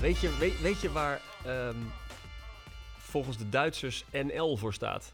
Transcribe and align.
Weet 0.00 0.18
je, 0.18 0.36
weet, 0.38 0.60
weet 0.60 0.80
je 0.80 0.92
waar 0.92 1.20
ehm, 1.44 1.76
volgens 2.98 3.36
de 3.36 3.48
Duitsers 3.48 4.04
NL 4.12 4.56
voor 4.56 4.74
staat? 4.74 5.12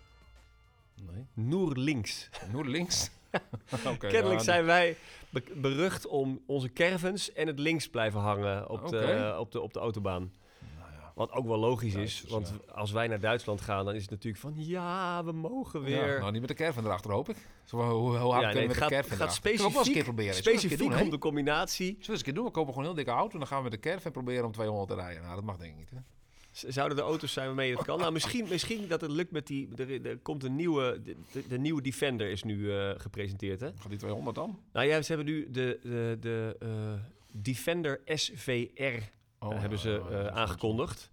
Nee. 0.94 1.24
Noer 1.32 1.76
links. 1.76 2.28
Noord 2.52 2.66
links. 2.66 3.10
Oké, 3.86 3.96
Kennelijk 4.06 4.38
ja, 4.38 4.44
zijn 4.44 4.64
wij 4.64 4.96
be- 5.30 5.52
berucht 5.54 6.06
om 6.06 6.40
onze 6.46 6.72
caravans 6.72 7.32
en 7.32 7.46
het 7.46 7.58
links 7.58 7.88
blijven 7.88 8.20
hangen 8.20 8.68
op, 8.70 8.88
de, 8.88 9.34
op, 9.38 9.52
de, 9.52 9.60
op 9.60 9.72
de 9.72 9.78
autobaan. 9.78 10.32
Ja. 11.16 11.22
Wat 11.22 11.32
ook 11.32 11.46
wel 11.46 11.58
logisch 11.58 11.94
is, 11.94 12.24
want 12.28 12.48
ja. 12.66 12.72
als 12.72 12.92
wij 12.92 13.06
naar 13.06 13.20
Duitsland 13.20 13.60
gaan, 13.60 13.84
dan 13.84 13.94
is 13.94 14.02
het 14.02 14.10
natuurlijk 14.10 14.42
van 14.42 14.52
ja, 14.56 15.24
we 15.24 15.32
mogen 15.32 15.80
Ja, 15.80 15.86
weer. 15.86 16.18
nou, 16.18 16.32
niet 16.32 16.40
met 16.40 16.48
de 16.48 16.56
caravan 16.56 16.84
erachter, 16.84 17.10
hoop 17.10 17.28
ik. 17.28 17.36
Zo, 17.64 17.76
hoe, 17.76 18.16
hoe 18.16 18.32
hard 18.32 18.44
Ja, 18.44 18.52
nee, 18.52 18.62
we 18.62 18.66
met 18.66 18.68
het 18.68 18.76
gaat, 18.76 18.88
de 18.88 18.94
caravan 18.94 19.16
gaat 19.16 19.42
we 19.42 19.48
een 19.50 19.56
keer 19.56 19.66
specifiek, 19.66 20.02
proberen. 20.02 20.34
Specifiek 20.34 20.78
doen, 20.78 21.00
om 21.00 21.10
de 21.10 21.18
combinatie. 21.18 21.86
Zullen 21.86 22.00
we 22.04 22.10
eens 22.10 22.18
een 22.18 22.24
keer 22.24 22.34
doen? 22.34 22.44
We 22.44 22.50
kopen 22.50 22.72
gewoon 22.72 22.88
een 22.88 22.94
heel 22.94 23.04
dikke 23.04 23.18
auto 23.18 23.32
en 23.32 23.38
dan 23.38 23.48
gaan 23.48 23.62
we 23.62 23.70
de 23.70 23.80
caravan 23.80 24.12
proberen 24.12 24.44
om 24.44 24.52
200 24.52 24.88
te 24.88 24.94
rijden. 24.94 25.22
Nou, 25.22 25.34
dat 25.34 25.44
mag 25.44 25.56
denk 25.56 25.72
ik 25.72 25.78
niet, 25.78 25.90
hè? 25.90 25.98
Zouden 26.56 26.98
er 26.98 27.04
auto's 27.04 27.32
zijn 27.32 27.46
waarmee 27.46 27.74
dat 27.74 27.84
kan? 27.84 27.98
Nou, 27.98 28.12
misschien, 28.12 28.46
misschien 28.48 28.88
dat 28.88 29.00
het 29.00 29.10
lukt 29.10 29.30
met 29.30 29.46
die. 29.46 29.68
Er, 29.76 30.06
er 30.06 30.18
komt 30.18 30.44
een 30.44 30.56
nieuwe. 30.56 31.02
De, 31.02 31.16
de, 31.32 31.46
de 31.48 31.58
nieuwe 31.58 31.82
Defender 31.82 32.30
is 32.30 32.42
nu 32.42 32.72
eh, 32.72 32.90
gepresenteerd. 32.96 33.60
Hè? 33.60 33.66
Gaat 33.66 33.88
die 33.88 33.98
200 33.98 34.36
dan? 34.36 34.58
Nou 34.72 34.86
ja, 34.86 35.02
ze 35.02 35.12
hebben 35.12 35.32
nu 35.32 35.50
de, 35.50 35.78
de, 35.82 36.16
de 36.20 36.56
eh, 36.60 36.68
Defender 37.32 38.00
SVR 38.04 39.14
Oh, 39.52 39.60
hebben 39.60 39.78
ze 39.78 40.02
eh, 40.10 40.20
is 40.20 40.28
aangekondigd. 40.30 41.10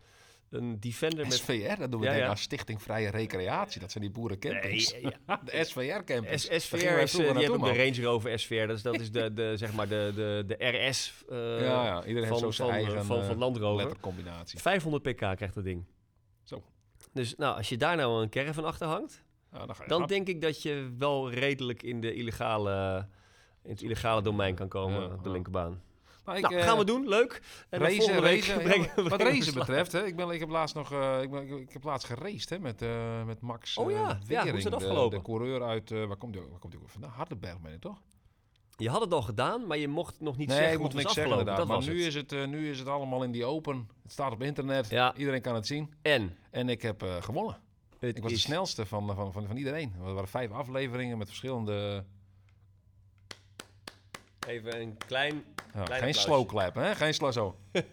Een 0.50 0.80
Defender 0.80 1.23
met. 1.26 1.34
SVR, 1.34 1.80
dat 1.80 1.92
doen 1.92 2.00
we 2.00 2.05
Ja, 2.05 2.12
denken 2.12 2.18
ja. 2.18 2.28
aan 2.28 2.38
Stichting 2.38 2.82
Vrije 2.82 3.09
Recreatie. 3.09 3.82
Dat 3.82 3.92
zijn 3.92 4.04
die 4.04 4.14
Nee, 4.14 4.22
boerencampings. 4.22 4.96
ja, 5.02 5.42
De 5.46 5.64
SVR-campings. 5.64 6.44
SVR 6.44 6.76
is, 6.76 7.18
eh, 7.18 7.34
die 7.34 7.42
hebben 7.42 7.59
de 7.73 7.76
Range 7.84 8.02
Rover 8.02 8.39
SVR. 8.39 8.67
Dat 8.67 8.76
is, 8.78 8.81
dat 8.81 9.00
is 9.00 9.11
de, 9.11 9.34
de, 9.34 9.54
zeg 9.58 9.73
maar 9.73 9.88
de, 9.88 10.11
de, 10.16 10.44
de 10.48 10.66
RS 10.88 11.23
eh, 11.30 11.38
Ja, 11.38 11.86
ja, 11.86 12.04
iedereen 12.06 12.30
heeft 12.30 12.39
zo 12.39 12.44
van, 12.44 12.54
zijn 12.54 12.67
van, 12.70 12.78
eigen 12.78 13.06
van, 13.06 13.20
eh, 13.20 13.26
van 13.28 13.38
Land 13.38 13.58
Rover. 13.58 13.84
lettercombinatie. 13.86 14.59
500 14.59 15.04
pk 15.04 15.17
krijgt 15.17 15.54
dat 15.54 15.64
ding. 15.64 15.86
Zo. 16.44 16.64
Dus 17.14 17.36
nou, 17.36 17.58
als 17.58 17.70
je 17.70 17.78
daar 17.78 17.95
nou 17.95 18.22
een 18.23 18.30
caravan 18.30 18.66
achter 18.66 18.88
hangt, 18.88 19.23
Ja, 19.52 19.66
dan 19.66 19.76
ga 19.76 19.84
je 19.84 19.89
dan 19.89 19.98
hard. 19.98 20.09
denk 20.11 20.28
ik 20.28 20.42
dat 20.42 20.61
je 20.61 20.94
wel 20.98 21.31
redelijk 21.31 21.84
in, 21.84 22.02
de 22.02 22.14
illegale, 22.14 23.08
in 23.64 23.70
het 23.72 23.81
illegale 23.81 24.22
domein 24.22 24.56
kan 24.56 24.67
komen 24.67 25.00
Ja, 25.02 25.06
op 25.06 25.23
de 25.23 25.30
ja. 25.30 25.34
linkerbaan. 25.36 25.81
Maar 26.26 26.36
ik, 26.38 26.42
nou, 26.42 26.56
eh, 26.56 26.64
gaan 26.64 26.78
we 26.78 26.86
doen. 26.86 27.08
Leuk. 27.08 27.42
En 27.70 27.80
Racen, 27.80 28.14
ja, 28.96 29.04
wat 29.10 29.22
racen 29.22 29.54
betreft, 29.54 29.92
hè, 29.92 30.06
ik, 30.06 30.16
ben, 30.16 30.30
ik 30.30 30.40
heb 30.40 30.50
laatst 30.50 30.76
nog, 30.76 30.92
eh, 30.92 31.22
ik, 31.22 31.32
ben, 31.32 31.58
ik, 31.60 31.74
heb 31.74 31.84
laatst 31.84 32.08
geraced 32.08 32.50
hè, 32.50 32.60
met, 32.60 32.82
eh, 32.82 33.24
met 33.24 33.42
Max 33.42 33.78
Oh 33.78 33.92
ja, 33.92 33.98
ja, 33.98 34.06
hoe 34.06 34.18
is 34.22 34.28
Wering, 34.28 34.64
dat 34.64 34.72
de- 34.80 34.86
afgelopen? 34.86 35.18
De, 35.18 35.24
coureur 35.24 35.64
uit, 35.64 35.90
waar 35.90 36.18
komt 36.18 36.34
die, 36.34 36.42
ook- 36.42 36.50
waar 36.50 36.60
komt 36.60 36.72
die 36.74 36.82
ook 36.82 36.90
vandaan? 36.90 37.12
Hardenberg, 37.12 37.60
ben 37.62 37.74
ik 37.74 37.82
toch? 37.82 38.02
Je 38.78 38.90
had 38.90 39.02
het 39.02 39.14
al 39.14 39.22
gedaan, 39.22 39.68
maar 39.68 39.78
je 39.78 39.88
mocht 39.88 40.20
nog 40.20 40.38
niet 40.38 40.48
nee, 40.48 40.58
zeggen 40.58 40.76
hoe 40.78 40.86
het 40.86 40.94
was 40.94 41.04
zeggen 41.14 41.22
afgelopen. 41.24 41.40
inderdaad. 41.40 41.58
Dat 41.58 41.68
Maar 41.68 41.76
was 41.86 41.96
nu 41.96 42.04
het. 42.04 42.32
is, 42.32 42.40
het, 42.40 42.50
nu 42.50 42.70
is 42.70 42.80
het 42.80 42.88
allemaal 42.88 43.24
in 43.24 43.32
die 43.32 43.46
open. 43.46 43.90
Het 44.04 44.12
staat 44.12 44.32
op 44.32 44.42
internet. 44.42 44.90
Ja. 44.90 45.16
Iedereen 45.16 45.42
kan 45.42 45.56
het 45.56 45.68
zien. 45.68 45.94
En 46.02 46.38
En 46.52 46.70
ik 46.70 46.82
heb 46.82 47.04
eh, 47.04 47.22
gewonnen. 47.22 47.58
het 48.00 48.18
Ik 48.18 48.24
was 48.24 48.32
de 48.32 48.38
snelste 48.38 48.86
van, 48.86 49.16
van, 49.16 49.32
van, 49.34 49.46
van 49.48 49.58
iedereen. 49.58 49.94
Er 50.06 50.14
waren 50.14 50.30
vijf 50.30 50.52
afleveringen 50.52 51.18
met 51.18 51.28
verschillende... 51.28 52.06
Even 54.47 54.81
een 54.81 54.97
klein... 54.97 55.44
Geen 55.89 56.13
slow 56.13 56.47
clap, 56.47 56.75
hè? 56.75 56.95
Geen 56.95 57.13
slow 57.13 57.31
zo. 57.31 57.55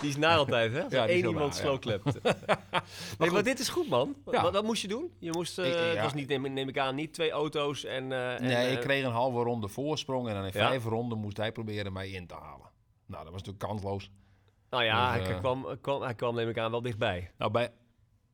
Die 0.00 0.08
is 0.08 0.16
naar 0.16 0.36
altijd, 0.36 0.72
hè? 0.72 0.82
Als 0.82 0.92
Ja, 0.92 1.06
één 1.06 1.26
iemand 1.26 1.54
slow 1.54 1.78
clapt. 1.78 2.04
nee, 3.18 3.30
maar 3.30 3.42
dit 3.42 3.58
is 3.58 3.68
goed, 3.68 3.88
man. 3.88 4.16
Ja. 4.30 4.42
wat, 4.42 4.52
wat 4.52 4.64
moest 4.64 4.82
je 4.82 4.88
doen? 4.88 5.10
Je 5.18 5.30
moest... 5.32 5.58
Ik- 5.58 5.64
Het 5.64 5.94
ja. 5.94 6.02
was 6.02 6.14
niet, 6.14 6.28
neem, 6.28 6.52
neem 6.52 6.68
ik 6.68 6.78
aan, 6.78 6.94
niet 6.94 7.12
twee 7.14 7.30
auto's 7.30 7.84
en... 7.84 8.12
eh, 8.12 8.34
en, 8.34 8.42
Nee, 8.42 8.70
ik 8.72 8.78
eh, 8.78 8.84
kreeg 8.84 9.04
een 9.04 9.10
halve 9.10 9.38
ronde 9.42 9.68
voorsprong. 9.68 10.28
En 10.28 10.34
dan 10.34 10.44
in 10.44 10.52
vijf 10.52 10.84
ronden 10.84 11.18
moest 11.18 11.36
hij 11.36 11.52
proberen 11.52 11.92
mij 11.92 12.08
in 12.10 12.26
te 12.26 12.34
halen. 12.34 12.70
Nou, 13.06 13.24
dat 13.24 13.32
was 13.32 13.42
natuurlijk 13.42 13.58
kansloos. 13.72 14.10
Nou 14.70 14.84
ja, 14.84 15.16
Dus, 15.18 15.26
hij, 15.28 15.38
kwam, 15.38 15.66
kwam, 15.80 16.02
hij 16.02 16.14
kwam, 16.14 16.34
neem 16.34 16.48
ik 16.48 16.58
aan, 16.58 16.70
wel 16.70 16.82
dichtbij. 16.82 17.30
Nou, 17.38 17.50
bij 17.50 17.70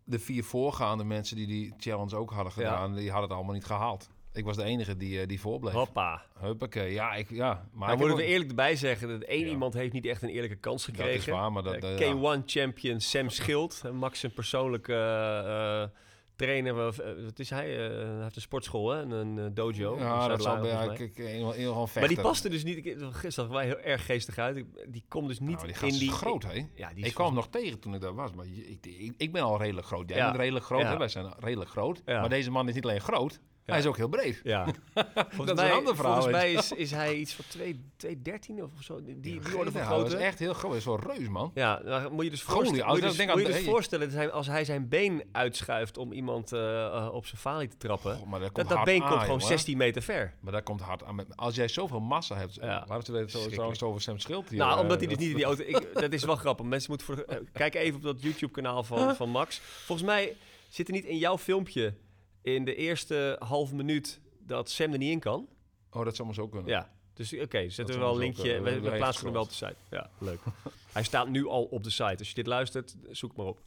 de 0.04 0.18
vier 0.18 0.44
voorgaande 0.44 1.04
mensen 1.04 1.36
die 1.36 1.46
die 1.46 1.74
challenge 1.76 2.16
ook 2.16 2.30
hadden 2.30 2.52
gedaan, 2.52 2.94
die 2.94 3.10
hadden 3.10 3.28
het 3.28 3.36
allemaal 3.38 3.54
niet 3.54 3.64
gehaald. 3.64 4.08
Ik 4.32 4.44
was 4.44 4.56
de 4.56 4.62
enige 4.64 4.96
die, 4.96 5.20
eh, 5.20 5.26
die 5.26 5.40
voorbleef. 5.40 5.72
Hoppa. 5.74 6.22
Huppakee, 6.38 6.92
ja, 6.92 7.14
ik, 7.14 7.30
ja. 7.30 7.68
Maar 7.72 7.92
ik 7.92 7.98
moeten 7.98 8.16
we 8.16 8.22
ook- 8.22 8.28
eerlijk 8.28 8.48
erbij 8.50 8.76
zeggen 8.76 9.08
dat 9.08 9.20
één 9.22 9.44
Ja. 9.44 9.50
iemand 9.50 9.74
heeft 9.74 9.92
niet 9.92 10.06
echt 10.06 10.22
een 10.22 10.28
eerlijke 10.28 10.56
kans 10.56 10.86
Dat 10.86 10.94
gekregen. 10.96 11.18
is 11.20 11.26
waar, 11.38 11.52
maar 11.52 11.62
dat... 11.62 11.74
Eh, 11.74 11.92
eh, 11.92 11.98
ja. 11.98 12.14
K1-champion 12.38 13.00
Sam 13.00 13.28
Schild. 13.30 13.80
Eh, 13.84 13.90
Max 13.90 14.22
een 14.22 14.32
persoonlijke 14.32 14.92
eh, 14.94 15.82
eh, 15.82 15.88
trainer. 16.36 16.74
Wat 16.74 17.38
is 17.38 17.50
hij? 17.50 17.88
Eh, 17.90 17.96
hij 18.06 18.22
heeft 18.22 18.36
een 18.36 18.42
sportschool, 18.42 18.90
hè? 18.90 19.00
En 19.00 19.10
een 19.10 19.38
eh, 19.38 19.44
dojo. 19.54 19.98
Ja, 19.98 20.28
dat 20.28 20.42
zal 20.42 20.60
bij 20.60 20.70
volgens 20.76 21.00
ik, 21.00 21.12
vechten. 21.14 22.00
Maar 22.00 22.08
die 22.08 22.20
paste 22.20 22.48
dus 22.48 22.64
niet. 22.64 22.76
ik- 22.76 22.96
Gisteren 23.00 23.32
zag 23.32 23.48
wij 23.48 23.66
heel 23.66 23.78
erg 23.80 24.06
geestig 24.06 24.38
uit. 24.38 24.64
Die 24.88 25.04
komt 25.08 25.28
dus 25.28 25.38
niet 25.40 25.56
Nou, 25.56 25.66
die 25.66 25.92
in 25.92 25.98
die... 25.98 26.08
is 26.10 26.14
groot, 26.16 26.42
hè? 26.42 26.64
Ja, 26.74 26.88
die 26.94 27.02
is 27.02 27.08
Ik 27.08 27.14
kwam 27.14 27.26
hem 27.26 27.34
nog 27.36 27.48
tegen 27.48 27.78
toen 27.80 27.94
ik 27.94 28.00
daar 28.00 28.14
was, 28.14 28.32
maar 28.32 28.46
ik, 28.46 28.86
ik, 28.86 29.14
ik 29.16 29.32
ben 29.32 29.42
al 29.42 29.58
redelijk 29.58 29.86
groot. 29.86 30.08
Jij 30.08 30.18
Ja. 30.18 30.24
bent 30.26 30.36
redelijk 30.36 30.64
groot, 30.64 30.80
Ja. 30.80 30.90
hè? 30.90 30.96
wij 30.98 31.08
zijn 31.08 31.32
redelijk 31.38 31.70
groot. 31.70 32.02
Ja. 32.04 32.20
Maar 32.20 32.28
deze 32.28 32.50
man 32.50 32.68
is 32.68 32.74
niet 32.74 32.84
alleen 32.84 33.00
groot, 33.00 33.40
hij 33.64 33.78
is 33.78 33.86
ook 33.86 33.96
heel 33.96 34.08
breed. 34.08 34.40
Ja. 34.44 34.64
Volgens 34.64 35.36
Dat 35.36 35.48
is 35.48 35.54
mij, 35.54 35.72
een 35.72 35.96
verhaal, 35.96 36.12
Volgens 36.14 36.26
mij 36.34 36.52
is, 36.52 36.72
is 36.72 36.90
hij 36.90 37.14
iets 37.14 37.34
van 37.34 37.44
213 37.48 38.62
of 38.62 38.70
zo. 38.80 39.02
Die, 39.02 39.20
die, 39.20 39.56
orde 39.58 39.70
van 39.70 39.82
grootte. 39.84 40.10
Dat 40.10 40.18
is 40.20 40.26
echt 40.26 40.38
heel 40.38 40.52
groot. 40.54 40.70
Dat 40.70 40.80
is 40.80 40.84
wel 40.84 41.00
reus, 41.00 41.28
man. 41.28 41.50
Ja, 41.54 41.76
dan 41.76 42.12
moet 42.12 42.24
je 42.24 42.30
dus 42.30 42.42
Golie, 42.42 42.56
voorstellen, 42.58 42.84
als 42.84 42.92
moet 43.00 43.00
je 43.00 43.22
je 43.22 43.26
dus, 43.26 43.34
moet 43.34 43.46
je 43.46 43.52
dus 43.52 43.64
voorstellen 43.64 44.06
dat 44.08 44.16
hij, 44.16 44.30
als 44.30 44.46
hij 44.46 44.64
zijn 44.64 44.88
been 44.88 45.24
uitschuift 45.32 45.98
om 45.98 46.12
iemand 46.12 46.52
eh, 46.52 47.08
op 47.12 47.26
zijn 47.26 47.40
falie 47.40 47.68
te 47.68 47.76
trappen. 47.76 48.16
Goh, 48.16 48.26
maar 48.26 48.40
dat, 48.40 48.54
dat 48.54 48.84
been 48.84 49.02
aan, 49.02 49.08
komt 49.08 49.20
gewoon 49.20 49.26
jongen. 49.38 49.40
16 49.46 49.76
meter 49.76 50.02
ver. 50.02 50.34
Maar 50.40 50.52
dat 50.52 50.62
komt 50.62 50.80
hard 50.80 51.04
aan. 51.04 51.14
Met- 51.14 51.36
Als 51.36 51.54
jij 51.54 51.68
zoveel 51.68 52.00
massa 52.00 52.36
hebt, 52.36 52.54
Ja. 52.54 52.84
laten 52.88 53.12
we 53.12 53.18
het 53.18 53.30
zo, 53.78 53.86
over 53.86 54.00
Sam 54.00 54.18
Schild 54.18 54.48
hier. 54.48 54.58
nou, 54.58 54.74
eh, 54.74 54.80
omdat 54.80 54.98
hij 54.98 55.06
dus 55.08 55.16
dat- 55.16 55.18
niet 55.26 55.30
in 55.30 55.36
die 55.36 55.44
auto... 55.44 55.62
Ik, 55.66 56.00
dat 56.00 56.12
is 56.12 56.24
wel 56.24 56.36
grappig. 56.44 56.66
Mensen 56.66 56.90
moeten 56.90 57.06
voor... 57.06 57.18
eh, 57.24 57.36
kijk 57.52 57.74
even 57.74 57.96
op 57.96 58.02
dat 58.02 58.22
YouTube-kanaal 58.22 58.82
van, 58.82 59.16
van 59.16 59.28
Max. 59.30 59.60
Volgens 59.60 60.06
mij 60.08 60.36
zit 60.68 60.86
er 60.88 60.94
niet 60.94 61.04
in 61.04 61.18
jouw 61.18 61.38
filmpje 61.38 61.94
in 62.42 62.64
de 62.64 62.74
eerste 62.74 63.36
half 63.38 63.72
minuut 63.72 64.20
dat 64.38 64.70
Sam 64.70 64.92
er 64.92 64.98
niet 64.98 65.10
in 65.10 65.20
kan. 65.20 65.48
Oh, 65.90 66.04
dat 66.04 66.14
zou 66.14 66.26
maar 66.26 66.36
zo 66.36 66.48
kunnen. 66.48 66.68
Ja. 66.68 66.90
Dus 67.14 67.38
oké, 67.38 67.68
zetten 67.70 67.94
we 67.94 68.00
wel 68.00 68.08
een 68.08 68.14
ook, 68.14 68.20
linkje. 68.20 68.60
we 68.60 68.90
plaatsen 68.96 69.24
hem 69.24 69.32
wel 69.32 69.42
op 69.42 69.48
de 69.48 69.54
site. 69.54 69.74
Ja, 69.90 70.10
leuk. 70.18 70.40
hij 70.92 71.02
staat 71.02 71.28
nu 71.28 71.46
al 71.46 71.64
op 71.64 71.84
de 71.84 71.90
site. 71.90 72.16
Als 72.18 72.28
je 72.28 72.34
dit 72.34 72.46
luistert, 72.46 72.96
zoek 73.10 73.36
maar 73.36 73.46
op. 73.46 73.62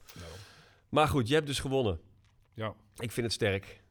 Maar 0.89 1.07
goed, 1.07 1.27
je 1.27 1.33
hebt 1.33 1.47
dus 1.47 1.59
gewonnen. 1.59 1.99
Ja, 2.53 2.73
Ik 2.95 3.11
vind 3.11 3.25
het 3.25 3.35
sterk. 3.35 3.81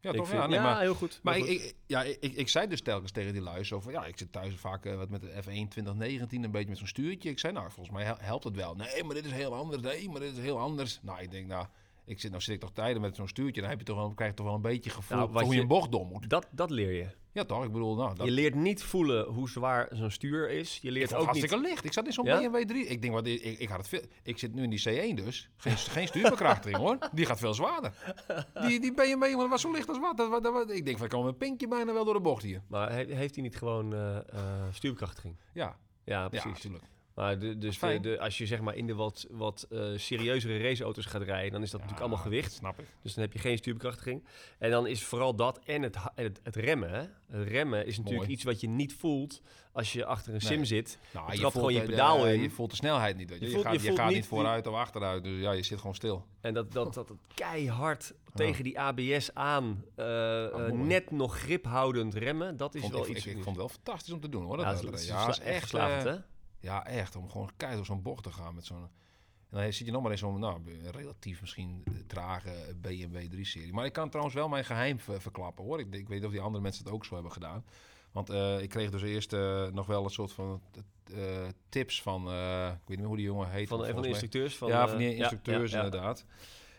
ja 0.00 0.10
ik 0.10 0.16
toch? 0.16 0.28
vind, 0.28 0.40
Ja, 0.40 0.46
nee, 0.46 0.56
ja, 0.56 0.62
maar, 0.62 0.80
heel 0.80 0.94
goed. 0.94 1.20
maar 1.22 1.36
ik, 1.36 1.42
goed. 1.44 1.50
ik, 1.50 1.74
ja, 1.86 2.02
ik, 2.02 2.20
ik, 2.20 2.48
zei 2.48 2.66
dus 2.66 2.80
telkens 2.82 3.10
tegen 3.12 3.32
die 3.32 3.42
lui 3.42 3.64
zo 3.64 3.80
van... 3.80 3.92
Ja, 3.92 4.04
ik 4.04 4.18
zit 4.18 4.32
thuis 4.32 4.54
vaak 4.54 4.84
eh, 4.84 4.96
wat 4.96 5.08
met 5.08 5.20
de 5.20 5.28
F1 5.30 5.42
2019 5.42 6.44
een 6.44 6.50
beetje 6.50 6.68
met 6.68 6.78
zo'n 6.78 6.86
stuurtje. 6.86 7.30
Ik 7.30 7.38
zei, 7.38 7.52
nou, 7.52 7.70
volgens 7.70 7.96
mij 7.96 8.04
hel- 8.04 8.18
helpt 8.20 8.44
het 8.44 8.56
wel. 8.56 8.74
Nee, 8.74 9.04
maar 9.04 9.14
dit 9.14 9.24
is 9.24 9.32
heel 9.32 9.54
anders. 9.54 9.82
Nee, 9.82 10.08
maar 10.08 10.20
dit 10.20 10.32
is 10.32 10.42
heel 10.42 10.58
anders. 10.58 10.98
Nou, 11.02 11.20
ik 11.22 11.30
denk, 11.30 11.46
nou... 11.46 11.66
Ik 12.08 12.20
zit, 12.20 12.30
nou 12.30 12.42
zit 12.42 12.54
ik 12.54 12.60
toch 12.60 12.72
tijden 12.72 13.02
met 13.02 13.16
zo'n 13.16 13.28
stuurtje. 13.28 13.60
Dan 13.60 13.70
heb 13.70 13.78
je 13.78 13.84
toch 13.84 13.96
wel, 13.96 14.14
krijg 14.14 14.30
je 14.30 14.36
toch 14.36 14.46
wel 14.46 14.54
een 14.54 14.60
beetje 14.62 14.90
gevoel 14.90 15.18
Nou, 15.18 15.32
hoe 15.32 15.44
je 15.48 15.54
je- 15.54 15.60
een 15.60 15.66
bocht 15.68 15.92
dom 15.92 16.08
moet. 16.08 16.30
dat, 16.30 16.46
dat 16.50 16.70
leer 16.70 16.92
je. 16.92 17.06
Ja, 17.32 17.44
toch? 17.44 17.64
Ik 17.64 17.72
bedoel, 17.72 17.94
nou... 17.96 18.14
Dat, 18.14 18.26
Je 18.26 18.32
leert 18.32 18.54
niet 18.54 18.82
voelen 18.82 19.26
hoe 19.26 19.48
zwaar 19.50 19.88
zo'n 19.92 20.10
stuur 20.10 20.50
is. 20.50 20.78
Je 20.82 20.90
leert 20.90 21.04
ook 21.04 21.10
het 21.10 21.18
niet... 21.18 21.28
hartstikke 21.40 21.68
licht. 21.68 21.84
Ik 21.84 21.92
zat 21.92 22.06
in 22.06 22.12
zo'n 22.12 22.24
Ja? 22.24 22.38
BMW 22.50 22.64
3. 22.68 22.86
Ik 22.86 23.02
denk, 23.02 23.14
wat, 23.14 23.26
ik, 23.26 23.42
ik, 23.42 23.68
had 23.68 23.78
het 23.78 23.88
veel... 23.88 24.00
Ik 24.22 24.38
zit 24.38 24.54
nu 24.54 24.62
in 24.62 24.70
die 24.70 25.12
C1 25.12 25.14
dus. 25.24 25.50
Geen, 25.56 25.76
geen 25.76 26.06
stuurbekrachtiging 26.06 26.76
hoor. 26.76 26.98
Die 27.12 27.26
gaat 27.26 27.38
veel 27.38 27.54
zwaarder. 27.54 27.92
Die, 28.66 28.80
die 28.80 28.94
BMW, 28.94 29.38
dat 29.38 29.48
was 29.48 29.60
zo 29.60 29.72
licht 29.72 29.88
als 29.88 29.98
wat. 29.98 30.16
Dat, 30.16 30.42
dat, 30.42 30.52
wa- 30.52 30.72
ik 30.74 30.84
denk, 30.84 30.96
van, 30.96 31.06
ik 31.06 31.12
kom 31.12 31.22
met 31.24 31.32
een 31.32 31.38
pinkje 31.38 31.68
bijna 31.68 31.92
wel 31.92 32.04
door 32.04 32.14
de 32.14 32.20
bocht 32.20 32.42
hier. 32.42 32.62
Maar 32.68 32.92
he- 32.92 33.14
heeft 33.14 33.34
hij 33.34 33.44
niet 33.44 33.56
gewoon 33.56 33.94
eh, 33.94 34.16
eh, 34.16 34.22
stuurbekrachtiging? 34.72 35.36
Ja, 35.52 35.76
Ja, 36.04 36.22
ja 36.22 36.28
precies. 36.28 36.50
natuurlijk. 36.52 36.84
Maar 37.18 37.38
de, 37.38 37.58
dus 37.58 37.78
de, 37.78 38.16
als 38.20 38.38
je 38.38 38.46
zeg 38.46 38.60
maar 38.60 38.74
in 38.76 38.86
de 38.86 38.94
wat, 38.94 39.26
wat 39.30 39.66
eh, 39.70 39.80
serieuzere 39.96 40.58
raceauto's 40.58 41.04
gaat 41.04 41.22
rijden, 41.22 41.52
dan 41.52 41.62
is 41.62 41.70
dat 41.70 41.80
natuurlijk 41.80 42.06
allemaal 42.06 42.24
gewicht. 42.24 42.52
snap 42.52 42.78
ik. 42.78 42.86
Dus 43.02 43.14
dan 43.14 43.24
heb 43.24 43.32
je 43.32 43.38
geen 43.38 43.56
stuurbekrachtiging. 43.58 44.24
En 44.58 44.70
dan 44.70 44.86
is 44.86 45.04
vooral 45.04 45.34
dat 45.34 45.58
en 45.64 45.82
het, 45.82 45.96
het, 46.14 46.40
het 46.42 46.56
remmen. 46.56 46.90
Hè? 46.90 47.02
Het 47.38 47.48
remmen 47.48 47.86
is 47.86 47.96
natuurlijk 47.96 48.16
Mooi. 48.24 48.30
iets 48.36 48.44
wat 48.44 48.60
je 48.60 48.68
niet 48.68 48.94
voelt 48.94 49.40
als 49.72 49.92
je 49.92 50.04
achter 50.04 50.34
een 50.34 50.40
Nee. 50.42 50.48
sim 50.52 50.64
zit. 50.64 50.98
Nou, 51.12 51.32
Je 51.32 51.38
trapt 51.38 51.54
gewoon 51.54 51.72
je 51.72 51.82
pedaal 51.82 52.26
in. 52.26 52.40
Je 52.40 52.50
voelt 52.50 52.70
de 52.70 52.76
snelheid 52.76 53.16
niet. 53.16 53.30
weet 53.30 53.38
Je, 53.38 53.44
Je 53.44 53.50
je, 53.50 53.56
voelt- 53.56 53.66
gaat, 53.74 53.82
je 53.82 53.94
gaat 53.94 54.06
niet 54.06 54.16
niet 54.16 54.26
vooruit 54.26 54.66
of 54.66 54.74
achteruit. 54.74 55.24
Dus 55.24 55.40
ja, 55.40 55.52
je 55.52 55.62
zit 55.62 55.78
gewoon 55.78 55.94
stil. 55.94 56.26
En 56.40 56.54
dat, 56.54 56.72
dat, 56.72 56.94
dat 56.94 57.12
keihard 57.34 58.14
tegen 58.34 58.64
die 58.64 58.80
ABS 58.80 59.34
aan, 59.34 59.84
eh, 59.94 60.44
eh, 60.44 60.52
mooi. 60.52 60.72
net 60.72 61.10
nog 61.10 61.38
grip 61.38 61.64
houdend 61.64 62.14
remmen, 62.14 62.56
dat 62.56 62.74
is 62.74 62.80
Vond, 62.80 62.92
wel 62.92 63.02
ik, 63.02 63.08
iets. 63.08 63.26
ik, 63.26 63.36
ik 63.36 63.42
vond 63.42 63.46
het 63.46 63.56
wel 63.56 63.68
fantastisch 63.68 64.12
om 64.12 64.20
te 64.20 64.28
doen 64.28 64.44
hoor. 64.44 64.58
ja, 64.58 64.64
Dat, 64.72 64.82
dat 64.82 64.90
dat- 64.90 65.00
is, 65.00 65.06
ja, 65.06 65.20
ja, 65.22 65.28
is 65.28 65.38
echt 65.40 65.74
eh, 65.74 66.02
hè? 66.02 66.16
Ja, 66.60 66.86
echt. 66.86 67.16
Om 67.16 67.30
gewoon 67.30 67.50
keihard 67.56 67.86
door 67.86 67.96
zo'n 67.96 68.02
bocht 68.02 68.22
te 68.22 68.32
gaan 68.32 68.54
met 68.54 68.64
zo'n... 68.64 68.88
En 69.50 69.62
dan 69.62 69.72
zit 69.72 69.86
je 69.86 69.92
nog 69.92 70.02
maar 70.02 70.10
in 70.10 70.18
zo'n 70.18 70.38
nou, 70.38 70.60
relatief 70.90 71.40
misschien 71.40 71.82
eh, 71.84 71.92
trage 72.06 72.74
BMW 72.80 73.16
3-serie. 73.34 73.72
Maar 73.72 73.84
ik 73.84 73.92
kan 73.92 74.08
trouwens 74.08 74.36
wel 74.36 74.48
mijn 74.48 74.64
geheim 74.64 74.98
ver- 75.00 75.20
verklappen 75.20 75.64
hoor. 75.64 75.80
Ik, 75.80 75.86
ik 75.86 76.08
weet 76.08 76.18
niet 76.18 76.24
of 76.24 76.30
die 76.30 76.40
andere 76.40 76.62
mensen 76.62 76.84
het 76.84 76.92
ook 76.92 77.04
zo 77.04 77.14
hebben 77.14 77.32
gedaan. 77.32 77.64
Want 78.12 78.30
eh, 78.30 78.60
ik 78.62 78.68
kreeg 78.68 78.90
dus 78.90 79.02
eerst 79.02 79.32
eh, 79.32 79.66
nog 79.66 79.86
wel 79.86 80.04
een 80.04 80.10
soort 80.10 80.32
van 80.32 80.62
eh, 81.14 81.46
tips 81.68 82.02
van... 82.02 82.30
eh, 82.30 82.66
ik 82.66 82.72
weet 82.72 82.88
niet 82.88 82.98
meer 82.98 83.06
hoe 83.06 83.16
die 83.16 83.26
jongen 83.26 83.50
heet. 83.50 83.68
Van, 83.68 83.78
van 83.92 84.02
de 84.02 84.08
instructeurs. 84.08 84.56
Van, 84.56 84.68
ja, 84.68 84.82
eh, 84.82 84.88
van 84.88 84.98
die 84.98 85.14
instructeurs 85.16 85.70
ja, 85.70 85.78
ja. 85.78 85.84
inderdaad. 85.84 86.24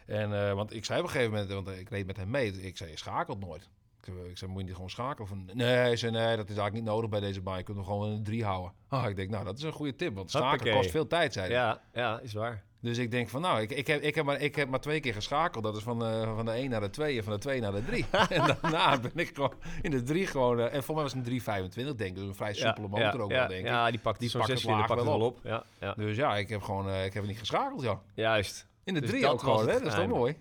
En, 0.05 0.47
eh, 0.47 0.53
want 0.53 0.73
ik 0.73 0.85
zei 0.85 0.99
op 0.99 1.05
een 1.05 1.11
gegeven 1.11 1.31
moment, 1.33 1.51
want 1.51 1.67
ik 1.79 1.89
reed 1.89 2.05
met 2.05 2.17
hem 2.17 2.29
mee, 2.29 2.61
ik 2.61 2.77
zei, 2.77 2.89
je 2.89 2.97
schakelt 2.97 3.39
nooit. 3.39 3.69
Ik, 4.09 4.23
eh, 4.23 4.29
ik 4.29 4.37
zei, 4.37 4.51
moet 4.51 4.59
je 4.59 4.65
niet 4.65 4.75
gewoon 4.75 4.89
schakelen? 4.89 5.27
Van, 5.27 5.49
nee, 5.53 5.95
zei, 5.95 6.11
nee, 6.11 6.35
dat 6.35 6.49
is 6.49 6.57
eigenlijk 6.57 6.73
niet 6.73 6.83
nodig 6.83 7.09
bij 7.09 7.19
deze 7.19 7.41
baan. 7.41 7.57
Je 7.57 7.63
kunt 7.63 7.77
hem 7.77 7.85
gewoon 7.85 8.09
een 8.09 8.23
drie 8.23 8.45
houden. 8.45 8.71
Ah, 8.89 9.09
ik 9.09 9.15
denk, 9.15 9.29
nou, 9.29 9.45
dat 9.45 9.57
is 9.57 9.63
een 9.63 9.71
goede 9.71 9.95
tip. 9.95 10.15
Want 10.15 10.29
schakelen 10.29 10.51
Hoppakee. 10.51 10.75
kost 10.75 10.91
veel 10.91 11.07
tijd, 11.07 11.33
zei 11.33 11.45
hij. 11.45 11.55
Ja, 11.55 11.81
ja, 11.93 12.19
is 12.19 12.33
waar. 12.33 12.63
Dus 12.81 12.97
ik 12.97 13.11
denk 13.11 13.29
van, 13.29 13.41
nou, 13.41 13.61
ik, 13.61 13.71
ik, 13.71 13.87
heb, 13.87 14.01
ik, 14.01 14.15
heb 14.15 14.25
maar, 14.25 14.41
ik 14.41 14.55
heb 14.55 14.69
maar 14.69 14.79
twee 14.79 14.99
keer 14.99 15.13
geschakeld. 15.13 15.63
Dat 15.63 15.75
is 15.75 15.83
van, 15.83 16.05
eh, 16.05 16.35
van 16.35 16.45
de 16.45 16.51
1 16.51 16.69
naar 16.69 16.81
de 16.81 16.89
2 16.89 17.17
en 17.17 17.23
van 17.23 17.33
de 17.33 17.39
2 17.39 17.61
naar 17.61 17.71
de 17.71 17.85
3. 17.85 18.05
en 18.29 18.57
daarna 18.61 18.99
ben 18.99 19.11
ik 19.15 19.31
gewoon 19.33 19.53
in 19.81 19.91
de 19.91 20.03
3 20.03 20.27
gewoon... 20.27 20.59
eh, 20.59 20.73
en 20.73 20.83
voor 20.83 20.93
mij 20.95 21.03
was 21.03 21.13
het 21.13 21.21
een 21.21 21.27
325, 21.27 21.95
denk 21.95 22.09
ik. 22.09 22.15
Dus 22.15 22.27
een 22.27 22.35
vrij 22.35 22.53
soepele 22.53 22.87
ja, 22.87 23.03
motor 23.03 23.19
ja, 23.19 23.23
ook 23.23 23.31
ja, 23.31 23.37
wel, 23.37 23.47
denk 23.47 23.61
ik. 23.61 23.67
Ja, 23.67 23.89
die 23.91 23.99
pakt 23.99 24.19
Die 24.19 24.31
pakt 24.31 24.47
het 24.47 24.63
laag 24.63 24.87
pakt 24.87 24.99
het 24.99 25.09
wel 25.09 25.21
op. 25.21 25.39
Ja, 25.43 25.63
ja. 25.79 25.93
Dus 25.93 26.15
ja, 26.15 26.37
ik 26.37 26.49
heb 26.49 26.61
gewoon 26.61 26.93
ik 26.93 27.13
heb 27.13 27.25
niet 27.25 27.39
geschakeld, 27.39 27.81
ja. 27.81 28.01
Juist. 28.13 28.67
In 28.83 28.93
de 28.93 28.99
Dus 28.99 29.09
3 29.09 29.21
dat 29.21 29.31
ook 29.31 29.39
gewoon, 29.39 29.67
hè. 29.67 29.73
Dat 29.73 29.85
is 29.85 29.93
toch 29.93 30.07
mooi. 30.07 30.37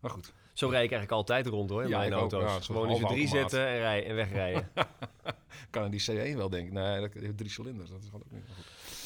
Maar 0.00 0.10
goed. 0.10 0.32
Zo 0.56 0.68
rijd 0.68 0.84
ik 0.84 0.90
eigenlijk 0.90 1.12
altijd 1.12 1.46
rond 1.46 1.70
hoor, 1.70 1.82
in 1.82 1.88
Ja, 1.88 1.98
mijn 1.98 2.14
ook. 2.14 2.20
auto's. 2.20 2.42
Ja, 2.42 2.60
Gewoon 2.60 2.90
in 2.90 3.00
de 3.00 3.06
drie 3.06 3.28
zetten 3.28 3.66
en, 3.66 3.78
rij, 3.78 4.06
en 4.06 4.14
wegrijden. 4.14 4.68
Kan 5.70 5.82
aan 5.82 5.90
die 5.90 6.04
C1 6.32 6.36
wel 6.36 6.48
denken. 6.50 6.74
Nee, 6.74 7.00
dat 7.00 7.12
heeft 7.12 7.36
drie 7.36 7.50
cilinders. 7.50 7.90
Dat 7.90 7.98
is 8.00 8.06
gewoon 8.06 8.22
ook 8.26 8.32
niet 8.32 8.42
goed. 8.54 8.64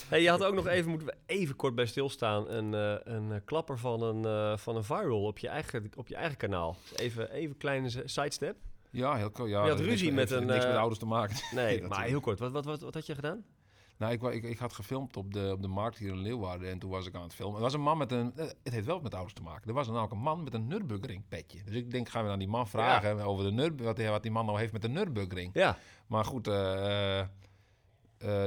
hey, 0.08 0.22
je 0.22 0.28
had 0.30 0.44
ook 0.44 0.54
nog 0.54 0.66
even, 0.66 0.90
moeten 0.90 1.08
we 1.08 1.14
even 1.26 1.56
kort 1.56 1.74
bij 1.74 1.86
stilstaan, 1.86 2.50
een, 2.50 2.74
eh, 2.74 3.14
een 3.14 3.32
eh, 3.32 3.38
klapper 3.44 3.78
van 3.78 4.02
een, 4.02 4.24
eh, 4.24 4.56
van 4.58 4.76
een 4.76 4.84
viral 4.84 5.22
op 5.24 5.38
je 5.38 5.48
eigen, 5.48 5.90
op 5.96 6.08
je 6.08 6.14
eigen 6.16 6.36
kanaal. 6.36 6.76
Dus 6.90 6.98
even 6.98 7.30
even 7.30 7.50
een 7.50 7.56
kleine 7.56 7.90
sidestep. 8.04 8.56
Ja, 8.90 9.16
heel. 9.16 9.30
Ja, 9.36 9.44
Je 9.46 9.54
had 9.54 9.66
heeft 9.68 9.80
ruzie 9.90 10.12
niks- 10.12 10.16
met 10.20 10.28
heeft 10.30 10.40
een, 10.42 10.46
Niks 10.46 10.66
met 10.66 10.76
ouders 10.76 10.98
te 10.98 11.06
maken. 11.06 11.36
Nee, 11.54 11.82
maar 11.82 12.04
heel 12.04 12.20
kort. 12.20 12.38
Wat, 12.38 12.52
wat, 12.52 12.64
wat, 12.64 12.80
wat 12.80 12.94
had 12.94 13.06
je 13.06 13.14
gedaan? 13.14 13.44
Nou, 14.00 14.12
ik, 14.12 14.22
ik, 14.22 14.42
ik 14.44 14.58
had 14.58 14.72
gefilmd 14.72 15.16
op 15.16 15.32
de, 15.34 15.50
op 15.52 15.62
de 15.62 15.68
markt 15.68 15.98
hier 15.98 16.08
in 16.10 16.18
Leeuwarden 16.18 16.70
en 16.70 16.78
toen 16.78 16.90
was 16.90 17.06
ik 17.06 17.14
aan 17.14 17.22
het 17.22 17.34
filmen. 17.34 17.56
Er 17.56 17.62
was 17.62 17.74
een 17.74 17.80
man 17.80 17.98
met 17.98 18.12
een, 18.12 18.32
eh, 18.36 18.46
het 18.62 18.72
heeft 18.72 18.86
wel 18.86 19.00
met 19.00 19.14
ouders 19.14 19.34
te 19.34 19.42
maken. 19.42 19.68
Er 19.68 19.74
was 19.74 19.86
namelijk 19.86 20.12
een 20.12 20.18
man 20.18 20.42
met 20.44 20.54
een 20.54 20.66
Nürburgring 20.66 21.22
petje. 21.28 21.62
Dus 21.64 21.74
ik 21.74 21.90
denk, 21.90 22.08
gaan 22.08 22.24
we 22.24 22.30
aan 22.30 22.38
die 22.38 22.48
man 22.48 22.68
vragen 22.68 23.20
over 23.20 23.44
de 23.44 23.50
Nürburgring, 23.50 23.86
wat, 23.88 23.96
hij- 23.96 24.10
wat 24.10 24.22
die 24.22 24.30
man 24.32 24.46
nou 24.46 24.58
heeft 24.58 24.72
met 24.72 24.82
de 24.82 24.88
Nürburgring. 24.88 25.50
Ja, 25.54 25.78
Maar 26.06 26.24
goed, 26.24 26.46
eh, 26.48 27.20
eh, 27.20 27.28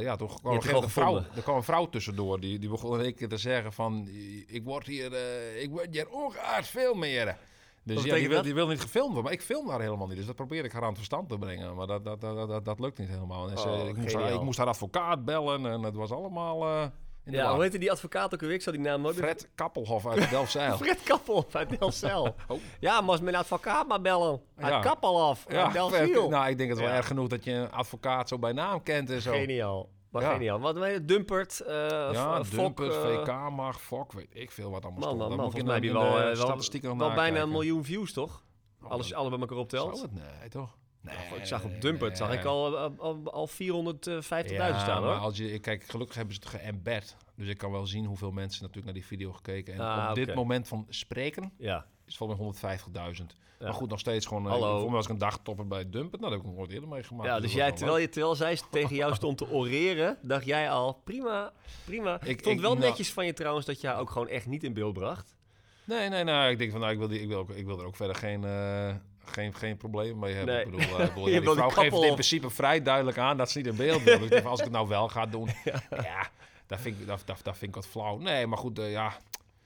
ja, 0.02 0.16
toch 0.16 0.40
kwam 0.40 0.54
er, 0.58 0.62
een 0.84 0.90
vrouw, 0.90 1.16
er 1.36 1.42
kwam 1.42 1.56
een 1.56 1.64
vrouw 1.64 1.90
tussendoor. 1.90 2.40
Die, 2.40 2.60
die 2.60 2.70
begon 2.70 2.98
in 3.00 3.04
één 3.06 3.16
keer 3.16 3.30
te 3.30 3.38
zeggen 3.38 3.74
van... 3.74 4.08
Ik 4.48 4.64
word 4.64 4.86
hier, 4.86 5.14
eh, 5.14 5.62
ik 5.62 5.70
word 5.70 5.88
hier 5.92 6.10
ongeaard 6.10 6.68
veel 6.68 6.94
meer. 6.94 7.38
Dus 7.86 7.96
ja, 7.96 8.02
betekent 8.02 8.20
die 8.20 8.28
wil, 8.28 8.36
dat? 8.38 8.46
die 8.46 8.54
wil 8.54 8.68
niet 8.68 8.82
gefilmd 8.82 9.06
worden. 9.14 9.24
Maar 9.24 9.34
ik 9.34 9.42
film 9.42 9.70
haar 9.70 9.82
helemaal 9.82 10.08
niet. 10.08 10.18
Dus 10.18 10.26
dat 10.26 10.36
probeer 10.36 10.64
ik 10.66 10.72
haar 10.72 10.82
aan 10.82 10.88
het 10.88 10.98
verstand 10.98 11.30
te 11.30 11.38
brengen. 11.38 11.76
Maar 11.76 11.88
dat, 11.88 12.06
dat, 12.06 12.22
dat, 12.22 12.48
dat, 12.50 12.66
dat 12.66 12.80
lukt 12.80 12.98
niet 12.98 13.10
helemaal. 13.10 13.50
En 13.50 13.58
ze- 13.58 13.68
Oh, 13.70 13.88
ik, 13.88 13.96
moest 13.98 14.14
haar, 14.14 14.22
geniaal. 14.22 14.40
ik 14.40 14.46
moest 14.46 14.58
haar 14.58 14.68
advocaat 14.68 15.26
bellen. 15.26 15.66
En 15.66 15.82
het 15.84 15.96
was 15.96 16.12
allemaal 16.12 16.66
eh 16.66 16.86
in 17.26 17.32
ja 17.34 17.54
hoe 17.54 17.62
heette 17.62 17.78
die 17.78 17.92
advocaat 17.92 18.34
ook 18.34 18.42
alweer? 18.42 18.56
Ik 18.56 18.62
zal 18.62 18.74
die 18.74 18.82
naam 18.82 19.02
nooit 19.02 19.16
meer- 19.16 19.24
Fred 19.24 19.50
Kappelhof 19.56 20.08
uit 20.08 20.30
Delfzijl. 20.30 20.78
Fred 20.84 21.04
Kappel 21.04 21.46
uit 21.52 21.80
Delcel. 21.80 22.36
Oh. 22.48 22.60
Ja, 22.80 23.02
moest 23.02 23.22
mijn 23.22 23.36
advocaat 23.36 23.88
maar 23.88 24.02
bellen. 24.02 24.42
Uit 24.58 24.74
Ja. 24.74 24.80
Kappel 24.80 25.22
af. 25.22 25.46
ja, 25.50 25.64
uit 25.64 25.74
Delciel. 25.74 26.30
nou, 26.30 26.50
ik 26.50 26.58
denk 26.58 26.70
het 26.70 26.80
wel 26.80 26.88
Ja. 26.88 26.96
erg 26.96 27.08
genoeg 27.08 27.28
dat 27.28 27.44
je 27.44 27.52
een 27.52 27.72
advocaat 27.72 28.28
zo 28.28 28.40
bij 28.40 28.52
naam 28.52 28.84
kent 28.84 29.10
en 29.10 29.22
zo. 29.22 29.32
Geniaal. 29.32 29.90
Maar 30.14 30.22
Ja. 30.22 30.34
geniaal. 30.34 30.60
Wat 30.60 30.76
je, 30.76 31.06
Dumpert, 31.06 31.60
eh 31.62 31.76
Ja, 32.12 32.42
Dumpert, 32.50 32.94
eh, 32.94 33.02
VK, 33.02 33.50
mag, 33.50 33.82
Fok, 33.82 34.12
weet 34.12 34.28
ik 34.34 34.52
veel 34.52 34.72
wat 34.72 34.84
allemaal 34.84 35.00
Man, 35.00 35.10
stond. 35.16 35.30
Dan 35.30 35.38
man. 35.38 35.46
moet 35.46 35.64
mij 35.66 35.74
heb 35.74 35.84
je 35.84 35.94
wel, 35.94 36.20
eh, 36.20 36.88
wel, 36.98 37.14
bijna 37.14 37.42
een 37.42 37.50
miljoen 37.50 37.84
views, 37.84 38.14
toch? 38.14 38.44
Oh, 38.84 38.90
Alles, 38.90 39.08
dat- 39.08 39.18
alle 39.18 39.30
bij 39.30 39.40
elkaar 39.40 39.58
optelt. 39.58 39.98
Zou 39.98 40.10
het? 40.14 40.40
Nee, 40.40 40.50
toch? 40.50 40.78
Nee, 41.02 41.16
ik 41.38 41.46
zag 41.46 41.64
op 41.64 41.82
Dumpert 41.82 42.18
zag 42.18 42.34
ik 42.34 42.46
al, 42.46 42.78
al, 42.78 42.94
al, 42.98 43.32
al 43.32 43.48
450.000 43.48 44.74
Ja, 44.76 44.80
staan, 44.80 45.04
hoor. 45.04 45.14
als 45.14 45.38
je, 45.38 45.60
kijk, 45.60 45.84
gelukkig 45.84 46.16
hebben 46.16 46.36
ze 46.36 46.40
het 46.44 46.50
geëmbed. 46.50 47.18
Dus 47.36 47.48
ik 47.48 47.58
kan 47.58 47.72
wel 47.72 47.86
zien 47.86 48.06
hoeveel 48.06 48.32
mensen 48.32 48.60
natuurlijk 48.60 48.86
naar 48.86 48.94
die 48.94 49.06
video 49.06 49.32
gekeken. 49.32 49.74
En 49.74 49.80
Ah, 49.80 50.10
op 50.10 50.16
dit 50.16 50.36
moment 50.36 50.68
van 50.68 50.86
spreken 50.90 51.54
Ja. 51.58 51.86
Is 52.08 52.18
volgens 52.18 52.62
mij 52.62 52.78
150.000. 52.78 53.24
Ja. 53.60 53.66
Maar 53.70 53.74
goed, 53.74 53.90
nog 53.90 54.00
steeds 54.00 54.26
gewoon... 54.26 54.46
eh, 54.46 54.52
Hallo. 54.52 54.76
Voor 54.80 54.86
mij 54.86 54.96
was 54.96 55.06
ik 55.06 55.12
een 55.12 55.18
dagtopper 55.18 55.68
bij 55.68 55.90
Dumpert. 55.90 56.22
Nou, 56.22 56.22
dat 56.22 56.32
heb 56.32 56.40
ik 56.42 56.46
nog 56.46 56.56
nooit 56.56 56.72
eerder 56.72 56.90
meegemaakt. 56.90 57.30
ja, 57.30 57.36
dus 57.36 57.44
was 57.44 57.54
jij, 57.54 57.72
terwijl, 57.72 57.98
je, 57.98 58.10
terwijl 58.10 58.36
zij 58.36 58.60
tegen 58.72 58.96
jou 58.96 59.14
stond 59.16 59.38
te 59.38 59.50
oreren, 59.50 60.18
dacht 60.22 60.46
jij 60.46 60.70
al, 60.72 61.02
prima, 61.04 61.52
prima. 61.86 62.22
Ik- 62.24 62.44
vond 62.44 62.62
wel 62.62 62.76
nou- 62.76 62.86
netjes 62.88 63.12
van 63.14 63.26
je 63.26 63.34
trouwens 63.34 63.66
dat 63.66 63.82
je 63.82 63.88
haar 63.88 64.00
ook 64.00 64.10
gewoon 64.10 64.28
echt 64.28 64.46
niet 64.46 64.64
in 64.64 64.74
beeld 64.74 64.94
bracht. 64.94 65.36
Nee, 65.84 66.10
nee, 66.10 66.24
nee. 66.24 66.52
Ik 66.52 66.58
denk 66.58 66.72
van, 66.72 66.80
nou, 66.80 66.92
ik 66.92 66.98
wil, 67.00 67.08
die, 67.08 67.22
ik 67.22 67.28
wil, 67.28 67.38
ook- 67.38 67.50
ik 67.50 67.66
wil 67.66 67.80
er 67.80 67.86
ook 67.86 67.96
verder 67.96 68.16
geen, 68.16 68.44
eh, 68.44 68.96
geen, 69.26 69.54
geen 69.54 69.78
probleem 69.78 70.20
mee 70.20 70.34
hebben. 70.34 70.56
Nee. 70.56 70.66
Ik 70.66 70.72
bedoel, 70.72 71.00
ik 71.02 71.14
bedoel, 71.14 71.28
ja, 71.34 71.40
die 71.40 71.50
vrouw 71.52 71.70
geeft 71.70 71.94
het 71.96 72.04
in 72.04 72.14
principe 72.14 72.50
vrij 72.50 72.82
duidelijk 72.82 73.18
aan 73.18 73.38
dat 73.38 73.52
ze 73.52 73.58
niet 73.58 73.68
in 73.68 73.76
beeld 73.76 74.04
wil. 74.04 74.20
Dus 74.20 74.44
als 74.44 74.58
ik 74.60 74.64
het 74.66 74.74
nou 74.74 74.88
wel 74.88 75.10
ga 75.10 75.26
doen, 75.26 75.50
ja, 75.90 76.30
dat, 76.68 76.82
vind 76.82 77.00
ik, 77.00 77.08
dat, 77.08 77.22
dat, 77.26 77.40
dat 77.44 77.58
vind 77.58 77.70
ik 77.70 77.76
wat 77.76 77.88
flauw. 77.88 78.18
Nee, 78.18 78.48
maar 78.48 78.58
goed, 78.58 78.80
eh, 78.80 78.92
ja, 78.92 79.18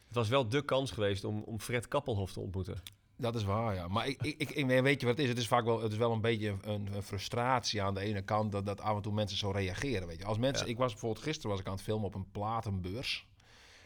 Het 0.07 0.15
was 0.15 0.29
wel 0.29 0.49
de 0.49 0.61
kans 0.61 0.91
geweest 0.91 1.23
om, 1.23 1.41
om 1.45 1.59
Fred 1.59 1.87
Kappelhof 1.87 2.31
te 2.33 2.39
ontmoeten. 2.39 2.77
dat 3.17 3.35
is 3.35 3.43
waar, 3.43 3.75
ja. 3.75 3.87
Maar 3.87 4.07
ik, 4.07 4.21
ik, 4.21 4.51
ik, 4.51 4.65
weet 4.81 4.99
je 5.01 5.05
wat 5.07 5.15
het 5.15 5.23
is? 5.25 5.29
Het 5.29 5.37
is 5.37 5.47
vaak 5.47 5.65
wel, 5.65 5.81
het 5.81 5.91
is 5.91 5.97
wel 5.97 6.11
een 6.11 6.21
beetje 6.21 6.55
een, 6.61 6.87
een 6.95 7.03
frustratie 7.03 7.81
aan 7.81 7.93
de 7.93 7.99
ene 7.99 8.21
kant 8.21 8.51
dat, 8.51 8.65
dat 8.65 8.81
af 8.81 8.95
en 8.95 9.01
toe 9.01 9.13
mensen 9.13 9.37
zo 9.37 9.51
reageren, 9.51 10.07
weet 10.07 10.17
je. 10.17 10.25
Als 10.25 10.37
mensen, 10.37 10.65
Ja. 10.65 10.71
ik 10.71 10.77
was 10.77 10.91
bijvoorbeeld 10.91 11.23
gisteren 11.23 11.51
was 11.51 11.59
ik 11.59 11.65
aan 11.67 11.73
het 11.73 11.81
filmen 11.81 12.05
op 12.07 12.15
een 12.15 12.31
platenbeurs. 12.31 13.27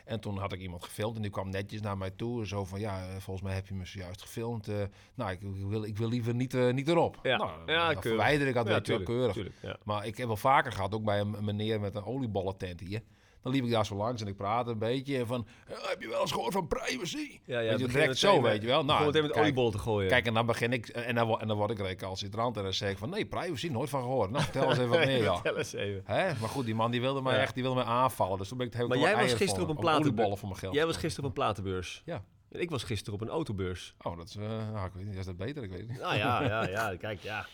En 0.06 0.20
toen 0.20 0.38
had 0.38 0.54
ik 0.54 0.60
iemand 0.60 0.84
gefilmd 0.84 1.16
en 1.16 1.22
die 1.22 1.32
kwam 1.32 1.50
netjes 1.50 1.82
naar 1.82 1.98
mij 1.98 2.12
toe. 2.12 2.48
Zo 2.48 2.66
van, 2.66 2.80
ja, 2.80 3.08
eh, 3.08 3.16
volgens 3.20 3.46
mij 3.46 3.54
heb 3.56 3.68
je 3.68 3.74
me 3.74 3.86
zojuist 3.86 4.22
gefilmd. 4.22 4.68
eh, 4.68 4.76
nou, 5.16 5.32
ik, 5.32 5.42
ik 5.42 5.66
wil, 5.68 5.84
ik 5.84 5.98
wil 5.98 6.08
liever 6.10 6.36
niet, 6.36 6.54
eh, 6.54 6.74
niet 6.74 6.88
erop. 6.88 7.20
Ja. 7.24 7.38
Nou, 7.38 7.52
Ja, 7.72 7.86
keurig. 7.86 8.02
verwijder 8.02 8.48
ik 8.48 8.54
dat 8.54 8.68
Ja, 8.68 8.74
weet 8.74 8.88
je 8.88 8.92
wel 8.94 9.06
tuurlijk, 9.06 9.34
keurig. 9.34 9.34
tuurlijk, 9.34 9.56
ja. 9.62 9.78
Maar 9.84 10.06
ik 10.06 10.18
heb 10.18 10.28
wel 10.28 10.38
vaker 10.38 10.72
gehad, 10.72 10.94
ook 10.94 11.04
bij 11.04 11.20
een 11.20 11.34
een 11.34 11.46
meneer 11.46 11.80
met 11.80 11.96
een 11.96 12.04
oliebollentent 12.06 12.80
hier. 12.80 13.02
Dan 13.44 13.52
liep 13.52 13.64
ik 13.64 13.72
daar 13.72 13.86
zo 13.86 13.96
langs 13.96 14.22
en 14.22 14.28
ik 14.28 14.36
praatte 14.36 14.72
een 14.72 14.78
beetje. 14.78 15.18
En 15.18 15.28
van, 15.28 15.48
"Eh, 15.68 15.76
heb 15.82 16.02
je 16.02 16.08
wel 16.10 16.22
eens 16.22 16.32
gehoord 16.32 16.54
van 16.54 16.68
privacy? 16.68 17.40
Ja, 17.46 17.60
ja, 17.60 17.70
Weet 17.70 17.80
je, 17.80 17.88
direct 17.88 18.18
zo, 18.18 18.42
met- 18.42 18.52
weet 18.52 18.62
je 18.62 18.68
wel. 18.68 18.86
Nou, 18.86 19.06
meteen 19.06 19.22
met 19.22 19.32
kijk, 19.32 19.44
oliebollen 19.44 19.72
te 19.72 19.78
gooien. 19.78 20.10
Kijk, 20.10 20.26
en 20.26 20.34
dan 20.34 20.46
begin 20.46 20.74
ik, 20.74 20.88
en 20.88 21.16
dan, 21.16 21.40
en 21.40 21.48
dan 21.48 21.58
word 21.58 21.72
ik 21.72 21.80
recalcitrant 21.80 22.58
en 22.58 22.64
dan 22.64 22.74
zeg 22.74 22.92
ik 22.92 22.98
van, 22.98 23.10
nee, 23.10 23.26
privacy, 23.26 23.68
nooit 23.68 23.90
van 23.90 24.02
gehoord. 24.02 24.30
Nou, 24.32 24.44
vertel 24.44 24.64
eens 24.70 24.78
even 24.78 24.90
wat 24.98 25.06
meer, 25.06 25.22
ja. 25.24 25.34
Vertel 25.34 25.58
eens 25.58 25.74
even. 25.74 26.02
Hè? 26.06 26.34
Maar 26.40 26.50
goed, 26.50 26.66
die 26.66 26.76
man 26.76 26.92
die 26.92 27.02
wilde 27.02 27.22
mij 27.22 27.36
Ja. 27.36 27.42
echt, 27.42 27.54
die 27.54 27.64
wilde 27.64 27.78
mij 27.80 27.88
aanvallen. 27.90 28.38
Dus 28.38 28.48
toen 28.48 28.58
ben 28.58 28.68
ik 28.68 28.74
het 28.74 28.88
Maar 28.88 28.98
jij 28.98 29.16
was 29.16 29.34
gisteren 29.34 29.64
op 29.64 29.70
een 29.70 29.76
platen- 29.82 30.02
oliebollen 30.02 30.38
voor 30.38 30.48
mijn 30.48 30.60
geld. 30.60 30.74
Jij 30.74 30.86
was 30.86 30.98
gisteren 30.98 31.30
op 31.30 31.38
een 31.38 31.44
platenbeurs. 31.44 32.02
Ja. 32.06 32.24
Ik 32.52 32.70
was 32.70 32.84
gisteren 32.84 33.14
op 33.14 33.22
een 33.22 33.34
autobeurs. 33.34 33.96
Oh, 34.02 34.18
dat 34.18 34.28
is, 34.28 34.36
eh, 34.36 34.44
nou, 34.74 34.86
ik 34.88 34.94
weet 34.94 35.06
niet, 35.06 35.16
is 35.16 35.26
dat 35.26 35.38
beter? 35.38 35.64
Ik 35.64 35.70
weet 35.72 35.88
niet. 35.90 36.00
Nou 36.00 36.16
ja, 36.16 36.44
ja, 36.54 36.68
ja 36.68 36.96
kijk, 36.98 37.20
ja. 37.22 37.46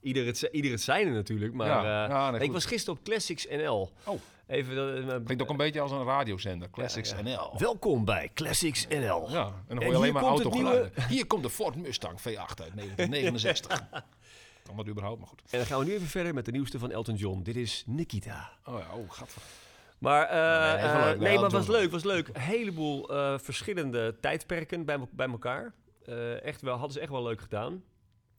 ieder, 0.00 0.26
het, 0.26 0.48
ieder 0.52 0.70
het 0.70 0.80
zijne 0.80 1.10
natuurlijk. 1.10 1.54
Maar 1.54 1.66
Ja, 1.66 2.08
ja, 2.08 2.30
nee, 2.30 2.40
ik 2.40 2.52
was 2.52 2.64
gisteren 2.64 2.98
op 2.98 3.04
Classics 3.04 3.46
NL. 3.50 3.92
Oh. 4.04 4.20
Even, 4.52 5.08
eh, 5.08 5.16
Klinkt 5.24 5.42
ook 5.42 5.50
een 5.50 5.56
beetje 5.56 5.80
als 5.80 5.90
een 5.90 6.04
radiozender, 6.04 6.70
Classics 6.70 7.10
Ja, 7.10 7.22
NL. 7.22 7.54
Welkom 7.58 8.04
bij 8.04 8.30
Classics 8.34 8.86
NL. 8.88 9.30
Ja, 9.30 9.44
en 9.44 9.76
dan 9.76 9.76
hoor 9.76 9.86
je 9.86 9.94
alleen 9.94 10.02
hier 10.02 10.12
maar 10.12 10.22
autogeluiden. 10.22 10.92
Hier 11.08 11.26
komt 11.26 11.42
de 11.42 11.50
Ford 11.50 11.76
Mustang 11.76 12.20
V8 12.20 12.60
uit 12.60 12.74
1969. 12.74 13.88
kan 14.66 14.76
dat 14.76 14.88
überhaupt, 14.88 15.18
maar 15.18 15.28
goed. 15.28 15.42
En 15.50 15.58
dan 15.58 15.66
gaan 15.66 15.78
we 15.78 15.84
nu 15.84 15.92
even 15.92 16.06
verder 16.06 16.34
met 16.34 16.44
de 16.44 16.50
nieuwste 16.50 16.78
van 16.78 16.90
Elton 16.90 17.14
John. 17.14 17.42
Dit 17.42 17.56
is 17.56 17.82
Nikita. 17.86 18.50
Oh 18.64 18.78
ja, 18.78 18.96
oh, 18.96 19.10
gat. 19.10 19.36
Maar, 19.98 20.26
eh, 20.26 21.02
Nee, 21.04 21.12
eh, 21.12 21.18
nee, 21.18 21.38
maar 21.38 21.50
was 21.50 21.66
leuk, 21.66 21.90
was 21.90 22.04
leuk. 22.04 22.28
Een 22.28 22.40
heleboel 22.40 23.10
eh, 23.10 23.38
verschillende 23.38 24.16
tijdperken 24.20 24.84
bij, 24.84 24.98
bij 25.10 25.28
elkaar. 25.28 25.74
Eh, 26.04 26.42
echt 26.42 26.60
wel, 26.60 26.74
hadden 26.74 26.92
ze 26.92 27.00
echt 27.00 27.10
wel 27.10 27.22
leuk 27.22 27.40
gedaan. 27.40 27.82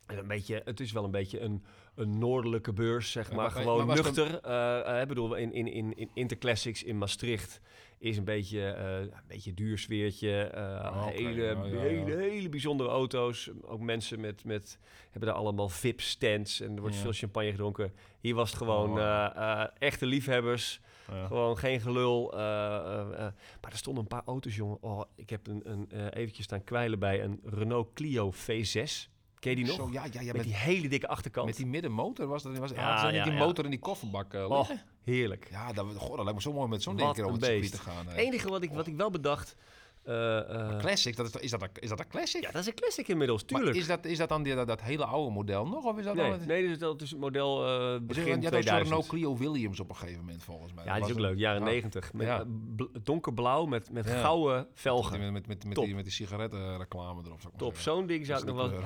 En 0.06 0.18
een 0.18 0.26
beetje, 0.26 0.62
het 0.64 0.80
is 0.80 0.92
wel 0.92 1.04
een 1.04 1.10
beetje 1.10 1.40
een, 1.40 1.64
een 1.94 2.18
noordelijke 2.18 2.72
beurs, 2.72 3.10
zeg 3.12 3.28
maar. 3.28 3.36
maar- 3.36 3.50
Gewoon 3.50 3.86
maar 3.86 3.96
nuchter. 3.96 4.40
Eh, 4.40 4.94
eh, 4.96 5.00
ik 5.02 5.08
bedoel, 5.08 5.34
in, 5.34 5.52
in, 5.52 5.66
in, 5.66 5.96
in 5.96 6.10
Interclassics 6.14 6.82
in 6.82 6.98
Maastricht 6.98 7.60
is 7.98 8.16
een 8.16 8.24
beetje, 8.24 8.66
eh, 8.70 8.98
een 9.00 9.10
beetje 9.26 9.54
duur 9.54 9.78
sfeertje. 9.78 10.50
Oh, 10.54 11.02
oké. 11.06 11.12
hele, 11.22 11.42
Ja, 11.42 11.50
ja, 11.50 11.64
ja. 11.64 11.78
hele, 11.78 12.16
hele 12.16 12.48
bijzondere 12.48 12.88
auto's. 12.90 13.50
Ook 13.62 13.80
mensen 13.80 14.20
met, 14.20 14.44
met, 14.44 14.78
hebben 15.10 15.28
daar 15.28 15.38
allemaal 15.38 15.68
VIP-stands 15.68 16.60
en 16.60 16.74
er 16.74 16.80
wordt 16.80 16.94
Ja. 16.96 17.00
veel 17.02 17.12
champagne 17.12 17.50
gedronken. 17.50 17.92
Hier 18.20 18.34
was 18.34 18.48
het 18.50 18.58
gewoon 18.58 18.90
Oh. 18.98 19.64
echte 19.78 20.06
liefhebbers. 20.06 20.80
Gewoon 21.26 21.58
geen 21.58 21.80
gelul. 21.80 22.30
Maar 22.34 23.32
er 23.70 23.76
stonden 23.76 24.02
een 24.02 24.08
paar 24.08 24.22
auto's, 24.26 24.56
jongen. 24.56 24.78
Oh, 24.82 25.02
ik 25.16 25.30
heb 25.30 25.46
een, 25.46 25.60
een, 25.64 26.08
eventjes 26.10 26.44
staan 26.44 26.64
kwijlen 26.64 26.98
bij 26.98 27.22
een 27.22 27.40
Renault 27.44 27.92
Clio 27.94 28.32
V6. 28.32 29.08
Ken 29.44 29.56
je 29.56 29.64
die 29.64 29.66
nog? 29.66 29.76
Zo, 29.76 29.88
ja, 29.92 30.04
ja, 30.04 30.20
ja, 30.20 30.26
met, 30.26 30.36
met, 30.36 30.44
die 30.44 30.54
hele 30.54 30.88
dikke 30.88 31.08
achterkant. 31.08 31.46
met 31.46 31.56
die 31.56 31.66
middenmotor 31.66 32.26
was 32.26 32.42
dat. 32.42 32.58
Was, 32.58 32.70
Ja, 32.70 33.24
die 33.24 33.32
motor 33.32 33.64
in 33.64 33.70
die 33.70 33.78
kofferbak 33.78 34.34
uh, 34.34 34.50
oh, 34.50 34.70
heerlijk. 35.02 35.48
Ja, 35.50 35.72
dat, 35.72 35.86
goh, 35.96 36.16
dat 36.16 36.24
lijkt 36.24 36.34
me 36.34 36.40
zo 36.40 36.52
mooi 36.52 36.68
met 36.68 36.82
zo'n 36.82 36.96
ding 36.96 37.16
een 37.18 37.32
het 37.32 37.44
circuit 37.44 37.70
te 37.70 37.78
gaan. 37.78 38.06
Het 38.06 38.16
eh. 38.16 38.24
enige 38.24 38.48
wat 38.48 38.62
ik, 38.62 38.70
wat 38.70 38.86
ik 38.86 38.96
wel 38.96 39.10
bedacht... 39.10 39.56
eh, 40.04 40.38
eh, 40.70 40.78
Classic, 40.78 41.16
dat 41.16 41.26
is, 41.26 41.40
is, 41.40 41.50
dat, 41.50 41.62
een- 41.62 41.68
is 41.80 41.88
dat 41.88 41.98
een 42.00 42.08
classic? 42.08 42.42
ja, 42.42 42.50
dat 42.50 42.60
is 42.60 42.66
een 42.66 42.74
classic 42.74 43.08
inmiddels, 43.08 43.40
Maar 43.44 43.60
tuurlijk. 43.60 43.76
is 43.78 43.86
dat, 43.86 44.04
is 44.04 44.18
dat 44.18 44.28
dan 44.28 44.42
die, 44.42 44.54
dat, 44.54 44.66
dat 44.66 44.80
hele 44.82 45.04
oude 45.04 45.30
model 45.30 45.66
nog? 45.66 45.84
Of 45.84 45.98
is 45.98 46.04
dat 46.04 46.14
nee, 46.14 46.30
dan... 46.30 46.46
nee 46.46 46.68
dus 46.68 46.78
dat 46.78 47.02
is 47.02 47.10
het 47.10 47.20
model 47.20 47.66
Je 47.92 48.00
begin 48.00 48.24
zo'n 48.32 48.40
2000. 48.40 48.82
Renault 48.82 49.06
Clio 49.06 49.36
Williams 49.36 49.80
op 49.80 49.88
een 49.88 49.96
gegeven 49.96 50.20
moment 50.24 50.42
volgens 50.42 50.72
mij. 50.72 50.84
ja, 50.84 50.90
die 50.92 51.00
Dat 51.00 51.10
is 51.10 51.16
ook 51.16 51.20
was 51.22 51.30
leuk. 51.30 51.38
Jaren 51.40 51.60
ja. 51.60 51.66
90. 51.66 52.12
Met 52.12 52.26
Ja. 52.26 52.44
bl- 52.76 52.84
donkerblauw 53.02 53.64
met, 53.66 53.90
met 53.92 54.06
Ja. 54.08 54.20
gouden 54.20 54.66
velgen. 54.74 55.20
Met, 55.20 55.32
met, 55.32 55.46
met, 55.46 55.64
met, 55.64 55.76
die, 55.76 55.94
met 55.94 56.04
die 56.04 56.12
sigarettenreclame 56.12 57.22
erop. 57.24 57.40
zou 57.40 57.52
ik 57.54 57.60
maar 57.60 57.68
Top. 57.70 57.78
Zo'n 57.78 58.06
ding 58.06 58.26
zou 58.26 58.40
ik 58.40 58.46
nog 58.46 58.56
wel... 58.56 58.70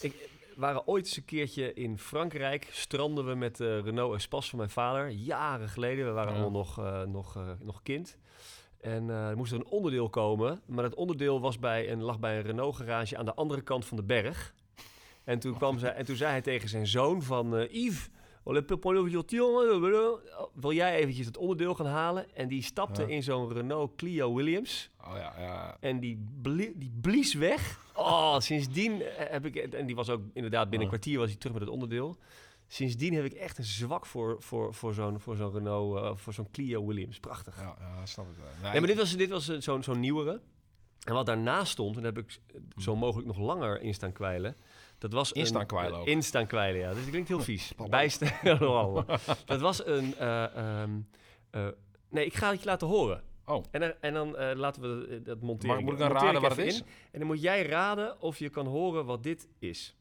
Ik, 0.00 0.14
waren 0.56 0.86
ooit 0.86 1.04
eens 1.04 1.16
een 1.16 1.24
keertje 1.24 1.74
in 1.74 1.98
Frankrijk. 1.98 2.68
Stranden 2.70 3.26
we 3.26 3.34
met 3.34 3.56
de 3.56 3.80
Renault 3.80 4.14
Espace 4.14 4.48
van 4.48 4.58
mijn 4.58 4.70
vader. 4.70 5.08
Jaren 5.10 5.68
geleden. 5.68 6.06
We 6.06 6.12
waren 6.12 6.34
Ja. 6.34 6.40
allemaal 6.40 6.60
nog, 6.64 7.06
nog, 7.06 7.38
nog 7.62 7.82
kind. 7.82 8.16
En 8.80 9.10
eh, 9.10 9.28
er 9.28 9.36
moest 9.36 9.52
er 9.52 9.58
een 9.58 9.66
onderdeel 9.66 10.08
komen. 10.08 10.60
Maar 10.66 10.82
dat 10.82 10.94
onderdeel 10.94 11.40
was 11.40 11.58
bij 11.58 11.90
een, 11.92 12.02
lag 12.02 12.18
bij 12.18 12.36
een 12.36 12.42
Renault 12.42 12.76
garage 12.76 13.16
aan 13.16 13.24
de 13.24 13.34
andere 13.34 13.60
kant 13.60 13.84
van 13.84 13.96
de 13.96 14.02
berg. 14.02 14.54
En 15.24 15.38
toen, 15.38 15.56
kwam 15.56 15.78
zij, 15.78 15.92
en 15.94 16.04
toen 16.04 16.16
zei 16.16 16.30
hij 16.30 16.40
tegen 16.40 16.68
zijn 16.68 16.86
zoon 16.86 17.22
van... 17.22 17.56
eh, 17.56 17.72
Yves, 17.84 18.08
wil 20.54 20.72
jij 20.72 20.94
eventjes 20.96 21.26
het 21.26 21.36
onderdeel 21.36 21.74
gaan 21.74 21.86
halen? 21.86 22.34
En 22.34 22.48
die 22.48 22.62
stapte 22.62 23.02
Ja. 23.02 23.08
in 23.08 23.22
zo'n 23.22 23.52
Renault 23.52 23.96
Clio 23.96 24.34
Williams. 24.34 24.90
Oh 25.00 25.12
ja, 25.16 25.34
ja. 25.38 25.76
En 25.80 26.00
die, 26.00 26.24
blie- 26.42 26.72
die 26.76 26.92
blies 27.00 27.34
weg. 27.34 27.80
Oh, 27.94 28.38
sindsdien 28.38 29.02
eh, 29.02 29.30
heb 29.30 29.44
ik... 29.46 29.56
En 29.56 29.86
die 29.86 29.94
was 29.96 30.10
ook 30.10 30.20
inderdaad 30.32 30.62
binnen 30.70 30.80
een 30.88 30.94
kwartier 30.94 31.18
was 31.18 31.28
hij 31.28 31.36
terug 31.38 31.52
met 31.52 31.62
het 31.62 31.72
onderdeel. 31.72 32.16
Sindsdien 32.70 33.14
heb 33.14 33.24
ik 33.24 33.32
echt 33.32 33.58
een 33.58 33.64
zwak 33.64 34.06
voor, 34.06 34.36
voor, 34.42 34.74
voor 34.74 34.94
zo'n 34.94 35.20
voor 35.20 35.36
zo'n 35.36 35.52
Renault, 35.52 35.96
eh, 35.96 36.10
voor 36.16 36.32
zo'n 36.32 36.50
Clio 36.50 36.86
Williams. 36.86 37.20
Prachtig. 37.20 37.56
Ja, 37.56 37.76
ja, 37.78 38.06
snap 38.06 38.26
ik 38.30 38.36
wel. 38.36 38.46
Nee, 38.62 38.72
Ja, 38.72 38.78
maar 38.78 38.88
dit 38.88 38.96
was, 38.96 39.16
dit 39.16 39.30
was 39.30 39.48
eh, 39.48 39.56
zo'n 39.60 39.82
zo'n 39.82 40.00
nieuwere. 40.00 40.40
En 41.04 41.14
wat 41.14 41.26
daarnaast 41.26 41.72
stond, 41.72 41.96
en 41.96 42.02
daar 42.02 42.12
heb 42.12 42.24
ik 42.24 42.40
eh, 42.54 42.60
zo 42.76 42.96
mogelijk 42.96 43.26
nog 43.26 43.38
langer 43.38 43.80
in 43.80 43.94
staan 43.94 44.12
kwijlen. 44.12 44.56
Dat 44.98 45.12
was 45.12 45.32
In 45.32 45.40
een- 45.40 45.46
staan 45.46 45.66
kwijlen 45.66 45.92
eh, 45.92 46.00
ook. 46.00 46.06
In 46.06 46.22
staan 46.22 46.46
kwijlen, 46.46 46.80
ja. 46.80 46.88
Dus 46.92 47.00
dat 47.00 47.10
klinkt 47.10 47.28
heel 47.28 47.40
vies. 47.40 47.72
Bijstaan. 47.90 48.32
dat 49.46 49.60
was 49.60 49.86
een... 49.86 50.14
eh, 50.16 50.56
ehm, 50.56 50.90
eh, 51.50 51.66
nee, 52.10 52.24
ik 52.24 52.34
ga 52.34 52.50
het 52.50 52.60
je 52.60 52.66
laten 52.66 52.86
horen. 52.88 53.22
Oh. 53.44 53.64
En, 53.70 53.80
dan- 53.80 53.92
en 54.00 54.14
dan 54.14 54.30
laten 54.56 54.82
we 54.82 55.22
dat 55.22 55.40
monteren. 55.40 55.74
Maar 55.74 55.84
moet 55.84 55.92
ik 55.92 55.98
dan 55.98 56.10
raden 56.12 56.40
wat 56.40 56.56
het 56.56 56.66
is? 56.66 56.78
in. 56.80 56.86
En 57.10 57.18
dan 57.18 57.28
moet 57.28 57.42
jij 57.42 57.62
raden 57.66 58.20
of 58.20 58.38
je 58.38 58.48
kan 58.48 58.66
horen 58.66 59.04
wat 59.04 59.22
dit 59.22 59.48
is. 59.58 59.96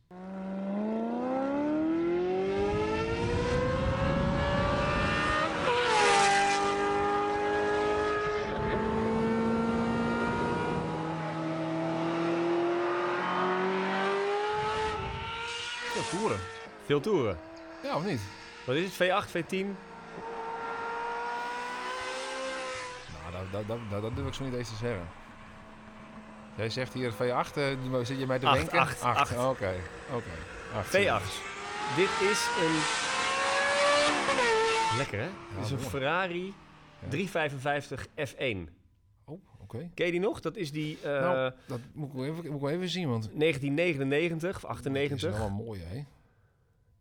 Veel 15.98 16.20
toeren. 16.20 16.40
Veel 16.86 17.00
toeren. 17.00 17.40
Ja, 17.84 17.96
of 17.96 18.06
niet? 18.06 18.22
Wat 18.66 18.76
is 18.76 18.98
het? 18.98 19.10
V8, 19.10 19.30
V10? 19.30 19.66
Nou, 23.12 23.32
dat, 23.32 23.52
dat, 23.52 23.68
dat, 23.68 23.78
dat, 23.90 24.02
dat 24.02 24.16
durf 24.16 24.28
ik 24.28 24.34
zo 24.34 24.44
niet 24.44 24.54
eens 24.54 24.70
te 24.70 24.76
zeggen. 24.76 25.08
Jij 26.56 26.70
zegt 26.70 26.94
hier 26.94 27.14
V8, 27.14 27.54
eh, 27.56 28.04
zit 28.04 28.20
je 28.20 28.26
mij 28.28 28.40
te 28.40 28.52
denken? 28.52 28.80
acht, 28.80 29.02
acht. 29.02 29.38
Oké, 29.38 29.76
oké. 30.12 30.32
Acht, 30.76 30.88
V8. 30.88 31.24
Dit 31.96 32.10
is 32.30 32.48
een... 32.62 32.80
Lekker, 34.98 35.20
hè? 35.20 35.30
Dit 35.56 35.66
is 35.66 35.72
een. 35.72 35.80
Ferrari 35.80 36.54
Ja. 37.00 37.08
355 37.10 38.08
F1. 38.08 38.74
Oh, 39.68 39.76
oké. 39.80 39.90
Ken 39.94 40.06
je 40.06 40.12
die 40.12 40.22
nog? 40.22 40.40
Dat 40.40 40.56
is 40.56 40.72
die 40.72 40.98
eh, 41.04 41.10
Nou, 41.22 41.52
dat 41.68 41.80
moet 41.94 42.08
ik, 42.08 42.14
wel 42.14 42.24
even, 42.26 42.36
moet 42.46 42.46
ik 42.56 42.62
wel 42.62 42.70
even 42.70 42.90
zien, 42.90 43.10
want... 43.10 43.30
1999 43.34 44.56
of 44.56 44.62
Dat 44.62 44.70
98. 44.72 45.32
is 45.32 45.38
wel 45.38 45.50
mooi, 45.50 45.82
hè? 45.84 46.04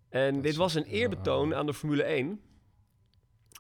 En 0.09 0.35
Dat 0.35 0.43
dit 0.43 0.53
is- 0.53 0.59
was 0.59 0.75
een 0.75 0.85
eerbetoon 0.85 1.55
aan 1.55 1.67
de 1.67 1.75
Formule 1.75 2.03
1. 2.03 2.41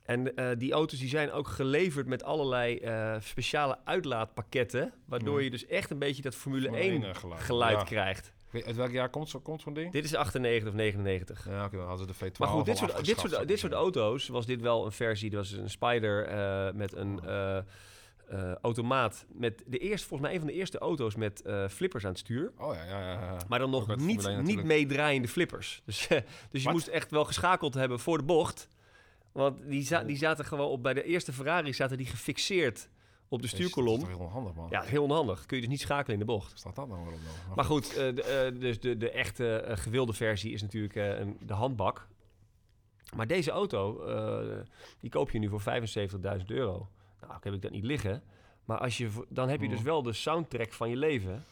En 0.04 0.34
eh, 0.36 0.48
die 0.58 0.72
auto's 0.72 0.98
die 0.98 1.08
zijn 1.08 1.30
ook 1.32 1.48
geleverd 1.48 2.06
met 2.06 2.22
allerlei 2.25 2.76
eh, 2.78 3.16
speciale 3.20 3.78
uitlaatpakketten. 3.84 4.92
Waardoor 5.04 5.38
Ja. 5.38 5.44
je 5.44 5.50
dus 5.50 5.66
echt 5.66 5.90
een 5.90 5.98
beetje 5.98 6.22
dat 6.22 6.34
Formule, 6.34 6.62
Formule 6.68 6.84
1 6.90 7.02
1 7.02 7.14
geluid. 7.16 7.40
geluid 7.40 7.76
Ja. 7.78 7.84
krijgt. 7.84 8.32
Uit 8.66 8.76
welk 8.76 8.90
jaar 8.90 9.08
komt, 9.08 9.28
zo- 9.28 9.40
komt 9.40 9.60
zo'n 9.60 9.75
ding? 9.75 9.92
Dit 9.92 10.04
is 10.04 10.14
98 10.14 10.68
of 10.68 10.75
99. 10.75 11.46
Ja, 11.48 11.64
oké, 11.64 11.76
dan 11.76 11.86
hadden 11.86 12.06
ze 12.06 12.12
de 12.18 12.30
V12 12.30 12.38
Maar 12.38 12.48
goed, 12.48 12.64
dit 12.64 12.76
soort, 12.78 13.04
dit, 13.04 13.18
soort, 13.18 13.48
dit 13.48 13.58
soort 13.58 13.72
auto's 13.72 14.28
was 14.28 14.46
dit 14.46 14.60
wel 14.60 14.84
een 14.84 14.92
versie. 14.92 15.30
Dat 15.30 15.38
was 15.40 15.50
een 15.58 15.70
Spider 15.70 16.28
met 16.75 16.92
een 16.94 17.20
eh, 17.25 17.58
eh, 18.28 18.52
automaat. 18.54 19.26
Met 19.33 19.62
de 19.66 19.78
eerste, 19.78 20.06
volgens 20.09 20.28
mij 20.28 20.33
een 20.38 20.45
van 20.45 20.52
de 20.52 20.54
eerste 20.59 20.78
auto's 20.78 21.14
met 21.16 21.42
eh, 21.42 21.68
flippers 21.68 22.04
aan 22.04 22.11
het 22.11 22.18
stuur. 22.18 22.52
Oh 22.59 22.75
ja, 22.75 22.85
ja, 22.85 23.00
ja. 23.00 23.12
ja. 23.12 23.37
Maar 23.49 23.59
dan 23.59 23.71
nog 23.71 23.87
niet, 23.97 24.21
Formule 24.23 24.28
1 24.28 24.45
niet 24.45 24.64
meedraaiende 24.64 25.28
flippers. 25.28 25.83
Dus, 25.85 26.06
eh, 26.09 26.21
dus 26.50 26.62
je 26.62 26.71
moest 26.71 26.87
echt 26.87 27.11
wel 27.11 27.25
geschakeld 27.25 27.75
hebben 27.75 27.99
voor 28.00 28.18
de 28.18 28.25
bocht. 28.25 28.68
Want 29.33 29.59
die, 29.71 29.83
za- 29.83 30.00
Oh. 30.00 30.06
die 30.06 30.16
zaten 30.16 30.45
gewoon 30.45 30.68
op, 30.68 30.83
bij 30.83 30.95
de 30.95 31.02
eerste 31.04 31.33
Ferrari 31.33 31.73
zaten 31.75 31.97
die 31.97 32.06
gefixeerd 32.06 32.88
op 33.28 33.42
de 33.42 33.47
Jezus, 33.49 33.59
Dat 33.61 33.68
stuurkolom. 33.71 34.00
is 34.02 34.09
toch 34.09 34.18
heel 34.18 34.28
handig, 34.28 34.54
man. 34.54 34.66
Ja, 34.71 34.83
heel 34.83 35.02
onhandig. 35.04 35.47
Kun 35.47 35.56
je 35.56 35.62
dus 35.62 35.71
niet 35.73 35.80
schakelen 35.80 36.12
in 36.12 36.26
de 36.26 36.33
bocht. 36.33 36.59
Staat 36.59 36.76
dat 36.76 36.88
nou 36.88 37.04
weer 37.04 37.12
op 37.14 37.21
dan? 37.47 37.54
Maar 37.56 37.64
goed, 37.64 37.95
de, 37.95 38.56
dus 38.59 38.80
de, 38.80 38.97
de 38.97 39.11
echte 39.11 39.64
gewilde 39.68 40.12
versie 40.12 40.52
is 40.52 40.62
natuurlijk 40.62 40.95
een, 40.95 41.37
de 41.40 41.52
handbak. 41.54 42.06
Maar 43.16 43.26
deze 43.26 43.50
auto, 43.50 44.04
die 45.00 45.11
koop 45.11 45.30
je 45.30 45.38
nu 45.38 45.49
voor 45.49 45.62
75.000 46.38 46.45
euro. 46.47 46.88
Nou, 47.20 47.32
heb 47.40 47.54
ik 47.54 47.62
dat 47.62 47.70
niet 47.70 47.85
liggen. 47.85 48.23
Maar 48.64 48.78
als 48.78 48.99
je, 48.99 49.11
dan 49.28 49.49
heb 49.49 49.61
je 49.61 49.68
dus 49.68 49.76
Hmm. 49.76 49.87
wel 49.87 50.02
de 50.02 50.12
soundtrack 50.12 50.73
van 50.73 50.90
je 50.90 50.96
leven. 50.96 51.44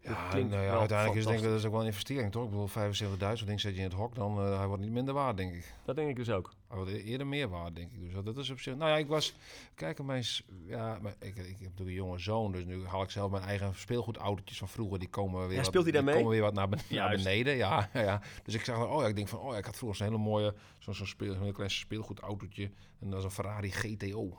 Ja, 0.00 0.34
nou 0.34 0.50
ja, 0.62 0.78
uiteindelijk 0.78 1.18
is 1.18 1.24
denk 1.26 1.38
ik 1.38 1.44
dat 1.44 1.58
is 1.58 1.64
ook 1.64 1.70
wel 1.72 1.80
een 1.80 1.86
investering, 1.86 2.32
toch? 2.32 2.44
Ik 2.44 2.50
bedoel, 2.50 2.68
75.000 2.68 3.46
ding 3.46 3.60
zet 3.60 3.72
je 3.72 3.78
in 3.78 3.84
het 3.84 3.92
hok, 3.92 4.14
dan 4.14 4.38
eh 4.40 4.56
hij 4.58 4.66
wordt 4.66 4.82
niet 4.82 4.92
minder 4.92 5.14
waard, 5.14 5.36
denk 5.36 5.54
ik. 5.54 5.74
Dat 5.84 5.96
denk 5.96 6.08
ik 6.08 6.16
dus 6.16 6.30
ook. 6.30 6.52
Hij 6.68 6.76
wordt 6.76 6.92
e- 6.92 7.02
eerder 7.02 7.26
meer 7.26 7.48
waard, 7.48 7.74
denk 7.76 7.92
ik. 7.92 8.00
Dus 8.00 8.24
dat- 8.24 8.36
is 8.36 8.50
op 8.50 8.60
zich... 8.60 8.76
Nou 8.76 8.90
ja, 8.90 8.96
ik 8.96 9.06
was... 9.06 9.34
Kijk, 9.74 10.02
mijn... 10.02 10.24
Ja, 10.66 10.98
maar 11.02 11.14
ik, 11.18 11.36
ik 11.36 11.36
heb 11.36 11.46
natuurlijk 11.60 11.78
een 11.88 11.92
jonge 11.92 12.18
zoon, 12.18 12.52
dus 12.52 12.64
nu 12.64 12.84
haal 12.86 13.02
ik 13.02 13.10
zelf 13.10 13.30
mijn 13.30 13.42
eigen 13.44 13.74
speelgoedautootjes 13.74 14.58
van 14.58 14.68
vroeger. 14.68 14.98
Die 14.98 15.08
komen 15.08 15.40
weer 15.40 15.50
Ja, 15.50 15.56
wat, 15.56 15.66
speelt 15.66 15.84
die 15.84 15.94
komen 16.04 16.28
weer 16.28 16.40
wat 16.42 16.54
naar, 16.54 16.68
ben- 16.68 16.78
naar 16.88 16.98
Juist. 16.98 17.24
beneden. 17.24 17.56
Ja, 17.56 17.88
ja. 17.94 18.20
Dus 18.44 18.54
ik 18.54 18.64
zag, 18.64 18.86
oh 18.88 19.00
ja, 19.02 19.08
ik 19.08 19.16
denk 19.16 19.28
van, 19.28 19.38
oh 19.38 19.52
ja, 19.52 19.58
ik 19.58 19.64
had 19.64 19.76
vroeger 19.76 19.98
zo'n 19.98 20.06
hele 20.06 20.18
mooie, 20.18 20.54
zo'n 20.78 20.94
speel, 20.94 21.34
heel 21.34 21.52
klein 21.52 21.70
speelgoedautootje. 21.70 22.70
En 23.00 23.10
dat 23.10 23.18
is 23.18 23.24
een 23.24 23.30
Ferrari 23.30 23.70
GTO. 23.70 24.38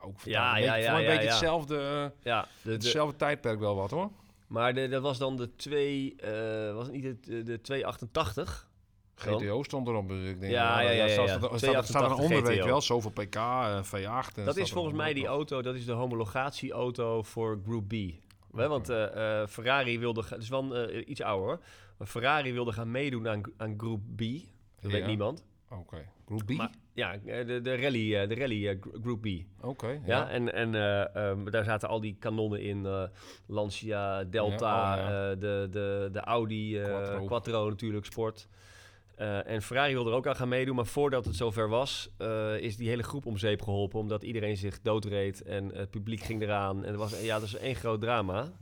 Ook 0.00 0.18
voor 0.20 0.30
Ja, 0.32 0.56
ja, 0.56 0.74
ja, 0.74 0.88
voor 0.90 0.98
een 0.98 1.04
ja, 1.04 1.08
beetje 1.10 1.24
ja. 1.24 1.30
hetzelfde, 1.30 1.76
eh, 1.78 2.24
Ja, 2.32 2.40
de, 2.42 2.48
de- 2.62 2.70
hetzelfde 2.70 3.16
tijdperk 3.16 3.58
wel 3.58 3.74
wat, 3.74 3.90
hoor. 3.90 4.10
maar 4.46 4.74
de, 4.74 4.88
dat 4.88 5.02
was 5.02 5.18
dan 5.18 5.36
de 5.36 5.56
2, 5.56 6.14
eh 6.16 6.74
was 6.74 6.86
het 6.86 6.94
niet 6.94 7.02
de, 7.02 7.20
de, 7.20 7.42
de 7.42 7.60
288? 7.60 8.66
Dan? 9.24 9.40
GTO 9.40 9.62
stond 9.62 9.88
erop, 9.88 10.08
dus 10.08 10.28
ik 10.28 10.40
denk... 10.40 10.52
Ja, 10.52 10.68
nou, 10.70 10.82
ja, 10.82 10.90
ja, 10.90 11.04
ja, 11.04 11.08
staat, 11.12 11.28
staat, 11.28 11.38
staat, 11.38 11.58
288 11.58 11.86
staat 11.88 12.02
er 12.02 12.10
een 12.10 12.22
onder, 12.24 12.42
weet 12.42 12.54
je 12.54 12.60
GTO. 12.60 12.70
wel, 12.70 12.80
zoveel 12.80 13.10
pk, 13.10 13.34
eh, 13.34 13.82
V8. 13.84 14.36
En 14.38 14.44
Dat 14.44 14.56
is 14.56 14.70
volgens 14.72 14.94
mij 14.96 15.12
die 15.14 15.26
auto, 15.26 15.62
dat 15.62 15.74
is 15.74 15.84
de 15.84 15.92
homologatieauto 15.92 17.22
voor 17.22 17.60
Group 17.64 17.88
B. 17.88 17.92
Hè, 18.56 18.68
Want 18.68 18.88
eh, 18.88 19.40
eh, 19.42 19.48
Ferrari 19.48 19.98
wilde, 19.98 20.22
het 20.28 20.42
is 20.42 20.48
wel 20.48 20.76
eh, 20.76 21.08
iets 21.08 21.22
ouder 21.22 21.46
hoor. 21.48 21.60
Maar 21.96 22.06
Ferrari 22.08 22.52
wilde 22.52 22.72
gaan 22.72 22.90
meedoen 22.90 23.28
aan, 23.28 23.40
aan 23.56 23.74
Group 23.76 24.00
B. 24.16 24.20
Dat 24.80 24.90
weet 24.92 25.06
niemand. 25.06 25.44
Oké. 25.70 26.08
Group 26.26 26.46
B? 26.46 26.50
Maar, 26.50 26.70
ja, 26.94 27.16
de, 27.16 27.60
de 27.62 27.76
rally, 27.80 28.14
eh, 28.16 28.28
de 28.28 28.34
rally 28.34 28.68
eh, 28.68 28.76
Gr- 28.80 28.98
Group 29.02 29.20
B. 29.22 29.26
Oké, 29.64 29.86
Ja, 29.88 30.00
ja. 30.04 30.28
en, 30.28 30.52
en 30.54 30.74
eh, 30.74 31.14
ehm, 31.30 31.50
daar 31.50 31.64
zaten 31.64 31.88
al 31.88 32.00
die 32.00 32.16
kanonnen 32.18 32.60
in. 32.62 32.86
eh, 32.86 33.02
Lancia, 33.46 34.24
Delta, 34.24 34.96
Ja, 34.96 35.02
oh, 35.04 35.10
ja. 35.10 35.30
eh, 35.32 35.38
de, 35.40 35.68
de, 35.70 36.08
de 36.12 36.20
Audi, 36.20 36.78
eh, 36.78 36.84
Quattro. 36.84 37.24
Quattro. 37.24 37.68
natuurlijk, 37.68 38.04
Sport. 38.06 38.48
Eh, 39.14 39.46
en 39.46 39.62
Ferrari 39.62 39.92
wilde 39.92 40.10
er 40.10 40.16
ook 40.16 40.26
aan 40.26 40.36
gaan 40.36 40.48
meedoen. 40.48 40.74
Maar 40.76 40.86
voordat 40.86 41.24
het 41.24 41.36
zover 41.36 41.68
was, 41.68 42.10
eh, 42.18 42.58
is 42.58 42.76
die 42.76 42.88
hele 42.88 43.02
groep 43.02 43.26
om 43.26 43.36
zeep 43.36 43.62
geholpen. 43.62 43.98
Omdat 43.98 44.22
iedereen 44.22 44.56
zich 44.56 44.80
doodreed 44.82 45.42
en 45.42 45.74
het 45.74 45.90
publiek 45.90 46.20
ging 46.20 46.42
eraan. 46.42 46.84
En 46.84 46.92
er 46.92 46.98
was, 46.98 47.22
ja, 47.22 47.38
dat 47.38 47.48
is 47.48 47.56
één 47.56 47.74
groot 47.74 48.00
drama. 48.00 48.52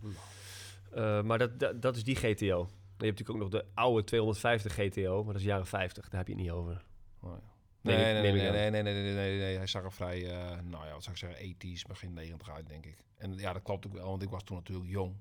Eh, 0.92 1.22
maar 1.22 1.38
dat, 1.38 1.58
dat, 1.58 1.82
dat 1.82 1.96
is 1.96 2.04
die 2.04 2.16
GTO. 2.16 2.68
Je 2.98 3.04
hebt 3.04 3.18
natuurlijk 3.18 3.30
ook 3.30 3.38
nog 3.52 3.60
de 3.62 3.64
oude 3.74 4.04
250 4.04 4.72
GTO, 4.74 5.16
maar 5.24 5.32
dat 5.32 5.42
is 5.42 5.48
jaren 5.48 5.66
50. 5.66 6.08
Daar 6.08 6.18
heb 6.18 6.28
je 6.28 6.34
het 6.34 6.42
niet 6.42 6.52
over. 6.52 6.84
Oh, 7.20 7.30
ja. 7.30 7.54
Nee, 7.80 7.96
nee, 7.96 8.12
nee, 8.12 8.32
nee, 8.32 8.70
nee, 8.70 8.82
nee, 8.82 9.14
nee, 9.14 9.38
nee. 9.38 9.56
Hij 9.56 9.66
zag 9.66 9.84
er 9.84 9.92
vrij, 9.92 10.30
eh, 10.30 10.60
nou 10.62 10.86
ja, 10.86 10.92
wat 10.92 11.02
zou 11.02 11.14
ik 11.14 11.16
zeggen, 11.16 11.38
80s, 11.38 11.86
begin 11.88 12.12
90 12.12 12.50
uit, 12.50 12.68
denk 12.68 12.86
ik. 12.86 13.04
En 13.16 13.36
ja, 13.36 13.52
dat 13.52 13.62
klopt 13.62 13.86
ook 13.86 13.92
wel, 13.92 14.08
want 14.08 14.22
ik 14.22 14.30
was 14.30 14.42
toen 14.42 14.56
natuurlijk 14.56 14.90
jong. 14.90 15.16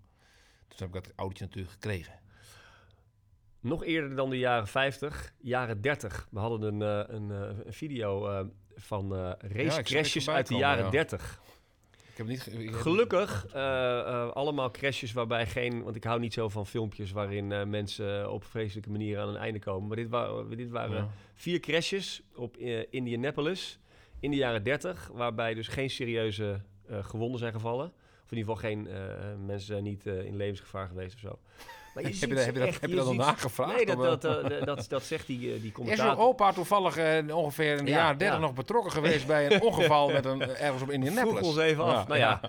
Dus 0.67 0.79
heb 0.79 0.87
ik 0.87 0.93
dat 0.93 1.13
autootje 1.15 1.45
natuurlijk 1.45 1.73
gekregen. 1.73 2.13
Nog 3.59 3.83
eerder 3.83 4.15
dan 4.15 4.29
de 4.29 4.37
jaren 4.37 4.67
50, 4.67 5.33
jaren 5.37 5.81
30. 5.81 6.27
We 6.31 6.39
hadden 6.39 6.61
een, 6.61 6.81
eh, 6.81 7.15
een, 7.15 7.31
eh, 7.31 7.65
een 7.65 7.73
video 7.73 8.27
eh, 8.27 8.45
van 8.75 9.15
eh 9.15 9.31
racecrashes 9.37 10.29
uit 10.29 10.47
de 10.47 10.53
komen, 10.53 10.67
jaren 10.67 10.85
ja. 10.85 10.89
30. 10.89 11.39
Ik 12.15 12.21
heb 12.21 12.29
niet... 12.29 12.41
ge- 12.41 12.51
ik 12.51 12.69
heb- 12.69 12.79
Gelukkig 12.79 13.47
eh, 13.53 13.99
eh, 13.99 14.29
allemaal 14.31 14.71
crashes 14.71 15.13
waarbij 15.13 15.45
geen... 15.47 15.83
Want 15.83 15.95
ik 15.95 16.03
hou 16.03 16.19
niet 16.19 16.33
zo 16.33 16.49
van 16.49 16.65
filmpjes 16.67 17.11
waarin 17.11 17.51
eh, 17.51 17.63
mensen 17.65 18.31
op 18.31 18.43
vreselijke 18.43 18.89
manieren 18.91 19.23
aan 19.23 19.29
een 19.29 19.35
einde 19.35 19.59
komen. 19.59 19.87
Maar 19.87 19.97
dit, 19.97 20.09
wa 20.09 20.43
dit 20.55 20.69
waren 20.69 20.95
Ja. 20.95 21.09
vier 21.33 21.59
crashes 21.59 22.21
op 22.35 22.57
Indianapolis 22.89 23.79
in 24.19 24.31
de 24.31 24.37
jaren 24.37 24.63
30. 24.63 25.09
Waarbij 25.13 25.53
dus 25.53 25.67
geen 25.67 25.89
serieuze 25.89 26.61
gewonden 26.89 27.39
zijn 27.39 27.53
gevallen. 27.53 27.85
Of 28.23 28.31
in 28.31 28.37
ieder 28.37 28.53
geval 28.55 28.69
geen 28.69 28.87
mensen 29.45 29.67
zijn 29.67 29.83
niet 29.83 30.05
in 30.05 30.35
levensgevaar 30.35 30.87
geweest 30.87 31.13
of 31.13 31.19
zo. 31.19 31.39
Maar 31.95 32.03
je 32.03 32.09
Heb 32.19 32.29
je, 32.29 32.35
heb 32.35 32.53
je 32.53 32.59
dat, 32.59 32.67
echt- 32.67 32.81
heb 32.81 32.89
je 32.89 32.95
dat 32.95 33.05
nog 33.05 33.13
ziet- 33.15 33.23
nagevraagd? 33.23 33.75
Nee, 33.75 33.85
dat, 33.85 34.23
eh, 34.25 34.49
dat, 34.49 34.65
dat, 34.65 34.85
dat 34.89 35.03
zegt 35.03 35.27
die, 35.27 35.53
eh, 35.53 35.55
die 35.55 35.65
Is 35.65 35.71
commentator. 35.71 36.13
uw 36.17 36.27
opa 36.27 36.51
toevallig 36.53 36.97
eh, 36.97 37.35
ongeveer 37.37 37.77
in 37.77 37.85
de 37.85 37.91
Ja, 37.91 37.97
jaren 37.97 38.17
30 38.17 38.35
ja. 38.37 38.41
nog 38.41 38.53
betrokken 38.53 38.91
geweest 38.91 39.27
bij 39.27 39.51
een 39.51 39.61
ongeval 39.71 40.09
met 40.11 40.25
een, 40.25 40.41
ergens 40.41 40.81
op 40.81 40.89
Indianapolis? 40.91 41.37
Vroeg 41.37 41.47
ons 41.49 41.57
even 41.57 41.83
af. 41.83 41.91
Ja, 42.01 42.07
nou 42.07 42.19
ja, 42.19 42.41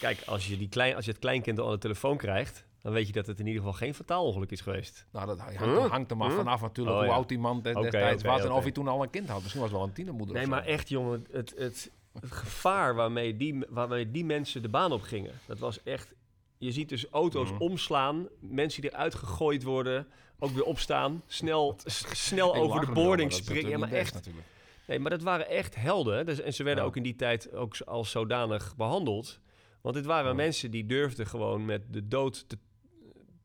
kijk, 0.00 0.18
als 0.26 0.46
je, 0.46 0.56
die 0.58 0.68
klein, 0.68 0.94
als 0.94 1.04
je 1.04 1.10
het 1.10 1.20
kleinkind 1.20 1.58
al 1.58 1.66
aan 1.66 1.72
de 1.72 1.78
telefoon 1.78 2.16
krijgt... 2.16 2.64
dan 2.82 2.92
weet 2.92 3.06
je 3.06 3.12
dat 3.12 3.26
het 3.26 3.38
in 3.40 3.46
ieder 3.46 3.62
geval 3.62 3.76
geen 3.78 3.94
fataal 3.94 4.24
ongeluk 4.26 4.50
is 4.50 4.60
geweest. 4.60 5.06
Nou, 5.12 5.26
dat 5.26 5.38
hangt, 5.38 5.58
Huh? 5.58 5.90
hangt 5.90 6.10
er 6.10 6.16
maar 6.16 6.28
Huh? 6.28 6.36
vanaf 6.36 6.60
natuurlijk 6.60 6.96
Oh, 6.96 7.02
hoe 7.02 7.12
oud 7.12 7.28
die 7.28 7.38
man 7.38 7.62
destijds 7.62 8.22
oké, 8.22 8.30
was 8.32 8.42
en 8.44 8.52
of 8.52 8.62
hij 8.62 8.72
toen 8.72 8.88
al 8.88 9.02
een 9.02 9.10
kind 9.10 9.28
had. 9.28 9.40
Misschien 9.40 9.60
was 9.60 9.70
het 9.70 9.78
wel 9.78 9.88
een 9.88 9.94
tienermoeder 9.94 10.36
Nee, 10.36 10.46
maar 10.46 10.64
echt, 10.66 10.88
jongen, 10.88 11.26
het, 11.32 11.54
het, 11.56 11.90
het 12.20 12.30
gevaar 12.32 12.94
waarmee 12.94 13.36
die, 13.36 13.64
waarmee 13.68 14.10
die 14.10 14.24
mensen 14.24 14.62
de 14.62 14.68
baan 14.68 14.92
op 14.92 15.02
gingen... 15.02 15.32
dat 15.46 15.58
was 15.58 15.82
echt 15.82 16.12
je 16.60 16.72
ziet 16.72 16.88
dus 16.88 17.06
auto's 17.10 17.50
Mhm. 17.50 17.60
omslaan, 17.62 18.28
mensen 18.40 18.82
die 18.82 18.90
eruit 18.92 19.14
gegooid 19.14 19.62
worden, 19.62 20.06
ook 20.38 20.50
weer 20.50 20.64
opstaan, 20.64 21.22
snel, 21.26 21.76
snel 22.28 22.54
over 22.54 22.86
de 22.86 22.92
boarding 22.92 23.30
is 23.30 23.36
springen. 23.36 23.70
Ja, 23.70 23.78
maar 23.78 23.92
echt. 23.92 24.14
natuurlijk. 24.14 24.46
Nee, 24.86 24.98
maar 24.98 25.10
dat 25.10 25.22
waren 25.22 25.48
echt 25.48 25.74
helden. 25.74 26.26
Dus, 26.26 26.40
en 26.40 26.54
ze 26.54 26.62
werden 26.62 26.82
Ja. 26.84 26.88
ook 26.88 26.96
in 26.96 27.02
die 27.02 27.16
tijd 27.16 27.52
ook 27.54 27.76
als 27.80 28.10
zodanig 28.10 28.76
behandeld. 28.76 29.40
Want 29.80 29.94
dit 29.94 30.04
waren 30.04 30.30
Ja. 30.30 30.34
mensen 30.36 30.70
die 30.70 30.86
durfden 30.86 31.26
gewoon 31.26 31.64
met 31.64 31.82
de 31.92 32.08
dood 32.08 32.48
te... 32.48 32.58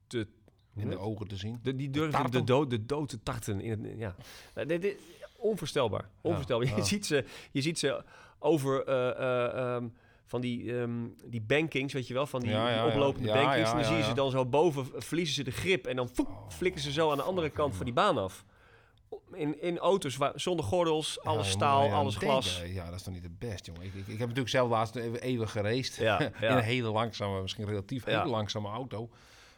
te 0.08 0.28
In 0.76 0.90
de 0.90 0.98
ogen 0.98 1.28
te 1.28 1.36
zien. 1.36 1.60
de, 1.64 1.76
die 1.76 1.90
durfden 1.90 2.32
de 2.32 2.44
dood, 2.44 2.70
de 2.70 2.86
dood 2.86 3.10
te 3.10 3.20
tarten. 3.24 3.62
In 3.62 3.84
het, 3.86 3.94
ja. 3.98 4.16
Dit, 4.66 4.82
dit- 4.82 4.98
onvoorstelbaar. 5.38 6.10
Onvoorstelbaar. 6.22 6.76
Je, 6.78 6.84
ziet 6.84 7.06
ze, 7.06 7.26
je 7.52 7.62
ziet 7.62 7.80
ze 7.80 8.04
over 8.40 8.84
eh, 8.88 9.10
eh, 9.10 9.76
ehm, 9.76 9.88
van 10.26 10.42
die, 10.42 10.78
ehm, 10.80 10.92
die 11.26 11.42
bankings, 11.42 11.94
weet 11.94 12.08
je 12.08 12.14
wel, 12.14 12.26
van 12.28 12.40
die, 12.40 12.50
Ja, 12.50 12.70
ja, 12.70 12.76
die 12.76 12.86
ja. 12.86 12.88
oplopende 12.96 13.28
Ja, 13.28 13.34
bankings. 13.34 13.70
en 13.70 13.76
dan 13.76 13.86
zie 13.86 13.96
je 13.96 14.04
ze 14.04 14.14
dan 14.14 14.32
zo 14.32 14.46
boven, 14.46 14.88
verliezen 14.98 15.36
ze 15.36 15.44
de 15.44 15.52
grip 15.52 15.86
en 15.86 15.96
dan 15.96 16.10
Oh, 16.20 16.50
flikken 16.50 16.82
ze 16.82 16.92
zo 16.92 17.12
aan 17.12 17.18
de 17.18 17.24
andere 17.24 17.50
kant 17.50 17.76
van 17.76 17.86
die 17.86 17.94
baan 17.94 18.18
af. 18.18 18.46
In, 19.34 19.62
in 19.62 19.78
auto's 19.78 20.16
waar, 20.18 20.32
zonder 20.36 20.66
gordels, 20.66 21.20
alles 21.24 21.50
staal, 21.50 21.92
alles 21.92 22.14
denken. 22.18 22.30
glas. 22.42 22.62
Ja, 22.66 22.86
dat 22.86 22.94
is 22.96 23.04
toch 23.04 23.14
niet 23.14 23.24
het 23.24 23.40
best, 23.40 23.66
jongen. 23.66 23.82
Ik, 23.82 23.94
ik, 23.94 24.00
ik 24.00 24.08
heb 24.08 24.20
natuurlijk 24.20 24.50
zelf 24.50 24.70
laatst 24.70 24.96
even. 24.96 25.24
Ja, 26.00 26.20
in 26.20 26.32
een 26.42 26.60
hele 26.60 26.90
langzame, 26.90 27.42
misschien 27.42 27.66
relatief 27.66 28.04
hele 28.06 28.26
langzame 28.26 28.68
auto. 28.68 29.10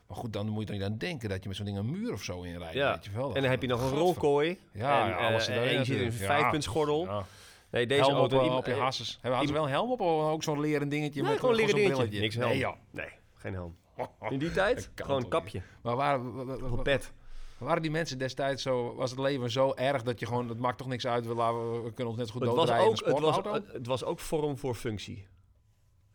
Maar 0.08 0.18
goed, 0.18 0.34
dan 0.34 0.48
moet 0.50 0.60
je 0.60 0.66
toch 0.66 0.76
niet 0.76 0.86
aan 0.86 0.98
denken 0.98 1.30
dat 1.30 1.42
je 1.42 1.48
met 1.48 1.58
zo'n 1.58 1.66
ding 1.66 1.78
een 1.78 1.92
muur 1.92 2.14
of 2.14 2.24
zo 2.24 2.42
inrijdt. 2.42 2.74
Ja. 2.74 2.94
Weet 2.94 3.06
je 3.06 3.12
wel. 3.12 3.36
En 3.36 3.42
dan 3.42 3.52
heb 3.52 3.62
je 3.62 3.68
nog 3.68 3.82
een 3.92 3.98
rolkooi. 3.98 4.60
Ja, 4.74 5.06
en, 5.06 5.18
eh, 5.18 5.26
alles 5.28 5.46
zit 5.46 5.56
en 5.56 5.62
erin 5.62 5.78
je 5.80 5.86
zit 5.86 6.00
in 6.00 6.06
een 6.06 6.12
vijfpuntsgordel. 6.14 7.06
Ja. 7.06 7.26
Nee, 7.72 7.88
deze 7.88 8.02
helm 8.02 8.14
op, 8.14 8.20
auto... 8.20 8.40
eh, 8.40 8.46
iem- 8.46 8.54
op 8.54 8.66
je 8.66 8.72
eh, 8.72 8.80
hasses. 8.80 9.12
Hebben 9.14 9.32
hadden 9.32 9.48
ze 9.48 9.54
wel 9.54 9.64
een 9.64 9.70
helm 9.70 9.92
op 9.92 10.02
of 10.02 10.32
ook 10.32 10.44
zo'n 10.44 10.60
leren 10.60 10.90
dingetje? 10.90 11.22
Nee, 11.22 11.32
met 11.32 11.40
gewoon 11.40 11.56
eh, 11.56 11.62
leren 11.62 11.76
dingetje. 11.76 11.96
brilletje? 11.96 12.20
Niks 12.22 12.36
helm. 12.36 12.50
Nee, 12.50 12.60
joh. 12.60 12.76
Nee, 12.92 13.10
geen 13.36 13.54
helm. 13.54 13.76
In 14.30 14.40
die 14.40 14.52
tijd, 14.52 14.76
Dat 14.76 14.90
kan 14.94 15.06
gewoon 15.06 15.22
toch 15.22 15.30
kapje. 15.30 15.62
Maar 15.82 15.96
waren, 15.96 16.34
wa- 16.36 16.46
wa- 16.46 16.58
wa- 16.60 16.70
Op 16.70 16.84
bed. 16.84 17.14
waren 17.58 17.82
die 17.82 17.92
mensen 17.92 18.18
destijds 18.18 18.64
zo... 18.64 18.96
Was 18.96 19.10
het 19.12 19.20
leven 19.20 19.52
zo 19.52 19.74
erg 19.76 20.04
dat 20.04 20.20
je 20.20 20.26
gewoon... 20.26 20.50
Het 20.50 20.60
maakt 20.60 20.78
toch 20.78 20.88
niks 20.88 21.08
uit, 21.08 21.26
we, 21.26 21.34
laten 21.34 21.72
we, 21.72 21.80
we 21.82 21.94
kunnen 21.94 22.08
ons 22.08 22.18
net 22.18 22.28
zo 22.28 22.34
goed 22.34 22.42
Het 22.42 22.52
was, 22.52 22.60
doodrijden 22.60 22.88
ook, 22.88 23.00
in 23.02 23.08
een 23.08 23.34
het, 23.34 23.46
was, 23.46 23.74
het 23.74 23.88
was 23.88 24.04
ook 24.04 24.20
vorm 24.20 24.58
voor 24.58 24.76
functie. 24.76 25.28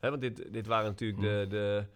Hè, 0.01 0.09
want 0.11 0.21
dit, 0.21 0.53
dit 0.53 0.67
waren 0.67 0.87
natuurlijk 0.87 1.21
de, 1.21 1.47
de, 1.49 1.87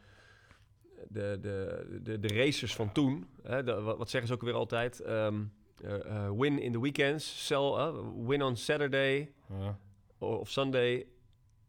de, 1.08 1.38
de, 1.40 2.00
de, 2.02 2.18
de 2.18 2.28
racers 2.28 2.74
van 2.74 2.92
toen. 2.92 3.26
Hè, 3.42 3.62
de- 3.64 3.80
wat, 3.82 3.98
wat 3.98 4.10
zeggen 4.10 4.28
ze 4.28 4.34
ook 4.34 4.42
weer 4.42 4.54
altijd? 4.54 5.00
Ehm, 5.00 5.42
eh, 5.84 5.94
eh, 6.24 6.30
win 6.36 6.58
in 6.58 6.72
the 6.72 6.80
weekends, 6.80 7.46
sell, 7.46 7.56
eh, 7.72 7.94
win 8.26 8.42
on 8.42 8.56
Saturday 8.56 9.32
Ja. 9.48 9.78
of 10.18 10.50
Sunday, 10.50 11.06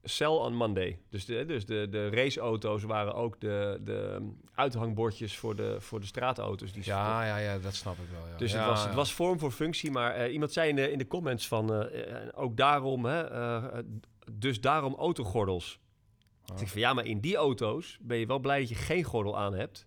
sell 0.04 0.28
on 0.28 0.56
Monday. 0.56 1.00
Dus 1.10 1.26
de, 1.26 1.46
dus 1.46 1.66
de, 1.66 1.88
de 1.90 2.10
raceauto's 2.10 2.84
waren 2.84 3.14
ook 3.14 3.40
de, 3.40 3.80
de 3.84 4.30
uithangbordjes 4.54 5.38
voor 5.38 5.56
de, 5.56 5.76
voor 5.80 6.00
de 6.00 6.06
straatauto's. 6.06 6.72
Die 6.72 6.86
Ja, 6.86 7.26
ja, 7.26 7.38
ja, 7.38 7.58
dat 7.60 7.76
snap 7.76 7.98
ik 7.98 8.10
wel. 8.12 8.28
Ja. 8.28 8.38
dus 8.38 8.52
Ja, 8.52 8.58
het, 8.58 8.68
was, 8.68 8.84
het 8.84 8.94
was 8.94 9.14
vorm 9.14 9.40
voor 9.40 9.52
functie, 9.52 9.92
maar 9.92 10.14
eh, 10.14 10.34
iemand 10.34 10.52
zei 10.52 10.70
in 10.70 10.76
de, 10.76 10.92
in 10.92 10.98
de 10.98 11.08
comments 11.08 11.48
van 11.48 11.74
eh, 11.74 12.16
eh, 12.16 12.30
ook 12.36 12.58
daarom, 12.58 13.06
hè, 13.06 13.24
dus 14.32 14.62
daarom 14.62 14.96
autogordels. 14.96 15.80
Ik 16.60 16.68
van 16.68 16.82
ja, 16.82 16.94
maar 16.94 17.06
in 17.06 17.20
die 17.20 17.36
auto's 17.36 17.98
ben 18.02 18.18
je 18.18 18.26
wel 18.26 18.40
blij 18.40 18.60
dat 18.60 18.70
je 18.70 18.76
geen 18.76 19.04
gordel 19.04 19.38
aan 19.38 19.54
hebt. 19.54 19.86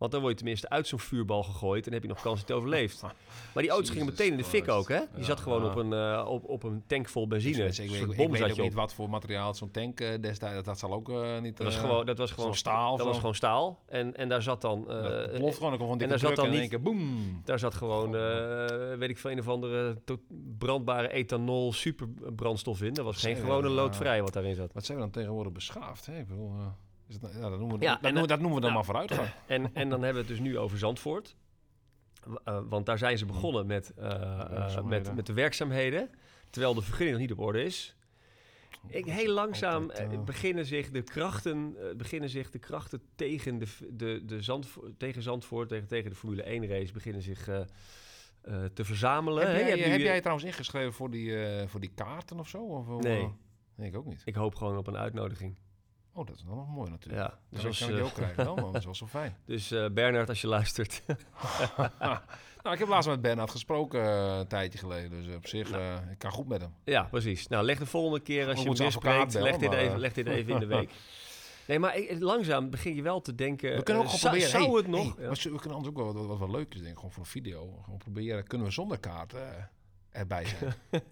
Want 0.00 0.12
dan 0.12 0.20
word 0.20 0.32
je 0.32 0.38
tenminste 0.38 0.68
uit 0.68 0.86
zo'n 0.86 0.98
vuurbal 0.98 1.42
gegooid 1.42 1.86
en 1.86 1.92
heb 1.92 2.02
je 2.02 2.08
nog 2.08 2.20
kans 2.22 2.38
dat 2.38 2.48
je 2.48 2.54
het 2.54 2.62
overleeft. 2.62 3.02
Maar 3.54 3.62
die 3.62 3.72
auto's 3.72 3.90
gingen 3.90 4.06
meteen 4.06 4.30
in 4.30 4.36
de 4.36 4.44
fik 4.44 4.68
ook, 4.68 4.88
hè? 4.88 4.98
Die 4.98 5.18
Ja, 5.18 5.24
zat 5.24 5.40
gewoon 5.40 5.62
ja. 5.64 5.68
op, 5.70 5.76
een, 5.76 5.92
eh, 5.92 6.24
op, 6.28 6.44
op 6.48 6.62
een 6.62 6.82
tank 6.86 7.08
vol 7.08 7.26
benzine. 7.26 7.64
Ik, 7.64 7.78
ik, 7.78 7.90
weet- 7.90 8.40
ik 8.40 8.50
ook 8.50 8.56
niet 8.58 8.74
wat 8.74 8.94
voor 8.94 9.10
materiaal 9.10 9.54
zo'n 9.54 9.70
tank 9.70 10.00
eh, 10.00 10.20
destijds... 10.20 10.54
Dat, 10.54 10.64
dat 10.64 10.78
zal 10.78 10.92
ook 10.92 11.08
eh, 11.08 11.38
niet... 11.40 11.56
Dat 11.56 11.66
was 11.66 11.76
gewoon, 11.76 12.06
dat 12.06 12.18
was 12.18 12.30
gewoon 12.30 12.54
staal 12.54 12.96
Dat 12.96 13.06
was 13.06 13.16
gewoon 13.16 13.34
staal. 13.34 13.82
En, 13.88 14.16
en 14.16 14.28
daar 14.28 14.42
zat 14.42 14.60
dan... 14.60 14.90
eh, 14.90 15.02
dat 15.02 15.32
ploft 15.34 15.56
gewoon, 15.56 15.78
komt 15.78 16.02
en 16.02 16.08
daar 16.08 16.18
dikke 16.18 16.26
zat 16.26 16.36
dan 16.36 16.44
en 16.44 16.44
in 16.44 16.50
niet- 16.50 16.60
één 16.60 16.68
keer 16.68 16.80
boem. 16.92 17.40
Daar 17.44 17.58
zat 17.58 17.74
gewoon, 17.74 18.16
eh, 18.16 18.96
weet 18.98 19.10
ik 19.10 19.18
veel, 19.18 19.30
een 19.30 19.38
of 19.38 19.48
andere 19.48 19.96
brandbare 20.58 21.08
ethanol 21.08 21.72
superbrandstof 21.72 22.82
in. 22.82 22.94
Dat 22.94 23.04
was 23.04 23.16
geen 23.22 23.36
gewone 23.36 23.68
loodvrij 23.68 24.22
wat 24.22 24.32
daarin 24.32 24.54
zat. 24.54 24.72
Wat 24.72 24.84
zijn 24.84 24.96
we 24.98 25.02
dan 25.04 25.12
tegenwoordig 25.12 25.52
beschaafd? 25.52 26.06
Hè? 26.06 26.18
Ik 26.18 26.26
bedoel, 26.26 26.52
eh, 27.10 27.16
is 27.16 27.22
het, 27.22 27.32
nou- 27.32 27.44
ja, 27.44 27.50
dat, 27.50 27.58
noemen 27.58 27.78
we, 27.78 27.84
Ja, 27.84 27.94
dat, 27.94 28.02
en, 28.02 28.08
noemen, 28.12 28.28
dat 28.28 28.38
noemen 28.40 28.54
we 28.56 28.60
dan 28.60 28.70
ja. 28.70 28.76
maar 28.76 28.84
vooruitgang. 28.84 29.28
En, 29.46 29.74
en 29.74 29.88
dan 29.88 30.02
hebben 30.02 30.22
we 30.22 30.28
het 30.28 30.38
dus 30.38 30.46
nu 30.48 30.58
over 30.58 30.78
Zandvoort. 30.78 31.36
Eh, 32.44 32.60
want 32.68 32.86
daar 32.86 32.98
zijn 32.98 33.18
ze 33.18 33.26
begonnen 33.26 33.66
met, 33.66 33.92
eh, 33.94 34.10
eh, 34.76 34.84
met, 34.84 35.14
met 35.14 35.26
de 35.26 35.32
werkzaamheden. 35.32 36.10
Terwijl 36.50 36.74
de 36.74 36.82
vergunning 36.82 37.18
nog 37.18 37.28
niet 37.28 37.38
op 37.38 37.44
orde 37.44 37.62
is. 37.64 37.94
Ik, 38.86 39.04
heel 39.06 39.32
langzaam 39.32 39.82
Altijd, 39.82 40.08
eh, 40.08 40.14
eh, 40.14 40.24
beginnen, 40.24 40.66
zich 40.66 40.90
de 40.90 41.02
krachten, 41.02 41.76
eh, 41.78 41.96
beginnen 41.96 42.28
zich 42.28 42.50
de 42.50 42.58
krachten 42.58 43.02
tegen, 43.14 43.58
de, 43.58 43.66
de, 43.90 44.22
de 44.24 44.42
Zandvo- 44.42 44.88
tegen 44.98 45.22
Zandvoort, 45.22 45.68
tegen, 45.68 45.88
tegen 45.88 46.10
de 46.10 46.16
Formule 46.16 46.42
1 46.42 46.66
race, 46.66 46.92
beginnen 46.92 47.22
zich 47.22 47.48
eh, 47.48 47.60
eh, 48.40 48.64
te 48.64 48.84
verzamelen. 48.84 49.46
Heb, 49.50 49.66
jij, 49.66 49.74
nu, 49.76 49.82
heb 49.82 49.98
eh, 49.98 50.04
jij 50.04 50.14
je 50.14 50.20
trouwens 50.20 50.46
ingeschreven 50.46 50.92
voor 50.92 51.10
die, 51.10 51.44
eh, 51.44 51.66
voor 51.68 51.80
die 51.80 51.92
kaarten 51.94 52.38
of 52.38 52.48
zo? 52.48 52.62
Of, 52.62 53.02
Nee. 53.02 53.20
eh? 53.22 53.28
nee, 53.74 53.88
ik 53.88 53.96
ook 53.96 54.06
niet. 54.06 54.22
Ik 54.24 54.34
hoop 54.34 54.54
gewoon 54.54 54.76
op 54.76 54.86
een 54.86 54.96
uitnodiging. 54.96 55.56
Oh, 56.12 56.26
dat 56.26 56.36
is 56.36 56.42
dan 56.42 56.56
nog 56.56 56.68
mooi 56.68 56.90
natuurlijk. 56.90 57.22
Ja, 57.22 57.38
dus, 57.48 57.66
als, 57.66 57.78
kan 57.78 57.88
ik 57.88 57.94
die 57.94 58.02
eh, 58.02 58.08
ook 58.08 58.14
krijgen 58.14 58.44
dan, 58.44 58.54
man. 58.54 58.64
Dat 58.72 58.80
is 58.80 58.84
wel 58.84 58.94
zo 58.94 59.06
fijn. 59.18 59.36
dus 59.44 59.70
eh, 59.70 59.86
Bernard, 59.90 60.28
als 60.28 60.40
je 60.40 60.46
luistert. 60.46 61.02
nou, 62.62 62.72
ik 62.72 62.78
heb 62.78 62.88
laatst 62.88 63.08
met 63.08 63.20
Bernhard 63.20 63.50
gesproken 63.50 64.02
eh, 64.04 64.38
een 64.38 64.46
tijdje 64.46 64.78
geleden. 64.78 65.10
Dus 65.10 65.34
op 65.34 65.46
zich, 65.46 65.70
Nou. 65.70 66.10
ik 66.10 66.18
kan 66.18 66.30
goed 66.30 66.48
met 66.48 66.60
hem. 66.60 66.74
ja, 66.84 67.02
precies. 67.02 67.48
Nou, 67.48 67.64
leg 67.64 67.78
de 67.78 67.86
volgende 67.86 68.20
keer 68.20 68.48
als 68.48 68.62
je 68.62 68.68
hem 68.68 68.90
spreekt, 68.90 69.34
leg, 69.34 69.56
dit 69.56 69.72
even, 69.72 69.98
leg 69.98 70.12
dit 70.12 70.26
even 70.26 70.52
in 70.52 70.58
de 70.60 70.66
week. 70.66 70.90
Nee, 71.66 71.78
maar 71.78 71.96
langzaam 72.18 72.70
begin 72.70 72.94
je 72.94 73.02
wel 73.02 73.20
te 73.20 73.34
denken... 73.34 73.76
We 73.76 73.82
kunnen 73.82 74.02
ook 74.02 74.08
gewoon 74.08 74.30
proberen. 74.30 74.50
Zou 74.50 74.64
hey, 74.64 74.76
het 74.76 74.86
nog... 74.86 75.16
hey, 75.16 75.24
Ja. 75.24 75.30
we 75.30 75.58
kunnen 75.58 75.72
anders 75.78 75.88
ook 75.88 75.96
wel 75.96 76.12
wat, 76.12 76.26
wat, 76.26 76.38
wat 76.38 76.50
leuk 76.50 76.74
is, 76.74 76.80
denk 76.80 76.90
ik. 76.90 76.96
Gewoon 76.96 77.12
voor 77.12 77.22
een 77.22 77.28
video. 77.28 77.80
Gewoon 77.84 77.98
proberen. 77.98 78.46
Kunnen 78.46 78.66
we 78.66 78.72
zonder 78.72 78.98
kaart 78.98 79.34
erbij 80.12 80.44
zijn? 80.44 80.74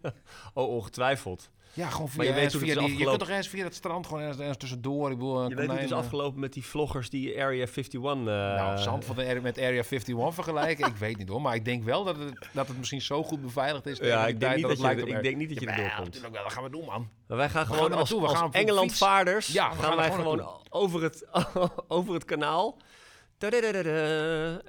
Oh, 0.55 0.69
ongetwijfeld. 0.69 1.51
ja, 1.73 1.89
gewoon 1.89 2.09
via, 2.09 2.17
Maar 2.17 2.27
je 2.27 2.33
weet 2.33 2.57
via 2.57 2.75
die, 2.75 2.99
Je 2.99 3.05
kunt 3.05 3.19
toch 3.19 3.29
ergens 3.29 3.49
via 3.49 3.65
het 3.65 3.75
strand 3.75 4.07
gewoon 4.07 4.21
ergens, 4.21 4.39
ergens 4.39 4.59
tussendoor. 4.59 5.11
Ik 5.11 5.17
bedoel, 5.17 5.49
Je 5.49 5.55
weet 5.55 5.67
hoe 5.67 5.75
het 5.75 5.85
is 5.85 5.91
eh, 5.91 5.97
afgelopen 5.97 6.41
met 6.41 6.53
die 6.53 6.65
vloggers 6.65 7.11
die 7.11 7.43
Area 7.43 7.67
51... 7.67 8.01
eh 8.03 8.25
Nou, 8.25 8.79
zand 8.79 9.05
van 9.05 9.17
de 9.17 9.39
met 9.43 9.59
Area 9.59 9.83
51 9.83 10.35
vergelijken, 10.35 10.87
ik 10.87 10.97
weet 10.97 11.17
niet 11.19 11.29
hoor. 11.29 11.43
Maar 11.43 11.55
ik 11.55 11.65
denk 11.65 11.85
wel 11.85 12.05
dat 12.05 12.17
het, 12.19 12.49
dat 12.53 12.69
het 12.69 12.79
misschien 12.79 13.03
zo 13.03 13.23
goed 13.23 13.43
beveiligd 13.43 13.87
is. 13.87 13.99
Ja, 13.99 14.27
ik 14.27 14.41
denk, 14.41 14.57
niet 14.57 14.69
dat, 14.69 14.79
je, 14.81 15.07
ik 15.07 15.23
denk 15.23 15.37
niet 15.37 15.49
dat 15.49 15.61
je 15.61 15.65
Jawel, 15.67 15.85
erdoor 15.85 16.03
komt. 16.03 16.21
wel, 16.21 16.43
dat 16.43 16.53
gaan 16.53 16.63
we 16.63 16.71
doen 16.71 16.85
man. 16.85 17.09
Maar 17.27 17.37
wij 17.37 17.49
gaan 17.49 17.67
gaan 17.67 17.75
gewoon 17.75 17.93
er 17.93 17.99
als, 17.99 18.11
we 18.11 18.17
als 18.17 18.39
gaan 18.39 18.53
Engelandvaarders... 18.53 19.47
Ja, 19.47 19.69
we 19.69 19.75
gaan, 19.75 19.85
gaan 19.85 19.97
wij 19.97 20.11
gewoon 20.11 20.39
gewoon 20.39 20.61
over 20.69 21.03
het, 21.03 21.27
over 21.89 22.15
het 22.15 22.25
kanaal... 22.25 22.77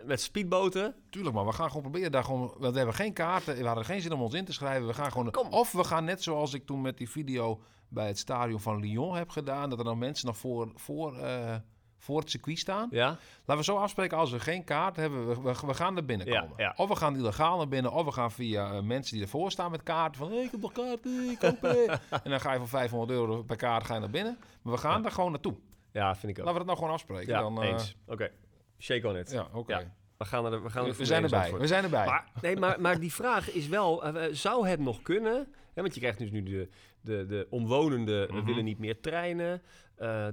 Met 0.05 0.21
speedboten. 0.21 0.95
Tuurlijk 1.09 1.35
man, 1.35 1.45
we 1.45 1.51
gaan 1.51 1.67
gewoon 1.67 1.81
proberen 1.81 2.11
daar 2.11 2.23
gewoon... 2.23 2.53
Want 2.57 2.71
we 2.71 2.77
hebben 2.77 2.95
geen 2.95 3.13
kaarten, 3.13 3.55
we 3.55 3.65
hadden 3.65 3.85
geen 3.85 4.01
zin 4.01 4.11
om 4.11 4.21
ons 4.21 4.33
in 4.33 4.45
te 4.45 4.53
schrijven. 4.53 4.87
We 4.87 4.93
gaan 4.93 5.11
gewoon... 5.11 5.31
Kom. 5.31 5.47
Of 5.53 5.71
we 5.71 5.83
gaan 5.83 6.05
net 6.05 6.23
zoals 6.23 6.53
ik 6.53 6.65
toen 6.65 6.81
met 6.81 6.97
die 6.97 7.09
video 7.09 7.61
bij 7.87 8.07
het 8.07 8.17
stadion 8.17 8.59
van 8.59 8.79
Lyon 8.79 9.15
heb 9.15 9.29
gedaan. 9.29 9.69
Dat 9.69 9.79
er 9.79 9.85
dan 9.85 9.97
mensen 9.97 10.27
nog 10.27 10.37
voor, 10.37 10.71
voor, 10.75 11.17
eh, 11.17 11.55
voor 11.97 12.19
het 12.19 12.29
circuit 12.29 12.59
staan. 12.59 12.87
Ja? 12.91 13.07
Laten 13.45 13.57
we 13.57 13.63
zo 13.63 13.77
afspreken, 13.77 14.17
als 14.17 14.31
we 14.31 14.39
geen 14.39 14.63
kaart 14.63 14.95
hebben, 14.95 15.27
we, 15.27 15.41
we, 15.41 15.53
we 15.65 15.73
gaan 15.73 15.97
er 15.97 16.05
binnenkomen. 16.05 16.53
Ja, 16.57 16.63
ja. 16.63 16.73
Of 16.75 16.87
we 16.87 16.95
gaan 16.95 17.15
illegaal 17.15 17.57
naar 17.57 17.67
binnen, 17.67 17.91
of 17.91 18.05
we 18.05 18.11
gaan 18.11 18.31
via 18.31 18.71
eh, 18.71 18.81
mensen 18.81 19.13
die 19.13 19.23
ervoor 19.23 19.51
staan 19.51 19.71
met 19.71 19.83
kaarten. 19.83 20.17
Van, 20.21 20.31
hey, 20.31 20.43
ik 20.43 20.51
heb 20.51 20.61
nog 20.61 20.71
kaarten, 20.71 21.29
ik 21.29 21.39
koop. 21.39 21.63
En 22.23 22.29
dan 22.29 22.39
ga 22.39 22.51
je 22.51 22.59
voor 22.59 22.67
500 22.67 23.11
euro 23.11 23.43
per 23.43 23.55
kaart 23.55 23.85
ga 23.85 23.93
je 23.93 23.99
naar 23.99 24.09
binnen. 24.09 24.37
Maar 24.61 24.73
we 24.73 24.79
gaan 24.79 25.01
daar 25.01 25.11
gewoon 25.11 25.31
naartoe. 25.31 25.55
Ja, 25.91 26.15
vind 26.15 26.31
ik 26.31 26.39
ook. 26.39 26.45
Laten 26.45 26.61
we 26.61 26.65
dat 26.65 26.65
nou 26.65 26.77
gewoon 26.77 26.93
afspreken. 26.93 27.33
Ja, 27.33 27.41
dan, 27.41 27.61
eh, 27.61 27.69
eens. 27.69 27.95
Oké. 28.07 28.31
Shake 28.79 29.07
on 29.07 29.15
it. 29.17 29.31
Ja, 29.31 29.47
oké. 29.53 29.73
Ja, 29.77 29.93
We 30.17 30.25
gaan 30.25 30.45
er, 30.45 30.63
we 30.63 30.69
gaan 30.69 30.85
er 30.85 30.93
we 30.95 31.05
zijn 31.05 31.23
erbij, 31.23 31.53
we 31.53 31.67
zijn 31.67 31.83
erbij. 31.83 32.05
Maar, 32.05 32.31
nee, 32.41 32.55
maar, 32.57 32.81
maar 32.81 32.99
die 32.99 33.13
vraag 33.13 33.51
is 33.51 33.67
wel, 33.67 34.03
eh, 34.03 34.25
eh, 34.25 34.33
zou 34.33 34.67
het 34.67 34.79
nog 34.79 35.01
kunnen? 35.01 35.53
Hè, 35.73 35.81
want 35.81 35.93
je 35.93 35.99
krijgt 35.99 36.17
dus 36.19 36.31
nu 36.31 36.43
de, 36.43 36.69
de, 37.01 37.25
de 37.25 37.47
omwonenden 37.49 38.27
eh, 38.29 38.35
Mhm. 38.35 38.45
willen 38.45 38.63
niet 38.63 38.79
meer 38.79 38.99
treinen. 39.01 39.61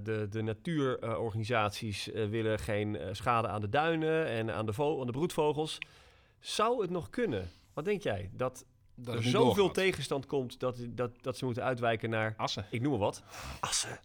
De, 0.03 0.27
de 0.31 0.43
natuurorganisaties 0.43 2.07
willen 2.07 2.59
geen 2.59 2.99
schade 3.13 3.49
aan 3.49 3.61
de 3.61 3.69
duinen 3.69 4.27
en 4.27 4.51
aan 4.51 4.67
de, 4.67 4.73
vo- 4.73 5.01
aan 5.01 5.07
de 5.07 5.13
broedvogels. 5.13 5.79
Zou 6.41 6.81
het 6.83 6.91
nog 6.91 7.11
kunnen? 7.11 7.51
Wat 7.75 7.85
denk 7.85 8.03
jij? 8.03 8.31
Dat 8.33 8.65
dat 8.95 9.15
er 9.15 9.23
zoveel 9.23 9.55
doorgaat. 9.55 9.75
tegenstand 9.75 10.27
komt 10.27 10.61
dat, 10.61 10.79
dat, 10.89 11.11
dat 11.23 11.37
ze 11.37 11.45
moeten 11.45 11.63
uitwijken 11.63 12.11
naar, 12.11 12.35
Assen. 12.37 12.67
ik 12.71 12.81
noem 12.81 12.91
maar 12.91 13.01
wat, 13.01 13.23
Assen. 13.61 13.99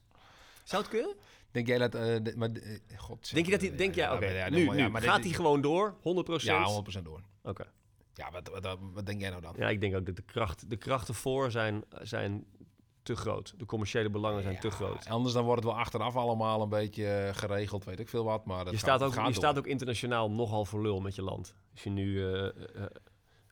Zou 0.63 0.81
het 0.81 0.91
kunnen? 0.91 1.15
Denk 1.51 1.67
jij 1.67 1.77
dat... 1.77 1.95
eh, 1.95 2.01
de- 2.23 2.33
maar, 2.37 2.49
eh, 2.51 2.97
God, 2.97 3.33
Denk 3.33 3.45
je 3.45 3.51
dat 3.51 3.61
hij, 3.61 3.75
denk 3.75 3.95
jij, 3.95 4.05
ja, 4.05 4.15
oké, 4.15 4.25
ja, 4.25 4.49
nu, 4.49 4.65
maar- 4.65 4.75
nu 4.75 5.07
gaat 5.07 5.23
hij 5.23 5.33
gewoon 5.33 5.61
door, 5.61 5.95
100%? 5.99 6.41
Ja, 6.41 6.63
100% 6.99 7.03
door. 7.05 7.21
Oké. 7.43 7.65
Ja, 8.13 8.31
wat, 8.31 8.49
wat, 8.61 8.77
wat, 8.93 9.05
denk 9.05 9.19
jij 9.21 9.29
nou 9.29 9.41
dan? 9.41 9.53
Ja, 9.57 9.69
ik 9.69 9.81
denk 9.81 9.95
ook 9.95 10.05
dat 10.05 10.15
de, 10.15 10.21
kracht, 10.21 10.69
de 10.69 10.75
krachten 10.77 11.13
voor 11.13 11.51
zijn, 11.51 11.83
zijn 12.01 12.45
te 13.03 13.15
groot. 13.15 13.53
De 13.57 13.65
commerciële 13.65 14.09
belangen 14.09 14.43
zijn 14.43 14.59
te 14.59 14.71
groot. 14.71 15.07
Anders 15.07 15.33
dan 15.33 15.43
wordt 15.43 15.63
het 15.63 15.71
wel 15.71 15.79
achteraf 15.81 16.15
allemaal 16.15 16.61
een 16.61 16.69
beetje 16.69 17.07
eh, 17.07 17.35
geregeld, 17.35 17.83
weet 17.85 17.99
ik 17.99 18.09
veel 18.09 18.23
wat. 18.23 18.45
Maar 18.45 18.63
Je, 18.65 18.69
gaat- 18.69 18.79
staat 18.79 19.03
ook, 19.03 19.13
je 19.13 19.21
door. 19.21 19.33
staat 19.33 19.57
ook 19.57 19.67
internationaal 19.67 20.31
nogal 20.31 20.65
voor 20.65 20.81
lul 20.81 20.99
met 21.01 21.15
je 21.15 21.21
land. 21.21 21.55
Als 21.71 21.83
je 21.83 21.89
nu... 21.89 22.23
eh, 22.33 22.45
eh, 22.47 22.53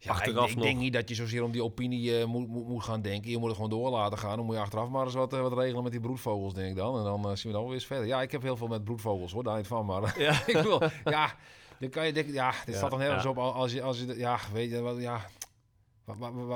Ja, 0.01 0.12
achteraf 0.12 0.43
ik, 0.43 0.49
ik 0.49 0.55
nog. 0.55 0.65
denk 0.65 0.77
niet 0.77 0.93
dat 0.93 1.09
je 1.09 1.15
zozeer 1.15 1.43
om 1.43 1.51
die 1.51 1.63
opinie 1.63 2.19
eh, 2.19 2.25
moet, 2.25 2.47
moet, 2.47 2.67
moet 2.67 2.83
gaan 2.83 3.01
denken. 3.01 3.31
Je 3.31 3.38
moet 3.38 3.47
het 3.47 3.55
gewoon 3.55 3.69
door 3.69 3.89
laten 3.89 4.17
gaan. 4.17 4.35
Dan 4.38 4.45
moet 4.45 4.55
je 4.55 4.62
achteraf 4.62 4.89
maar 4.89 5.05
eens 5.05 5.13
wat, 5.13 5.33
eh, 5.33 5.41
wat 5.41 5.53
regelen 5.53 5.83
met 5.83 5.91
die 5.91 6.01
broedvogels, 6.01 6.53
denk 6.53 6.69
ik 6.69 6.75
dan. 6.75 6.97
En 6.97 7.03
dan 7.03 7.29
eh, 7.29 7.35
zien 7.35 7.51
we 7.51 7.57
dan 7.57 7.63
wel 7.65 7.73
eens 7.73 7.85
verder. 7.85 8.05
Ja, 8.07 8.21
ik 8.21 8.31
heb 8.31 8.41
heel 8.41 8.57
veel 8.57 8.67
met 8.67 8.83
broedvogels, 8.83 9.31
hoor. 9.31 9.43
Daar 9.43 9.57
niet 9.57 9.67
van. 9.67 9.85
Maar 9.85 10.19
Ja. 10.21 10.31
ik 10.55 10.57
wil, 10.57 10.81
ja, 11.03 11.31
dan 11.79 11.89
kan 11.89 12.05
je 12.05 12.13
denken, 12.13 12.33
ja, 12.33 12.51
dit 12.51 12.73
Ja, 12.73 12.73
staat 12.79 12.89
dan 12.89 12.99
nergens 12.99 13.23
ja. 13.23 13.29
op 13.29 13.38
al- 13.38 13.53
als 13.53 13.71
je, 13.73 13.81
als 13.81 13.99
je, 13.99 14.17
ja, 14.17 14.38
weet 14.53 14.69
je, 14.69 14.81
wat, 14.81 14.97
ja... 14.97 15.21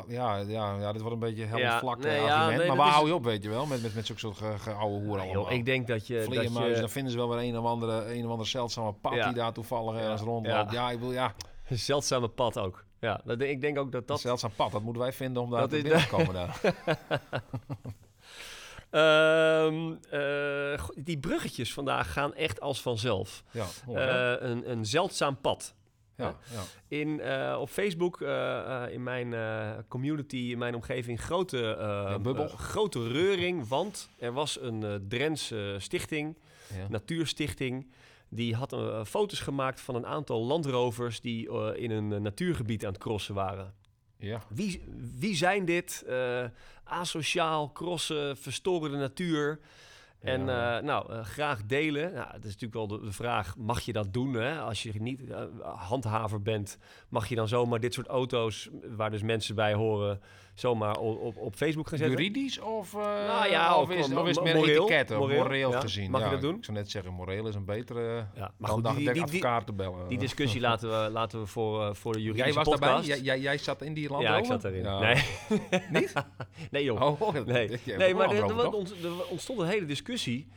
Ja, 0.07 0.37
ja, 0.37 0.75
ja, 0.79 0.91
dit 0.91 1.01
wordt 1.01 1.13
een 1.15 1.19
beetje 1.19 1.43
heel 1.45 1.57
Ja, 1.57 1.79
vlak 1.79 1.99
nee, 1.99 2.21
ja, 2.21 2.49
nee, 2.49 2.67
maar 2.67 2.77
waar 2.77 2.87
is- 2.87 2.93
hou 2.93 3.07
je 3.07 3.13
op, 3.13 3.23
weet 3.23 3.43
je 3.43 3.49
wel? 3.49 3.65
Met, 3.65 3.81
met, 3.81 3.95
met 3.95 4.05
zulke 4.05 4.21
soort 4.21 4.37
ge, 4.37 4.53
ge, 4.59 4.71
oude 4.71 5.05
hoeren 5.05 5.25
joh, 5.25 5.35
allemaal. 5.35 5.51
ik 5.51 5.65
denk 5.65 5.87
dat 5.87 6.07
je... 6.07 6.25
Dat 6.29 6.43
je 6.73 6.79
dan 6.79 6.89
vinden 6.89 7.11
ze 7.11 7.17
wel 7.17 7.29
weer 7.29 7.39
een 7.39 7.57
of 7.57 7.65
andere, 7.65 8.13
een 8.15 8.25
of 8.25 8.31
andere 8.31 8.49
zeldzame 8.49 8.91
pad 8.93 9.13
Ja. 9.13 9.25
die 9.25 9.33
daar 9.35 9.53
toevallig 9.53 10.01
ergens 10.01 10.21
rondloopt. 10.21 10.71
Ja. 10.71 10.81
Ja, 10.87 10.91
ik 10.91 10.99
wil, 10.99 11.11
ja, 11.11 11.33
een 11.67 11.79
zeldzame 11.79 12.27
pad 12.27 12.57
ook. 12.57 12.85
Ja, 13.03 13.21
dat, 13.25 13.41
ik 13.41 13.61
denk 13.61 13.77
ook 13.77 13.91
dat 13.91 13.91
dat 13.91 14.07
dat... 14.07 14.19
zeldzaam 14.19 14.51
pad, 14.55 14.71
dat 14.71 14.81
moeten 14.81 15.01
wij 15.01 15.13
vinden 15.13 15.43
om 15.43 15.49
daar 15.49 15.67
te 15.67 15.81
binnen 15.81 16.01
te 16.01 16.07
komen 16.07 16.33
daar. 16.33 16.59
Ehm, 18.89 19.93
eh, 20.09 20.83
die 20.95 21.17
bruggetjes 21.19 21.73
vandaag 21.73 22.13
gaan 22.13 22.33
echt 22.35 22.61
als 22.61 22.81
vanzelf. 22.81 23.43
Ja? 23.51 23.65
Eh, 23.87 24.49
een, 24.49 24.71
een 24.71 24.85
zeldzaam 24.85 25.37
pad. 25.41 25.73
ja, 26.17 26.35
ja. 26.51 26.61
In, 26.87 27.19
eh, 27.19 27.57
op 27.59 27.69
Facebook, 27.69 28.21
eh, 28.21 28.83
eh, 28.85 28.93
in 28.93 29.03
mijn 29.03 29.33
eh, 29.33 29.71
community, 29.87 30.37
in 30.37 30.57
mijn 30.57 30.75
omgeving, 30.75 31.21
grote, 31.21 31.75
eh, 31.75 32.17
bubbel. 32.17 32.45
eh, 32.49 32.53
grote 32.53 33.07
reuring. 33.07 33.67
Want 33.67 34.09
er 34.19 34.31
was 34.33 34.59
een 34.61 34.83
eh 34.83 34.95
Drentse 35.07 35.75
stichting. 35.79 36.37
Natuurstichting. 36.89 37.91
Die 38.35 38.55
had 38.55 38.73
eh, 38.73 39.03
foto's 39.05 39.39
gemaakt 39.39 39.81
van 39.81 39.95
een 39.95 40.05
aantal 40.05 40.43
landrovers 40.43 41.21
die 41.21 41.49
eh, 41.49 41.83
in 41.83 41.91
een 41.91 42.13
eh, 42.13 42.19
natuurgebied 42.19 42.85
aan 42.85 42.91
het 42.91 43.01
crossen 43.01 43.35
waren. 43.35 43.73
ja. 44.17 44.41
Wie, 44.49 44.83
wie 45.19 45.35
zijn 45.35 45.65
dit? 45.65 46.05
Asociaal, 46.83 47.71
crossen, 47.71 48.37
verstoren 48.37 48.91
de 48.91 48.97
natuur. 48.97 49.59
En 50.19 50.45
Ja. 50.45 50.81
nou, 50.81 51.23
graag 51.23 51.65
delen. 51.65 52.13
Nou, 52.13 52.27
het 52.27 52.45
is 52.45 52.57
natuurlijk 52.57 52.73
wel 52.73 52.87
de, 52.87 53.05
de 53.05 53.11
vraag, 53.11 53.57
mag 53.57 53.81
je 53.81 53.93
dat 53.93 54.13
doen? 54.13 54.33
Hè? 54.33 54.59
Als 54.59 54.83
je 54.83 54.91
niet 55.01 55.21
handhaver 55.61 56.41
bent, 56.41 56.77
mag 57.09 57.27
je 57.27 57.35
dan 57.35 57.47
zomaar 57.47 57.79
dit 57.79 57.93
soort 57.93 58.07
auto's, 58.07 58.69
waar 58.95 59.11
dus 59.11 59.21
mensen 59.21 59.55
bij 59.55 59.73
horen, 59.73 60.21
zomaar 60.53 60.97
op, 60.97 61.19
op, 61.19 61.37
op 61.37 61.55
Facebook 61.55 61.87
gaan 61.87 61.97
zetten? 61.97 62.17
Juridisch 62.17 62.59
of, 62.59 62.93
eh 62.93 62.99
Nou 62.99 63.49
ja, 63.49 63.75
of 63.75 63.81
of 63.83 63.91
is, 63.91 64.13
of 64.13 64.27
is 64.27 64.35
het 64.35 64.45
meer 64.45 64.55
moreel. 64.55 64.83
etiketten, 64.83 65.17
Moreel, 65.17 65.43
moreel, 65.43 65.71
ja. 65.71 65.79
gezien? 65.79 66.11
Mag 66.11 66.19
je 66.21 66.25
Ja, 66.25 66.31
dat 66.31 66.41
doen? 66.41 66.55
Ik 66.55 66.65
zou 66.65 66.77
net 66.77 66.91
zeggen, 66.91 67.13
moreel 67.13 67.47
is 67.47 67.55
een 67.55 67.65
betere 67.65 68.27
Ja, 68.35 68.51
maar 68.57 68.69
goed, 68.69 68.83
die, 68.83 68.95
die, 68.95 69.11
die, 69.13 69.21
advocaat 69.21 69.65
te 69.65 69.73
bellen. 69.73 70.09
die 70.09 70.17
discussie 70.17 70.61
laten 70.69 70.89
we, 70.89 71.09
laten 71.09 71.39
we 71.39 71.45
voor, 71.45 71.81
eh, 71.87 71.93
voor 71.93 72.13
de 72.13 72.21
juridische 72.21 72.53
jij 72.53 72.63
was 72.63 72.67
podcast. 72.67 72.91
daarbij? 73.07 73.07
Jij, 73.07 73.19
jij, 73.21 73.39
jij 73.39 73.57
zat 73.57 73.81
in 73.81 73.93
die 73.93 74.09
land 74.09 74.23
ja, 74.23 74.37
ik 74.37 74.45
zat 74.45 74.63
erin. 74.63 74.99
Nee. 74.99 75.23
Niet? 76.01 76.13
nee, 76.71 76.83
joh. 76.83 77.01
Oh, 77.01 77.21
oh, 77.21 77.33
Nee, 77.33 77.45
nee 77.45 77.97
er 77.97 78.15
maar 78.15 78.31
er, 78.31 78.43
er 78.43 79.05
er 79.05 79.27
ontstond 79.29 79.59
een 79.59 79.67
hele 79.67 79.85
discussie 79.85 80.47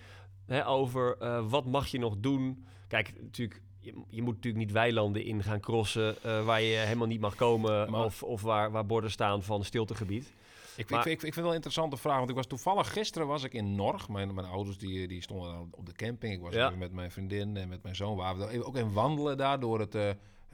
hè, 0.47 0.67
over 0.67 1.17
eh, 1.19 1.45
wat 1.49 1.67
mag 1.67 1.87
je 1.87 1.99
nog 1.99 2.15
doen. 2.19 2.67
Kijk, 2.89 3.13
natuurlijk, 3.23 3.63
je, 3.87 3.95
je 4.09 4.23
moet 4.23 4.35
natuurlijk 4.35 4.65
niet 4.65 4.73
weilanden 4.73 5.25
in 5.25 5.43
gaan 5.43 5.61
crossen 5.61 6.23
eh, 6.23 6.45
waar 6.45 6.63
je 6.63 6.77
helemaal 6.77 7.07
niet 7.07 7.21
mag 7.21 7.35
komen 7.35 7.91
Maar- 7.91 8.05
of, 8.05 8.23
of 8.23 8.43
waar, 8.43 8.71
waar 8.71 8.87
borden 8.87 9.11
staan 9.11 9.43
van 9.43 9.65
stiltegebied. 9.65 10.33
Ik, 10.77 10.91
Maar- 10.91 10.99
ik, 11.01 11.07
ik, 11.07 11.13
ik 11.13 11.21
vind 11.21 11.35
het 11.35 11.41
wel 11.41 11.49
een 11.49 11.55
interessante 11.55 11.97
vraag, 11.97 12.17
want 12.17 12.31
ik 12.31 12.37
was 12.37 12.47
toevallig 12.47 12.93
gisteren 12.93 13.27
was 13.27 13.43
ik 13.43 13.53
in 13.53 13.75
Norg. 13.75 14.09
Mijn, 14.09 14.35
mijn 14.35 14.47
ouders 14.47 14.79
die, 14.79 15.09
die 15.09 15.23
stonden 15.23 15.53
dan 15.53 15.69
op 15.71 15.87
de 15.87 15.93
camping. 15.93 16.35
Ik 16.35 16.41
was 16.41 16.55
Ja. 16.55 16.71
met 16.71 16.93
mijn 16.93 17.11
vriendin 17.11 17.57
en 17.57 17.69
met 17.69 17.83
mijn 17.83 17.97
zoon. 17.97 18.17
Waren 18.17 18.49
we 18.49 18.65
ook 18.65 18.77
even 18.77 18.93
wandelen 18.93 19.37
daar 19.37 19.61
door 19.61 19.81
het, 19.81 19.95
eh, 19.95 20.11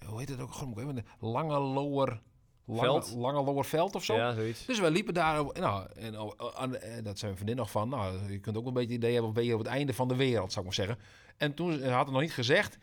hoe 0.07 0.18
heet 0.18 0.29
het 0.29 0.40
ook? 0.40 0.55
Even 0.77 0.95
de 0.95 1.03
Lange 1.18 1.59
Lower, 1.59 2.21
Veld? 2.68 3.14
lange 3.16 3.42
Lower 3.42 3.64
Veld 3.64 3.95
of 3.95 4.05
zo. 4.05 4.14
Ja, 4.14 4.35
zoiets. 4.35 4.66
Dus 4.66 4.81
we 4.81 4.90
liepen 4.90 5.14
daar, 5.14 5.45
nou, 5.53 5.87
en 5.95 6.14
eh, 6.14 7.05
dat 7.05 7.18
zei 7.18 7.33
mijn 7.33 7.35
vriendin 7.37 7.57
nog 7.57 7.71
van, 7.71 7.88
nou, 7.88 8.31
je 8.33 8.38
kunt 8.38 8.57
ook 8.57 8.66
een 8.66 8.73
beetje 8.73 8.88
het 8.95 9.03
idee 9.03 9.12
hebben, 9.14 9.33
ben 9.33 9.45
je 9.45 9.53
op 9.53 9.59
het 9.59 9.68
einde 9.68 9.95
van 9.95 10.09
de 10.09 10.16
wereld, 10.16 10.53
zou 10.53 10.66
ik 10.66 10.77
maar 10.77 10.87
zeggen. 10.87 11.05
En 11.37 11.55
toen 11.55 11.83
had 11.83 12.05
het 12.05 12.12
nog 12.12 12.21
niet 12.21 12.33
gezegd. 12.33 12.79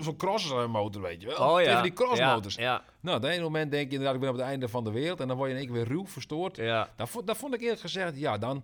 Zo'n 0.00 0.16
crossmotor, 0.16 1.02
weet 1.02 1.20
je 1.22 1.26
wel. 1.26 1.36
Oh 1.52 1.60
ja. 1.60 1.66
Tegen 1.66 1.82
die 1.82 1.92
crossmotors. 1.92 2.54
Ja, 2.54 2.82
Nou, 3.00 3.16
op 3.16 3.22
het 3.22 3.32
ene 3.32 3.42
moment 3.42 3.70
denk 3.70 3.86
je 3.86 3.90
inderdaad, 3.92 4.14
ik 4.14 4.20
ben 4.20 4.30
op 4.30 4.36
het 4.36 4.44
einde 4.44 4.68
van 4.68 4.84
de 4.84 4.90
wereld. 4.90 5.20
En 5.20 5.28
dan 5.28 5.36
word 5.36 5.48
je 5.50 5.54
in 5.56 5.60
één 5.62 5.70
keer 5.72 5.78
weer 5.84 5.88
ruw 5.96 6.06
verstoord. 6.06 6.56
ja. 6.56 6.88
Dat, 6.96 7.08
vond, 7.08 7.30
vond 7.36 7.54
ik 7.54 7.60
eerlijk 7.60 7.80
gezegd, 7.80 8.16
ja, 8.18 8.38
dan... 8.38 8.62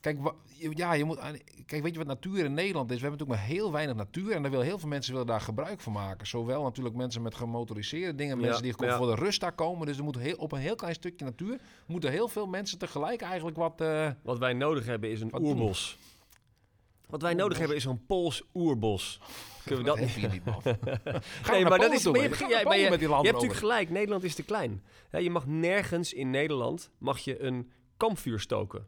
Kijk, 0.00 0.18
ja, 0.74 0.92
je 0.92 1.04
moet, 1.04 1.18
aan- 1.18 1.38
kijk, 1.66 1.82
weet 1.82 1.92
je 1.92 1.98
wat 1.98 2.06
natuur 2.06 2.44
in 2.44 2.54
Nederland 2.54 2.90
is? 2.90 2.96
We 2.96 3.02
hebben 3.06 3.18
natuurlijk 3.18 3.48
maar 3.48 3.56
heel 3.56 3.72
weinig 3.72 3.96
natuur. 3.96 4.32
En 4.32 4.42
daar 4.42 4.50
wil 4.50 4.60
heel 4.60 4.78
veel 4.78 4.88
mensen 4.88 5.12
willen 5.12 5.26
daar 5.26 5.40
gebruik 5.40 5.80
van 5.80 5.92
maken. 5.92 6.26
Zowel 6.26 6.62
natuurlijk 6.62 6.96
mensen 6.96 7.22
met 7.22 7.34
gemotoriseerde 7.34 8.14
dingen. 8.14 8.36
Ja, 8.36 8.42
Mensen 8.44 8.62
die 8.62 8.72
gewoon 8.72 8.90
ja. 8.90 8.96
voor 8.96 9.06
de 9.06 9.14
rust 9.14 9.40
daar 9.40 9.52
komen. 9.52 9.86
Dus 9.86 9.98
er 9.98 10.04
moet 10.04 10.18
heel, 10.18 10.36
op 10.36 10.52
een 10.52 10.58
heel 10.58 10.74
klein 10.74 10.94
stukje 10.94 11.24
natuur... 11.24 11.60
moeten 11.86 12.10
heel 12.10 12.28
veel 12.28 12.46
mensen 12.46 12.78
tegelijk 12.78 13.20
eigenlijk 13.22 13.56
wat... 13.56 13.80
eh, 13.80 14.08
Wat 14.22 14.38
wij 14.38 14.52
nodig 14.52 14.86
hebben 14.86 15.10
is 15.10 15.20
een 15.20 15.34
oerbos. 15.40 15.98
Wat 17.10 17.22
wij 17.22 17.34
nodig 17.34 17.58
hebben 17.58 17.76
is 17.76 17.84
een 17.84 18.06
Pools 18.06 18.42
oerbos. 18.54 19.20
Kunnen 19.64 19.84
we 19.84 19.90
dat 19.90 20.30
niet, 20.32 20.44
man? 20.44 20.62
Nee, 21.50 21.64
maar 21.68 21.78
dat 21.78 21.92
is. 21.92 22.04
Maar 22.04 22.20
je, 22.20 22.28
ja, 22.28 22.46
maar 22.48 22.48
je, 22.48 22.62
Polen 22.62 22.90
met 22.90 22.90
die 22.90 23.00
je 23.00 23.08
Land 23.08 23.24
hebt 23.24 23.34
natuurlijk 23.34 23.60
gelijk. 23.60 23.90
Nederland 23.90 24.24
is 24.24 24.34
te 24.34 24.42
klein. 24.42 24.82
Je 25.10 25.30
mag 25.30 25.46
nergens 25.46 26.12
in 26.12 26.30
Nederland 26.30 26.90
mag 26.98 27.18
je 27.18 27.42
een 27.42 27.70
kampvuur 27.96 28.40
stoken. 28.40 28.86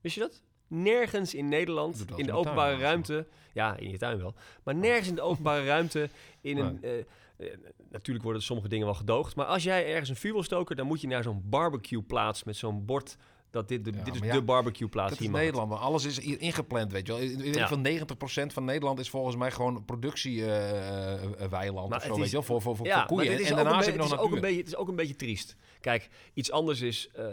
Wist 0.00 0.14
je 0.14 0.20
dat? 0.20 0.42
Nergens 0.68 1.34
in 1.34 1.48
Nederland 1.48 1.98
in 1.98 2.06
de 2.06 2.14
tuin 2.14 2.32
openbare 2.32 2.70
wel, 2.70 2.80
ruimte. 2.80 3.26
Ja, 3.52 3.76
in 3.76 3.90
je 3.90 3.98
tuin 3.98 4.18
wel. 4.18 4.34
Maar 4.62 4.74
nergens 4.74 5.08
in 5.08 5.14
de 5.14 5.20
openbare 5.22 5.64
ruimte 5.74 6.08
in 6.40 6.58
een. 6.58 6.82
eh, 6.82 6.98
eh, 7.36 7.46
natuurlijk 7.90 8.24
worden 8.24 8.42
sommige 8.42 8.68
dingen 8.68 8.86
wel 8.86 8.94
gedoogd. 8.94 9.36
Maar 9.36 9.46
als 9.46 9.62
jij 9.62 9.86
ergens 9.86 10.08
een 10.08 10.16
vuur 10.16 10.32
wil 10.32 10.42
stoken, 10.42 10.76
dan 10.76 10.86
moet 10.86 11.00
je 11.00 11.06
naar 11.06 11.22
zo'n 11.22 11.42
barbecue 11.44 12.02
plaats 12.02 12.44
met 12.44 12.56
zo'n 12.56 12.84
bord. 12.84 13.16
Dat 13.54 13.68
dit, 13.68 13.84
de, 13.84 13.92
Ja, 13.92 14.02
dit 14.04 14.14
is 14.14 14.20
ja, 14.20 14.32
de 14.32 14.42
barbecue 14.42 14.88
plaats. 14.88 15.10
Dat 15.10 15.20
is 15.20 15.26
hier. 15.26 15.34
Nederland, 15.36 15.68
maar 15.68 15.78
alles 15.78 16.04
is 16.04 16.20
hier 16.20 16.40
ingepland, 16.40 16.92
weet 16.92 17.06
je 17.06 17.12
wel. 17.12 17.22
In- 17.22 17.40
in- 17.40 17.52
Ja. 17.52 17.68
Van 17.68 17.82
90% 17.82 18.52
van 18.52 18.64
Nederland 18.64 18.98
is 18.98 19.10
volgens 19.10 19.36
mij 19.36 19.50
gewoon 19.50 19.84
productieweiland 19.84 21.94
of 21.94 22.02
zo, 22.02 22.16
weet 22.16 22.26
je 22.26 22.32
wel, 22.32 22.42
voor, 22.42 22.62
voor, 22.62 22.76
voor, 22.76 22.86
Ja, 22.86 22.98
voor 22.98 23.06
koeien. 23.16 23.40
is 23.40 23.50
en 23.50 23.56
daarnaast 23.56 23.84
heb 23.86 23.94
je 23.94 24.00
nog 24.00 24.10
het 24.10 24.18
is 24.20 24.26
ook 24.26 24.32
een 24.34 24.40
beetje, 24.40 24.58
Het 24.58 24.66
is 24.66 24.76
ook 24.76 24.88
een 24.88 24.96
beetje 24.96 25.16
triest. 25.16 25.56
Kijk, 25.80 26.08
iets 26.34 26.50
anders 26.50 26.80
is... 26.80 27.08
eh, 27.14 27.24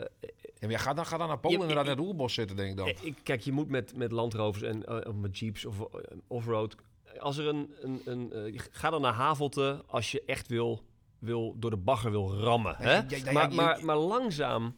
Ja, 0.59 0.67
maar 0.67 0.79
ga, 0.79 0.93
dan, 0.93 1.05
ga 1.05 1.17
dan 1.17 1.27
naar 1.27 1.39
Polen 1.39 1.59
inderdaad 1.59 1.85
je- 1.85 1.91
in 1.91 1.97
het 1.97 2.05
oerbos 2.07 2.33
zitten, 2.33 2.55
denk 2.55 2.69
ik 2.71 2.77
dan. 2.77 2.87
Ik- 2.87 3.15
Kijk, 3.23 3.41
je 3.41 3.51
moet 3.51 3.69
met, 3.69 3.95
met 3.95 4.11
landrovers 4.11 4.63
en 4.63 4.85
eh, 4.85 5.11
met 5.13 5.39
jeeps 5.39 5.65
of 5.65 5.79
eh, 5.79 5.85
offroad. 6.27 6.75
Als 7.19 7.37
er 7.37 7.47
een. 7.47 7.73
een, 7.81 8.01
een 8.05 8.59
ga 8.71 8.89
dan 8.89 9.01
naar 9.01 9.13
Havelte 9.13 9.83
als 9.87 10.11
je 10.11 10.23
echt 10.25 10.47
wil, 10.47 10.81
wil 11.19 11.55
door 11.57 11.69
de 11.69 11.77
bagger 11.77 12.11
wil 12.11 12.35
rammen. 12.37 12.75
Hè? 12.77 13.01
maar, 13.31 13.53
maar, 13.53 13.85
maar 13.85 13.97
langzaam, 13.97 14.75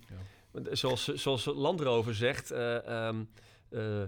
zoals, 0.71 1.07
zoals 1.07 1.45
Landrover 1.45 2.15
zegt, 2.15 2.51
eh, 2.51 3.07
ehm, 3.07 3.23
eh, 3.69 4.03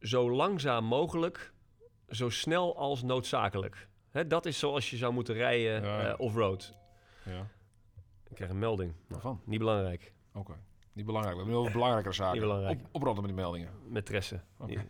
zo 0.00 0.30
langzaam 0.30 0.84
mogelijk, 0.84 1.52
zo 2.08 2.28
snel 2.28 2.76
als 2.76 3.02
noodzakelijk. 3.02 3.88
Hè, 4.10 4.26
dat 4.26 4.46
is 4.46 4.58
zoals 4.58 4.90
je 4.90 4.96
zou 4.96 5.12
moeten 5.12 5.34
rijden 5.34 5.82
Ja, 5.82 6.00
ja. 6.00 6.08
eh, 6.08 6.20
offroad. 6.20 6.74
Ja. 7.24 7.46
Ik 8.28 8.34
krijg 8.34 8.50
een 8.50 8.58
melding. 8.58 8.92
Waarvan? 9.08 9.40
Niet 9.44 9.58
belangrijk. 9.58 10.12
Oké. 10.34 10.54
Niet 10.92 11.06
belangrijk. 11.06 11.36
We 11.36 11.42
hebben 11.42 11.58
nu 11.58 11.66
over 11.66 11.78
belangrijkere 11.78 12.14
zaken. 12.14 12.32
Niet 12.32 12.42
belangrijk. 12.42 12.80
Op, 12.92 13.14
met 13.14 13.24
die 13.24 13.34
meldingen. 13.34 13.70
Met 13.88 14.06
tressen. 14.06 14.44
Oké. 14.58 14.84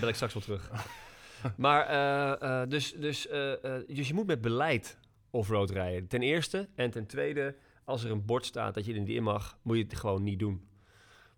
Bel 0.00 0.08
ik 0.08 0.14
straks 0.14 0.34
wel 0.34 0.42
terug. 0.42 0.70
maar, 1.56 2.68
dus, 2.68 2.92
dus, 2.92 3.28
dus 3.86 4.08
je 4.08 4.14
moet 4.14 4.26
met 4.26 4.40
beleid 4.40 4.98
offroad 5.30 5.70
rijden. 5.70 6.08
Ten 6.08 6.22
eerste. 6.22 6.68
En 6.74 6.90
ten 6.90 7.06
tweede, 7.06 7.56
als 7.88 8.04
er 8.04 8.10
een 8.10 8.24
bord 8.24 8.46
staat 8.46 8.74
dat 8.74 8.84
je 8.84 8.92
er 8.92 8.98
niet 8.98 9.08
in 9.08 9.22
mag, 9.22 9.58
moet 9.62 9.76
je 9.76 9.82
het 9.82 9.96
gewoon 9.96 10.22
niet 10.22 10.38
doen. 10.38 10.66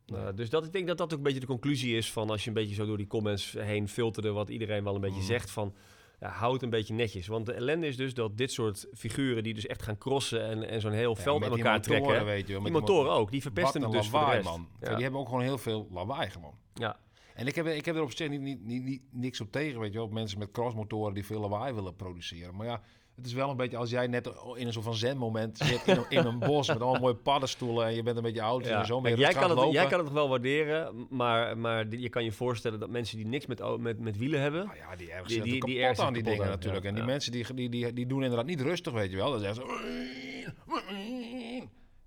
Uh, 0.07 0.29
dus 0.35 0.51
dat, 0.51 0.65
ik 0.65 0.73
denk 0.73 0.87
dat 0.87 0.99
dat 0.99 1.13
ook 1.13 1.19
een 1.19 1.25
beetje 1.25 1.41
de 1.41 1.47
conclusie 1.47 1.97
is 1.97 2.13
van 2.13 2.31
als 2.31 2.43
je 2.43 2.49
een 2.49 2.55
beetje 2.55 2.75
zo 2.75 2.87
door 2.87 2.97
die 2.97 3.07
comments 3.07 3.53
heen 3.59 3.89
filterde, 3.89 4.31
wat 4.31 4.49
iedereen 4.49 4.85
wel 4.85 4.95
een 4.95 5.01
beetje 5.01 5.17
Mhm. 5.17 5.27
zegt 5.27 5.51
van, 5.51 5.75
ja, 6.21 6.29
hou 6.29 6.53
het 6.53 6.63
een 6.63 6.71
beetje 6.71 6.95
netjes. 6.95 7.27
Want 7.27 7.47
de 7.47 7.53
ellende 7.53 7.87
is 7.87 7.97
dus 7.97 8.15
dat 8.15 8.37
dit 8.37 8.53
soort 8.53 8.87
figuren 8.95 9.43
die 9.43 9.55
dus 9.55 9.67
echt 9.67 9.83
gaan 9.83 9.99
crossen 9.99 10.45
en, 10.45 10.69
en 10.69 10.81
zo'n 10.81 10.93
heel 10.93 11.15
Ja, 11.17 11.23
veld 11.23 11.41
met 11.41 11.51
aan 11.51 11.57
elkaar 11.57 11.75
motoren, 11.77 12.03
trekken. 12.03 12.25
weet 12.27 12.47
je 12.47 12.53
wel. 12.53 12.63
Die 12.63 12.73
met 12.73 12.81
motoren 12.81 13.13
ook, 13.13 13.31
die 13.31 13.43
verpesten 13.43 13.83
het 13.83 13.93
dus 13.93 14.09
voor 14.09 14.19
de 14.19 14.25
lawaai, 14.25 14.43
rest. 14.43 14.59
Ja. 14.81 14.95
Die 14.95 15.03
hebben 15.03 15.21
ook 15.21 15.29
gewoon 15.29 15.43
heel 15.43 15.59
veel 15.59 15.89
lawaai 15.91 16.31
gewoon. 16.31 16.55
Ja. 16.75 16.99
En 17.35 17.47
ik 17.47 17.55
heb, 17.55 17.67
ik 17.67 17.85
heb 17.85 17.97
er 17.97 18.03
op 18.03 18.13
zich 18.13 18.29
niet, 18.29 18.41
niet, 18.41 18.65
niet, 18.65 18.85
niet, 18.85 19.03
niks 19.11 19.41
op 19.41 19.53
tegen, 19.53 19.81
weet 19.81 19.93
je 19.93 19.99
wel. 19.99 20.07
op 20.07 20.13
Mensen 20.13 20.39
met 20.39 20.51
crossmotoren 20.51 21.15
die 21.15 21.25
veel 21.27 21.41
lawaai 21.41 21.73
willen 21.73 21.97
produceren. 21.97 22.57
Maar 22.57 22.67
ja, 22.67 22.83
het 23.21 23.29
is 23.29 23.35
wel 23.37 23.51
een 23.51 23.57
beetje 23.57 23.77
als 23.77 23.91
jij 23.91 24.07
net 24.07 24.27
in 24.55 24.67
een 24.67 24.73
soort 24.73 24.85
van 24.85 24.95
zen-moment 24.95 25.59
zit 25.59 25.87
in 25.87 25.97
een, 25.97 26.05
in 26.09 26.25
een 26.27 26.39
bos 26.39 26.69
met 26.69 26.81
allemaal 26.81 27.01
mooie 27.01 27.15
paddenstoelen 27.15 27.87
en 27.87 27.95
je 27.95 28.03
bent 28.03 28.17
een 28.17 28.23
beetje 28.23 28.43
oud 28.43 28.67
en 28.67 28.87
zo. 28.87 29.01
Je 29.09 29.17
jij, 29.17 29.33
kan 29.33 29.43
het, 29.51 29.59
lopen. 29.59 29.73
jij 29.73 29.87
kan 29.87 29.99
het 29.99 30.05
nog 30.07 30.15
wel 30.15 30.29
waarderen, 30.29 31.07
maar, 31.11 31.59
maar 31.59 31.89
je 31.89 32.09
kan 32.09 32.25
je 32.25 32.33
voorstellen 32.33 32.81
dat 32.81 32.91
mensen 32.91 33.17
die 33.17 33.27
niks 33.27 33.47
met, 33.47 33.79
met, 33.79 33.99
met 34.01 34.17
wielen 34.17 34.41
hebben... 34.41 34.65
Nou 34.67 34.77
ja, 34.77 34.97
die 34.97 35.11
ergens 35.11 35.33
Die- 35.33 35.43
die- 35.43 35.65
die 35.65 35.81
ergens 35.81 35.99
aan 36.01 36.13
die 36.13 36.23
dingen 36.23 36.45
aan, 36.45 36.49
natuurlijk. 36.51 36.83
ja, 36.83 36.89
En 36.89 36.95
die 36.95 37.05
mensen 37.05 37.33
die, 37.33 37.55
die, 37.55 37.69
die, 37.69 37.93
die 37.93 38.07
doen 38.07 38.23
inderdaad 38.23 38.47
niet 38.47 38.61
rustig, 38.61 38.93
weet 38.93 39.11
je 39.11 39.17
wel. 39.17 39.31
Dan 39.31 39.41
zeggen 39.41 39.63
ze... 39.63 40.49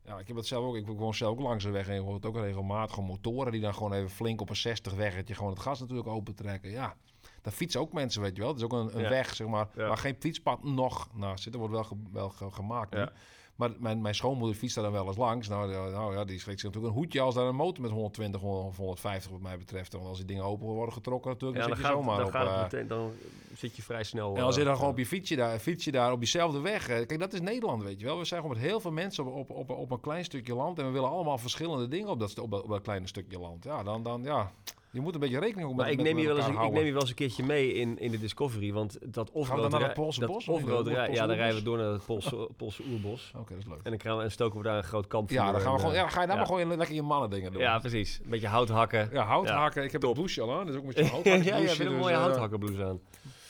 Ja, 0.05 0.19
ik 0.19 0.27
heb 0.27 0.35
het 0.35 0.47
zelf 0.47 0.65
ook. 0.65 0.75
Ik 0.75 0.85
woon 0.87 1.13
zelf 1.13 1.31
ook 1.31 1.39
langs 1.41 1.63
de 1.63 1.69
weg 1.69 1.87
en 1.87 1.93
je 1.93 1.99
hoort 2.01 2.25
ook 2.25 2.35
regelmatig 2.35 2.93
gewoon 2.93 3.09
motoren 3.09 3.51
die 3.51 3.61
dan 3.61 3.73
gewoon 3.73 3.93
even 3.93 4.09
flink 4.09 4.41
op 4.41 4.49
een 4.49 4.55
60 4.55 4.93
weggetje 4.93 5.35
gewoon 5.35 5.51
het 5.51 5.59
gas 5.61 5.79
natuurlijk 5.79 6.07
open 6.07 6.35
trekken. 6.35 6.71
Ja, 6.71 6.95
daar 7.43 7.53
fietsen 7.53 7.81
ook 7.81 7.93
mensen, 7.93 8.21
weet 8.21 8.35
je 8.35 8.41
wel. 8.41 8.49
Het 8.51 8.59
is 8.59 8.65
ook 8.65 8.73
een, 8.73 8.95
een 8.97 9.01
Ja. 9.03 9.09
weg, 9.09 9.35
zeg 9.35 9.47
maar, 9.47 9.67
waar 9.75 9.97
geen 9.97 10.15
fietspad 10.19 10.63
nog 10.63 11.07
nou, 11.13 11.37
zit. 11.37 11.53
Er 11.53 11.59
wordt 11.59 11.73
wel, 11.73 11.83
ge- 11.83 11.95
wel 12.11 12.29
ge- 12.29 12.51
gemaakt 12.51 12.93
nu. 12.93 12.99
Ja. 12.99 13.11
Maar 13.55 13.71
mijn, 13.79 14.01
mijn 14.01 14.15
schoonmoeder 14.15 14.55
fietst 14.57 14.75
daar 14.75 14.83
dan 14.83 14.93
wel 14.93 15.07
eens 15.07 15.17
langs. 15.17 15.47
Nou, 15.47 15.71
ja, 15.71 15.85
nou 15.87 16.13
ja, 16.15 16.23
die 16.25 16.39
schrikt 16.39 16.59
zich 16.59 16.69
natuurlijk 16.69 16.93
een 16.95 16.99
hoedje 16.99 17.21
als 17.21 17.35
daar 17.35 17.45
een 17.45 17.55
motor 17.55 17.81
met 17.83 17.91
120 17.91 18.41
of 18.41 18.77
150 18.77 19.31
wat 19.31 19.39
mij 19.41 19.57
betreft. 19.57 19.93
Want 19.93 20.05
als 20.05 20.17
die 20.17 20.25
dingen 20.27 20.43
open 20.43 20.65
worden 20.67 20.93
getrokken 20.93 21.31
natuurlijk, 21.31 21.61
Ja, 21.61 21.67
dan 21.67 21.77
dan, 21.77 21.85
zit 21.85 21.87
je 21.87 21.93
gaat, 21.93 22.03
zomaar 22.03 22.17
dan, 22.17 22.25
op... 22.25 22.31
gaat 22.31 22.45
het 22.47 22.55
eh, 22.55 22.61
meteen, 22.79 22.87
dan 22.87 23.11
zit 23.55 23.75
je 23.75 23.81
vrij 23.81 24.03
snel. 24.03 24.35
en 24.35 24.43
als 24.43 24.55
je 24.55 24.61
eh, 24.61 24.67
dan 24.67 24.75
gewoon 24.75 24.91
op 24.91 24.97
je 24.97 25.05
fietsje 25.05 25.35
daar, 25.35 25.59
fiets 25.59 25.85
je 25.85 25.91
daar 25.91 26.11
op 26.11 26.19
diezelfde 26.19 26.59
weg. 26.59 26.87
eh, 26.89 27.05
Kijk, 27.05 27.19
dat 27.19 27.33
is 27.33 27.41
Nederland, 27.41 27.83
weet 27.83 27.99
je 27.99 28.05
wel. 28.05 28.17
We 28.17 28.25
zijn 28.25 28.41
gewoon 28.41 28.55
met 28.55 28.65
heel 28.65 28.79
veel 28.79 28.91
mensen 28.91 29.25
op, 29.25 29.49
op, 29.49 29.49
op, 29.49 29.69
op 29.69 29.91
een 29.91 29.99
klein 29.99 30.23
stukje 30.23 30.55
land. 30.55 30.79
En 30.79 30.85
we 30.85 30.91
willen 30.91 31.09
allemaal 31.09 31.37
verschillende 31.37 31.87
dingen 31.87 32.09
op 32.09 32.19
dat, 32.19 32.29
st- 32.29 32.39
op 32.39 32.51
dat, 32.51 32.63
op 32.63 32.69
dat 32.69 32.81
kleine 32.81 33.07
stukje 33.07 33.39
land. 33.39 33.63
Ja, 33.63 33.83
dan, 33.83 34.03
dan 34.03 34.23
ja. 34.23 34.51
Je 34.93 35.01
moet 35.01 35.13
een 35.13 35.19
beetje 35.19 35.39
rekening 35.39 35.67
ook 35.69 35.75
met 35.75 35.85
Maar 35.85 35.91
ik 35.91 36.01
neem, 36.01 36.17
je 36.17 36.27
wel 36.27 36.35
eens, 36.35 36.45
ik 36.45 36.51
neem 36.51 36.59
houden. 36.61 36.85
je 36.85 36.91
wel 36.91 37.01
eens 37.01 37.09
een 37.09 37.15
keertje 37.15 37.43
mee 37.43 37.73
in, 37.73 37.99
in 37.99 38.11
de 38.11 38.19
Discovery. 38.19 38.73
Want 38.73 38.97
dat 39.01 39.13
Gaan 39.15 39.25
we 39.25 39.31
offroad 39.39 39.69
naar 39.71 39.79
rij- 39.79 39.89
het 39.89 39.97
Poolse 39.97 40.19
dat 40.19 40.29
bos? 40.29 40.45
Poolse 40.45 40.89
ja, 41.11 41.27
dan 41.27 41.35
rijden 41.35 41.57
we 41.57 41.63
door 41.63 41.77
naar 41.77 41.91
het 41.91 42.05
Poolse, 42.05 42.49
Poolse 42.57 42.83
oerbos. 42.91 43.31
Oké, 43.37 43.49
dat 43.53 43.57
is 43.63 43.69
leuk. 43.69 43.79
En 43.83 43.91
dan 43.91 43.99
gaan 43.99 44.17
we, 44.17 44.23
en 44.23 44.31
stoken 44.31 44.57
we 44.57 44.63
daar 44.63 44.77
een 44.77 44.83
groot 44.83 45.07
kamp 45.07 45.29
Ja, 45.29 45.51
dan 45.51 45.61
gaan 45.61 45.73
we 45.73 45.79
gewoon, 45.79 45.93
ja, 45.93 46.01
dan 46.01 46.11
ga 46.11 46.21
je 46.21 46.27
daar 46.27 46.35
ja. 46.35 46.41
maar 46.47 46.59
gewoon 46.59 46.77
lekker 46.77 46.95
je 46.95 47.01
mannen 47.01 47.29
dingen 47.29 47.51
doen. 47.51 47.61
Ja, 47.61 47.79
precies. 47.79 48.19
Een 48.23 48.29
beetje 48.29 48.47
hout 48.47 48.69
hakken. 48.69 49.09
Ja, 49.11 49.23
hout 49.23 49.47
Ja, 49.47 49.57
hakken. 49.59 49.83
Ik 49.83 49.91
heb 49.91 50.03
een 50.03 50.13
douche 50.13 50.41
al 50.41 50.59
aan, 50.59 50.65
dus 50.65 50.75
ook 50.75 50.83
met 50.85 50.97
je 50.97 51.05
hout 51.13 51.23
ja, 51.23 51.31
hakken. 51.31 51.51
ja, 51.51 51.57
je 51.57 51.67
hebt 51.67 51.79
een 51.79 51.95
mooie 51.97 52.15
houthakkerblouse 52.15 52.83
aan. 52.83 52.99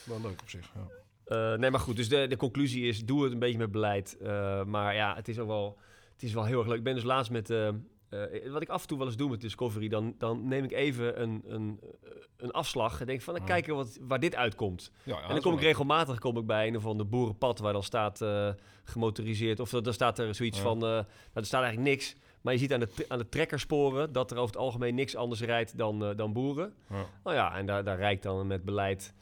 Wel 0.03 0.19
leuk 0.21 0.41
op 0.41 0.49
zich, 0.49 0.71
ja. 0.75 0.87
Eh, 1.53 1.57
nee, 1.59 1.71
maar 1.71 1.79
goed. 1.79 1.95
Dus 1.95 2.09
de, 2.09 2.27
de 2.27 2.37
conclusie 2.37 2.87
is, 2.87 3.05
doe 3.05 3.23
het 3.23 3.31
een 3.33 3.39
beetje 3.39 3.57
met 3.57 3.71
beleid. 3.71 4.17
Eh, 4.21 4.63
maar 4.63 4.95
ja, 4.95 5.15
het 5.15 5.27
is 5.27 5.39
ook 5.39 5.47
wel, 5.47 5.77
het 6.13 6.23
is 6.23 6.33
wel 6.33 6.45
heel 6.45 6.57
erg 6.59 6.67
leuk. 6.67 6.77
Ik 6.77 6.83
ben 6.83 6.95
dus 6.95 7.03
laatst 7.03 7.31
met... 7.31 7.49
eh, 7.49 7.69
eh, 8.13 8.51
wat 8.51 8.61
ik 8.61 8.69
af 8.69 8.81
en 8.81 8.87
toe 8.87 8.97
wel 8.97 9.07
eens 9.07 9.15
doe 9.15 9.29
met 9.29 9.41
Discovery, 9.41 9.87
dan, 9.87 10.15
dan 10.17 10.47
neem 10.47 10.63
ik 10.63 10.71
even 10.71 11.21
een, 11.21 11.43
een, 11.45 11.79
een 12.37 12.51
afslag 12.51 12.99
en 12.99 13.05
denk 13.05 13.21
van, 13.21 13.33
dan 13.33 13.43
Ja. 13.43 13.49
kijken 13.49 13.75
wat, 13.75 13.97
waar 14.01 14.19
dit 14.19 14.35
uitkomt. 14.35 14.91
Ja, 15.03 15.15
ja, 15.17 15.21
en 15.23 15.29
dan 15.29 15.41
kom 15.41 15.53
ik 15.53 15.61
regelmatig 15.61 16.19
kom 16.19 16.37
ik 16.37 16.45
bij 16.45 16.67
een 16.67 16.75
of 16.77 16.85
ander 16.85 17.07
boerenpad 17.09 17.59
waar 17.59 17.73
dan 17.73 17.83
staat 17.83 18.21
eh, 18.21 18.49
gemotoriseerd. 18.83 19.59
Of 19.59 19.69
dan 19.69 19.93
staat 19.93 20.19
er 20.19 20.35
zoiets 20.35 20.57
Ja. 20.57 20.63
van, 20.63 20.75
eh, 20.75 20.89
nou, 20.89 21.05
er 21.33 21.45
staat 21.45 21.63
eigenlijk 21.63 21.89
niks. 21.91 22.15
Maar 22.41 22.53
je 22.53 22.59
ziet 22.59 22.73
aan 22.73 22.79
de, 22.79 23.05
aan 23.07 23.17
de 23.17 23.29
trekkersporen 23.29 24.11
dat 24.11 24.31
er 24.31 24.37
over 24.37 24.53
het 24.53 24.63
algemeen 24.63 24.95
niks 24.95 25.15
anders 25.15 25.41
rijdt 25.41 25.77
dan, 25.77 26.05
eh, 26.05 26.15
dan 26.15 26.33
boeren. 26.33 26.73
Ja. 26.89 27.05
Nou 27.23 27.35
ja, 27.35 27.57
en 27.57 27.65
daar, 27.65 27.83
daar 27.83 27.97
rijdt 27.97 28.23
dan 28.23 28.47
met 28.47 28.63
beleid. 28.63 29.13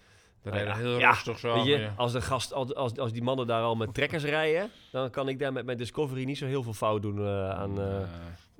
Nou 0.44 0.56
rijden 0.56 0.74
ja, 0.74 0.80
heel 0.80 1.00
rustig 1.00 1.40
zo. 1.40 1.54
Weet 1.54 1.66
je, 1.66 1.78
ja. 1.78 1.94
als, 1.98 2.12
de 2.12 2.22
gast, 2.22 2.54
als, 2.54 2.74
als, 2.98 3.12
die 3.12 3.24
mannen 3.24 3.48
daar 3.48 3.64
al 3.64 3.76
met 3.76 3.94
trekkers 4.00 4.24
rijden, 4.24 4.70
dan 4.92 5.10
kan 5.10 5.28
ik 5.28 5.40
daar 5.40 5.54
met 5.54 5.66
mijn 5.66 5.78
Discovery 5.78 6.24
niet 6.24 6.38
zo 6.38 6.46
heel 6.46 6.64
veel 6.64 6.74
fout 6.74 7.02
doen 7.02 7.18
eh, 7.18 7.50
aan, 7.50 7.82
eh, 7.82 8.04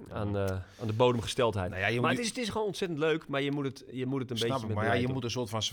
aan, 0.10 0.38
eh, 0.38 0.46
aan 0.82 0.88
de 0.88 0.94
bodemgesteldheid. 0.94 1.70
Nou 1.70 1.82
ja, 1.82 1.88
maar 1.88 2.00
moet- 2.00 2.10
het 2.10 2.20
is, 2.20 2.28
het 2.28 2.38
is 2.38 2.50
gewoon 2.50 2.68
ontzettend 2.68 3.00
leuk, 3.00 3.28
maar 3.28 3.42
je 3.42 3.52
moet 3.52 3.66
het, 3.66 3.86
je 3.92 4.06
moet 4.06 4.22
het 4.22 4.32
een 4.32 4.38
Snap 4.38 4.62
beetje 4.62 4.74
maar 4.74 4.86
ja, 4.86 4.94
je 4.94 5.08
moet 5.08 5.24
een 5.24 5.32
soort 5.32 5.50
van, 5.50 5.64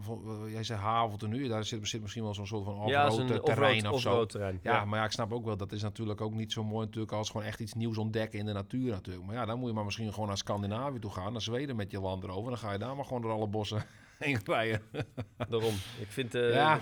van 0.00 0.22
jij 0.50 0.62
zei 0.64 0.80
havelte 0.80 1.28
nu, 1.28 1.48
daar 1.48 1.64
zit, 1.64 1.88
zit 1.88 2.00
misschien 2.00 2.22
wel 2.22 2.34
zo'n 2.34 2.46
soort 2.46 2.64
van. 2.64 2.86
Ja, 2.86 3.06
off-road 3.06 3.44
terrein 3.44 3.76
offroad, 3.76 3.94
of 3.94 4.00
zo. 4.00 4.26
terrein. 4.26 4.60
Ja, 4.62 4.84
maar 4.84 4.98
ja, 4.98 5.04
ik 5.04 5.10
snap 5.10 5.32
ook 5.32 5.44
wel, 5.44 5.56
dat 5.56 5.72
is 5.72 5.82
natuurlijk 5.82 6.20
ook 6.20 6.34
niet 6.34 6.52
zo 6.52 6.64
mooi 6.64 6.86
natuurlijk 6.86 7.12
als 7.12 7.30
gewoon 7.30 7.46
echt 7.46 7.60
iets 7.60 7.74
nieuws 7.74 7.98
ontdekken 7.98 8.38
in 8.38 8.46
de 8.46 8.52
natuur 8.52 8.90
natuurlijk. 8.90 9.26
Maar 9.26 9.34
ja, 9.34 9.44
dan 9.44 9.58
moet 9.58 9.68
je 9.68 9.74
maar 9.74 9.84
misschien 9.84 10.12
gewoon 10.12 10.28
naar 10.28 10.36
Scandinavië 10.36 10.98
toe 10.98 11.10
gaan, 11.10 11.32
naar 11.32 11.42
Zweden 11.42 11.76
met 11.76 11.90
je 11.90 12.00
land 12.00 12.24
erover. 12.24 12.50
Dan 12.50 12.58
ga 12.58 12.72
je 12.72 12.78
daar 12.78 12.96
maar 12.96 13.04
gewoon 13.04 13.22
door 13.22 13.32
alle 13.32 13.46
bossen 13.46 13.84
heen 14.20 14.38
rijden. 14.44 14.82
Daarom. 15.48 15.74
Ik 16.00 16.08
vind 16.08 16.34
eh, 16.34 16.54
ja, 16.54 16.80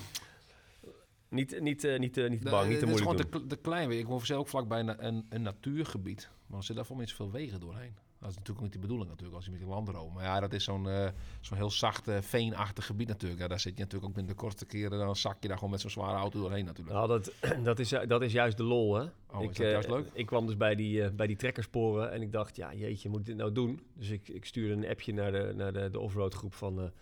niet, 1.28 1.60
niet, 1.60 1.84
eh, 1.84 1.98
niet, 1.98 2.16
eh, 2.16 2.28
niet 2.28 2.38
te 2.38 2.44
de- 2.44 2.50
bang, 2.50 2.68
niet 2.68 2.78
te 2.78 2.84
het 2.86 2.94
is 2.94 3.00
moeilijk 3.00 3.26
gewoon 3.26 3.40
doen. 3.40 3.48
te, 3.48 3.56
te 3.56 3.62
klein. 3.62 3.90
Ik 3.90 4.06
woon 4.06 4.26
zelf 4.26 4.40
ook 4.40 4.48
vlakbij 4.48 4.80
een, 4.80 5.06
een, 5.06 5.26
een 5.28 5.42
natuurgebied. 5.42 6.28
Maar 6.46 6.58
er 6.58 6.64
zitten 6.64 6.74
daar 6.74 6.84
voor 6.84 6.96
mij 6.96 7.04
niet 7.04 7.14
zoveel 7.14 7.32
wegen 7.32 7.60
doorheen. 7.60 7.94
Dat 8.20 8.30
is 8.30 8.36
natuurlijk 8.36 8.66
ook 8.66 8.72
niet 8.72 8.82
de 8.82 8.86
bedoeling 8.86 9.08
natuurlijk, 9.08 9.36
als 9.36 9.44
je 9.44 9.50
met 9.50 9.60
je 9.60 9.66
land 9.66 9.88
erover. 9.88 10.14
Maar 10.14 10.24
ja, 10.24 10.40
dat 10.40 10.52
is 10.52 10.64
zo'n 10.64 10.88
eh, 10.88 11.08
zo'n 11.40 11.56
heel 11.56 11.70
zacht, 11.70 12.10
veenachtig 12.20 12.86
gebied 12.86 13.08
natuurlijk. 13.08 13.40
Ja, 13.40 13.48
daar 13.48 13.60
zit 13.60 13.72
je 13.72 13.78
natuurlijk 13.82 14.08
ook 14.08 14.14
binnen 14.14 14.34
de 14.34 14.40
kortste 14.40 14.66
keren, 14.66 14.98
dan 14.98 15.16
zak 15.16 15.36
je 15.40 15.48
daar 15.48 15.56
gewoon 15.56 15.72
met 15.72 15.80
zo'n 15.80 15.90
zware 15.90 16.16
auto 16.16 16.40
doorheen 16.40 16.64
natuurlijk. 16.64 16.96
Nou, 16.96 17.08
dat, 17.08 17.32
dat, 17.64 17.78
is, 17.78 17.94
dat 18.06 18.22
is 18.22 18.32
juist 18.32 18.56
de 18.56 18.62
lol, 18.62 18.94
hè? 18.94 19.02
Oh, 19.02 19.42
is 19.42 19.48
ik, 19.48 19.56
dat 19.56 19.66
eh, 19.66 19.70
juist 19.70 19.88
leuk? 19.88 20.06
ik 20.12 20.26
kwam 20.26 20.46
dus 20.46 20.56
bij 20.56 20.74
die, 20.74 21.02
eh, 21.02 21.10
bij 21.10 21.26
die 21.26 21.36
trekkersporen 21.36 22.12
en 22.12 22.22
ik 22.22 22.32
dacht, 22.32 22.56
ja, 22.56 22.74
jeetje, 22.74 23.08
moet 23.08 23.20
ik 23.20 23.26
dit 23.26 23.36
nou 23.36 23.52
doen? 23.52 23.80
Dus 23.94 24.08
ik, 24.10 24.28
ik 24.28 24.44
stuurde 24.44 24.72
een 24.72 24.90
appje 24.90 25.12
naar 25.12 25.32
de, 25.32 25.52
naar 25.56 25.72
de, 25.72 25.90
de 25.90 25.98
offroad 25.98 26.34
groep 26.34 26.54
van... 26.54 26.92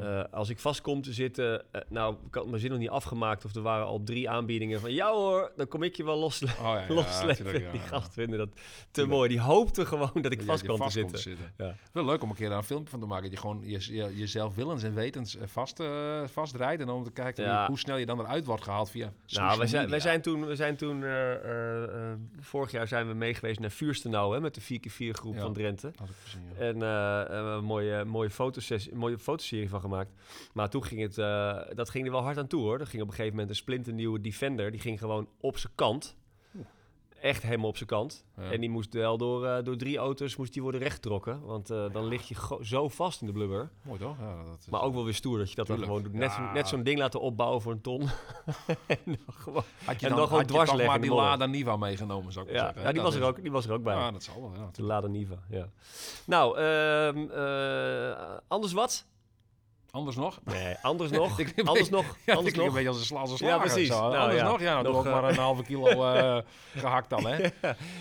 eh, 0.00 0.22
als 0.30 0.48
ik 0.48 0.58
vast 0.58 0.80
kom 0.80 1.02
te 1.02 1.12
zitten, 1.12 1.62
eh, 1.72 1.80
nou, 1.88 2.16
ik 2.26 2.34
had 2.34 2.46
mijn 2.46 2.60
zin 2.60 2.70
nog 2.70 2.78
niet 2.78 2.88
afgemaakt 2.88 3.44
of 3.44 3.54
er 3.54 3.62
waren 3.62 3.86
al 3.86 4.02
drie 4.04 4.30
aanbiedingen 4.30 4.80
van, 4.80 4.92
ja 4.92 5.12
hoor, 5.12 5.52
dan 5.56 5.68
kom 5.68 5.82
ik 5.82 5.96
je 5.96 6.04
wel 6.04 6.18
los, 6.18 6.42
Oh 6.42 6.48
ja, 6.58 6.84
ja, 7.60 7.70
die 7.72 7.80
vinden 8.10 8.38
dat 8.38 8.48
te 8.90 9.06
mooi. 9.06 9.28
Die 9.28 9.40
hoopten 9.40 9.86
gewoon 9.86 10.10
dat 10.22 10.32
ik 10.32 10.42
vast 10.42 10.62
kwam 10.62 10.76
te 10.78 10.90
zitten. 10.90 11.18
te. 11.56 11.72
Wel 11.92 12.04
leuk 12.04 12.22
om 12.22 12.30
een 12.30 12.36
keer 12.36 12.48
daar 12.48 12.58
een 12.58 12.64
filmpje 12.64 12.90
van 12.90 13.00
te 13.00 13.06
maken. 13.06 13.22
Dat 13.24 13.32
je 13.32 13.38
gewoon 13.38 13.60
je, 13.64 13.94
je- 13.94 14.16
jezelf 14.16 14.54
willens 14.54 14.82
en 14.82 14.94
wetens 14.94 15.36
eh, 15.36 15.46
vast, 15.46 15.80
eh, 15.80 16.22
vastrijdt. 16.26 16.80
En 16.80 16.86
dan 16.86 16.96
om 16.96 17.04
te 17.04 17.10
kijken 17.12 17.44
hoe, 17.66 17.78
snel 17.78 17.96
je 17.96 18.06
dan 18.06 18.20
eruit 18.20 18.44
wordt 18.44 18.62
gehaald 18.62 18.90
via 18.90 19.12
Nou, 19.26 19.58
wij 19.58 19.66
zijn, 19.66 19.88
wij 19.90 20.00
zijn 20.00 20.20
toen, 20.22 20.46
we 20.46 20.56
zijn 20.56 20.76
toen 20.76 21.04
vorig 22.40 22.70
jaar 22.70 22.88
zijn 22.88 23.08
we 23.08 23.14
mee 23.14 23.34
geweest 23.34 23.60
naar 23.60 23.70
Vuurstenau 23.70 24.34
hè, 24.34 24.40
met 24.40 24.54
de 24.54 24.60
4x4 24.60 25.10
groep 25.10 25.38
van 25.38 25.52
Drenthe. 25.52 25.90
Gezien. 26.22 26.40
En 26.58 26.80
een 26.80 27.64
mooie, 27.64 28.04
mooie, 28.04 28.30
fotosessie, 28.30 28.94
mooie 28.94 29.18
fotoserie 29.18 29.68
van 29.68 29.80
gemaakt. 29.84 30.10
Maar 30.52 30.70
toen 30.70 30.84
ging 30.84 31.00
het, 31.00 31.18
eh, 31.18 31.58
dat 31.74 31.90
ging 31.90 32.06
er 32.06 32.12
wel 32.12 32.22
hard 32.22 32.38
aan 32.38 32.46
toe 32.46 32.60
hoor. 32.62 32.80
Er 32.80 32.86
ging 32.86 33.02
op 33.02 33.08
een 33.08 33.14
gegeven 33.14 33.32
moment 33.36 33.50
een 33.50 33.56
splinternieuwe 33.62 34.20
Defender. 34.20 34.70
Die 34.70 34.80
ging 34.80 34.98
gewoon 34.98 35.28
op 35.40 35.58
zijn 35.58 35.72
kant. 35.74 36.16
Echt 37.20 37.42
helemaal 37.42 37.68
op 37.68 37.76
zijn 37.76 37.88
kant. 37.88 38.24
Ja. 38.36 38.50
En 38.50 38.60
die 38.60 38.70
moest 38.70 38.92
wel 38.94 39.16
door, 39.18 39.46
eh, 39.46 39.64
door 39.64 39.76
drie 39.76 39.96
auto's 39.98 40.36
moest 40.36 40.52
die 40.52 40.62
worden 40.62 40.80
rechtgetrokken. 40.80 41.40
Want 41.44 41.70
eh, 41.70 41.84
dan 41.92 42.04
lig 42.06 42.28
je 42.28 42.34
zo 42.60 42.88
vast 42.88 43.20
in 43.20 43.26
de 43.26 43.32
blubber. 43.32 43.70
Mooi 43.82 43.98
toch? 44.00 44.16
Ja, 44.18 44.44
dat 44.44 44.58
is, 44.60 44.66
Maar 44.68 44.80
ook 44.82 44.94
wel 44.94 45.04
weer 45.04 45.14
stoer 45.14 45.38
dat 45.38 45.48
je 45.50 45.54
dat 45.54 45.66
dan 45.66 45.78
gewoon 45.78 46.02
doet. 46.02 46.12
Net, 46.12 46.32
zo- 46.32 46.52
net 46.52 46.68
zo'n 46.68 46.82
ding 46.82 46.98
laten 46.98 47.20
opbouwen 47.20 47.62
voor 47.62 47.72
een 47.72 47.80
ton. 47.80 48.00
en 48.86 48.98
dan 49.04 49.18
gewoon 49.26 49.62
had 49.84 50.00
je 50.00 50.06
en 50.06 50.08
dan, 50.12 50.18
dan 50.18 50.28
gewoon 50.28 50.46
dwars 50.46 50.70
leggen 50.70 50.86
maar 50.88 51.00
die. 51.00 51.14
Lada 51.14 51.46
Niva 51.46 51.76
meegenomen, 51.76 52.32
zou 52.32 52.46
ik 52.46 52.52
Ja, 52.52 52.58
zeggen. 52.58 52.80
ja 52.82 52.86
die, 52.86 52.94
Dat 53.02 53.04
was 53.12 53.14
er 53.20 53.26
ook, 53.26 53.42
die 53.42 53.50
was 53.52 53.66
er 53.66 53.72
ook 53.72 53.82
bij. 53.82 53.94
Ja, 53.96 54.10
dat 54.10 54.22
zal 54.22 54.40
wel. 54.40 54.52
Ja, 54.54 54.68
De 54.72 54.82
Lada 54.82 55.06
Niva, 55.06 55.38
ja. 55.48 55.68
Nou, 56.26 56.58
ehm, 56.58 57.30
eh, 57.30 58.36
anders 58.48 58.72
wat? 58.72 59.06
Anders 59.94 60.16
nog? 60.16 60.40
Nee, 60.44 60.76
anders 60.82 61.10
nog. 61.10 61.38
Ik 61.40 61.52
anders 61.64 61.88
nog. 61.88 62.16
Ja, 62.24 62.34
anders 62.34 62.52
ik 62.54 62.58
een 62.60 62.64
nog. 62.64 62.74
beetje 62.74 62.88
als 62.88 62.98
een 62.98 63.04
sla 63.04 63.20
als 63.20 63.40
een 63.40 63.46
Ja, 63.46 63.58
precies. 63.58 63.88
Zo. 63.88 64.00
Nou, 64.00 64.16
Anders 64.16 64.38
ja. 64.40 64.48
nog? 64.48 64.60
Ja, 64.60 64.72
nou, 64.72 64.82
Nog, 64.82 64.92
doe 64.92 65.00
ook 65.00 65.06
eh, 65.06 65.12
maar 65.20 65.30
een 65.30 65.36
halve 65.36 65.62
kilo 65.62 65.86
eh, 66.14 66.38
gehakt 66.76 67.10
dan, 67.10 67.26
hè? 67.26 67.48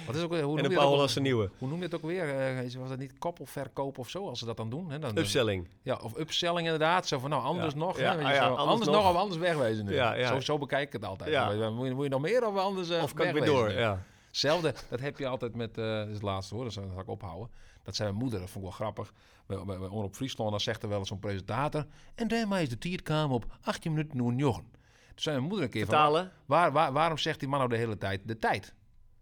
Wat 0.06 0.16
is 0.16 0.22
ook, 0.22 0.32
weer- 0.32 0.42
hoe, 0.44 0.58
En 0.60 0.66
een 0.66 0.78
ook- 0.78 0.84
Hollandse 0.84 1.20
nieuwe. 1.20 1.50
hoe 1.58 1.68
noem 1.68 1.78
je 1.78 1.84
het 1.84 1.96
ook 1.96 2.02
weer? 2.02 2.40
Eh, 2.40 2.76
was 2.80 2.90
dat 2.90 2.98
niet 2.98 3.18
koppelverkoop 3.20 3.98
of 3.98 4.10
zo, 4.10 4.30
als 4.30 4.40
ze 4.40 4.46
dat 4.46 4.58
dan 4.58 4.70
doen? 4.70 4.92
Hè? 4.92 5.00
Dan, 5.00 5.18
Upselling. 5.18 5.68
Ja, 5.82 6.00
of 6.04 6.18
upselling 6.18 6.60
inderdaad. 6.66 7.08
Zo 7.08 7.20
van, 7.20 7.30
nou, 7.30 7.44
anders 7.44 7.74
nog. 7.74 7.98
Hè, 7.98 8.16
weet 8.16 8.28
je 8.28 8.32
ah 8.32 8.36
zo. 8.36 8.42
anders 8.44 8.62
anders, 8.70 8.90
nog. 8.90 8.96
nog 9.04 9.10
of 9.14 9.18
anders 9.18 9.40
wegwezen 9.40 9.86
nu. 9.86 9.96
Zo, 10.26 10.40
zo 10.40 10.58
bekijk 10.58 10.88
ik 10.88 10.94
het 10.94 11.06
altijd. 11.06 11.30
Ja. 11.30 11.70
Moet, 11.70 11.88
je, 11.88 11.94
moet 11.94 12.04
je 12.04 12.10
nog 12.10 12.22
meer 12.22 12.48
of 12.48 12.58
anders 12.58 12.90
eh, 12.90 13.04
Of 13.04 13.14
kan 13.14 13.28
ik 13.28 13.34
weer 13.34 13.46
door? 13.46 13.72
Ja. 13.72 14.04
Hetzelfde, 14.28 14.74
dat 14.90 15.00
heb 15.00 15.18
je 15.20 15.28
altijd 15.28 15.56
met, 15.56 15.78
eh 15.78 15.84
dat 15.98 16.08
is 16.08 16.14
het 16.14 16.22
laatste 16.22 16.56
hoor, 16.56 16.64
dat 16.64 16.74
zal 16.74 16.84
ik 17.00 17.08
ophouden. 17.10 17.50
Dat 17.84 17.96
zei 17.96 18.10
mijn 18.10 18.22
moeder, 18.22 18.40
dat 18.40 18.50
vond 18.50 18.66
ik 18.66 18.70
wel 18.70 18.80
grappig. 18.80 19.14
Bij, 19.46 19.64
bij, 19.66 19.78
bij 19.78 19.88
Omroep 19.88 20.16
Friesland, 20.16 20.52
dan 20.52 20.60
zegt 20.60 20.84
er 20.84 20.90
wel 20.90 21.00
eens 21.00 21.08
zo'n 21.08 21.20
presentator. 21.20 21.86
En 22.16 22.28
daarmee 22.28 22.64
is 22.64 22.70
de 22.70 22.78
tierkamer 22.78 23.36
op 23.36 23.46
18 23.62 23.94
minuten 23.94 24.26
nu 24.26 24.36
jochen. 24.36 24.66
Toen 25.08 25.24
zei 25.24 25.36
mijn 25.36 25.48
moeder 25.48 25.66
een 25.66 25.72
keer 25.72 25.86
van, 25.86 25.94
Vertalen. 25.94 26.32
Waar, 26.46 26.72
waar, 26.72 26.92
waarom 26.92 27.18
zegt 27.18 27.40
die 27.40 27.50
man 27.50 27.58
nou 27.60 27.72
de 27.72 27.78
hele 27.78 27.98
tijd 27.98 28.22
de 28.28 28.40
tijd? 28.40 28.74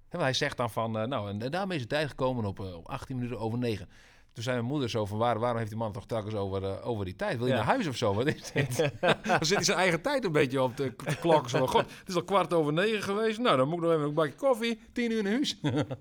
Want 0.09 0.23
hij 0.23 0.33
zegt 0.33 0.57
dan 0.57 0.69
van, 0.69 0.97
eh, 0.99 1.07
nou, 1.07 1.29
en 1.29 1.51
daarmee 1.51 1.77
is 1.77 1.83
de 1.83 1.89
tijd 1.89 2.09
gekomen 2.09 2.45
op, 2.45 2.59
eh, 2.59 2.75
op 2.75 2.87
18 2.87 3.15
minuten 3.15 3.39
over 3.39 3.59
9. 3.59 3.89
Toen 4.33 4.43
zei 4.43 4.55
mijn 4.55 4.67
moeder 4.67 4.89
zo 4.89 5.05
van, 5.05 5.17
waar, 5.17 5.39
waarom 5.39 5.57
heeft 5.57 5.69
die 5.69 5.79
man 5.79 5.91
toch 5.91 6.05
telkens 6.05 6.33
over, 6.35 6.63
eh, 6.63 6.87
over 6.87 7.05
die 7.05 7.15
tijd? 7.15 7.37
Wil 7.37 7.45
je 7.45 7.51
Ja. 7.51 7.57
naar 7.57 7.67
huis 7.67 7.87
of 7.87 7.95
zo? 7.95 8.13
Wat 8.13 8.27
is 8.27 8.51
dit? 8.51 8.77
dan 9.23 9.45
zit 9.45 9.55
hij 9.55 9.63
zijn 9.63 9.77
eigen 9.77 10.01
tijd 10.01 10.23
een 10.25 10.31
beetje 10.31 10.61
op 10.61 10.77
de, 10.77 10.93
de 11.03 11.15
klok. 11.15 11.49
Zo, 11.49 11.67
God, 11.67 11.81
het 11.99 12.07
is 12.07 12.15
al 12.15 12.23
kwart 12.23 12.53
over 12.53 12.73
negen 12.73 13.03
geweest. 13.03 13.39
Nou, 13.39 13.57
dan 13.57 13.67
moet 13.67 13.77
ik 13.77 13.83
nog 13.83 13.93
even 13.93 14.05
een 14.05 14.13
bakje 14.13 14.35
koffie. 14.35 14.79
Tien 14.93 15.11
uur 15.11 15.23
naar 15.23 15.31
huis. 15.31 15.59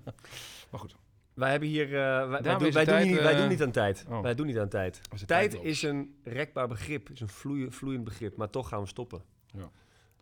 maar 0.71 0.79
goed. 0.79 0.95
Wij 1.33 1.51
hebben 1.51 1.69
hier... 1.69 1.85
eh, 1.85 2.29
wij, 2.29 2.41
doen, 2.41 2.67
is 2.67 2.73
wij, 2.73 2.85
doen 2.85 3.13
wij 3.23 3.31
eh, 3.33 3.37
doen 3.37 3.47
niet 3.47 3.61
aan 3.61 3.71
tijd. 3.71 4.05
oh. 4.09 4.21
Wij 4.21 4.35
doen 4.35 4.45
niet 4.45 4.57
aan 4.59 4.69
tijd. 4.69 5.01
De 5.19 5.25
Tijd 5.25 5.53
is 5.61 5.81
een 5.81 6.15
rekbaar 6.23 6.67
begrip. 6.67 7.09
Is 7.09 7.19
een 7.19 7.29
vloeie, 7.29 7.71
vloeiend 7.71 8.03
begrip. 8.03 8.35
Maar 8.37 8.49
toch 8.49 8.67
gaan 8.67 8.81
we 8.81 8.87
stoppen. 8.87 9.21
Ja. 9.53 9.69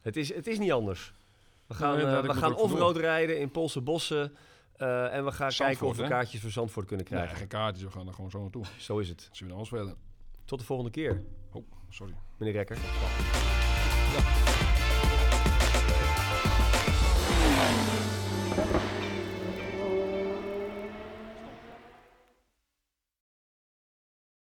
Het, 0.02 0.17
is, 0.17 0.34
het 0.34 0.48
is 0.48 0.60
niet 0.60 0.72
anders. 0.72 1.13
We 1.67 1.74
gaan, 1.74 1.98
Nee, 1.98 2.06
eh, 2.06 2.22
we 2.22 2.34
gaan 2.34 2.56
offroad 2.56 2.98
rijden 2.98 3.39
in 3.39 3.52
Poolse 3.52 3.82
bossen. 3.82 4.36
en 4.78 5.26
we 5.26 5.32
gaan 5.32 5.52
kijken 5.52 5.88
of 5.88 5.95
we 5.95 6.02
hè? 6.04 6.10
kaartjes 6.10 6.41
voor 6.41 6.52
Zandvoort 6.52 6.86
kunnen 6.88 7.06
Nee, 7.10 7.17
krijgen. 7.19 7.38
geen 7.38 7.48
kaartjes, 7.48 7.84
we 7.84 7.91
gaan 7.91 8.08
er 8.08 8.13
gewoon 8.13 8.30
zo 8.32 8.41
naartoe. 8.41 8.65
Zo 8.78 8.98
is 8.98 9.10
het. 9.10 9.30
Zullen 9.32 9.52
we 9.52 9.58
alles 9.58 9.69
verder? 9.69 9.95
Tot 10.45 10.60
de 10.60 10.65
volgende 10.65 10.91
keer, 10.91 11.22
Oh, 11.52 11.63
sorry. 11.89 12.13
meneer 12.38 12.56
Rekker. 12.56 12.76
Ja. 12.76 14.78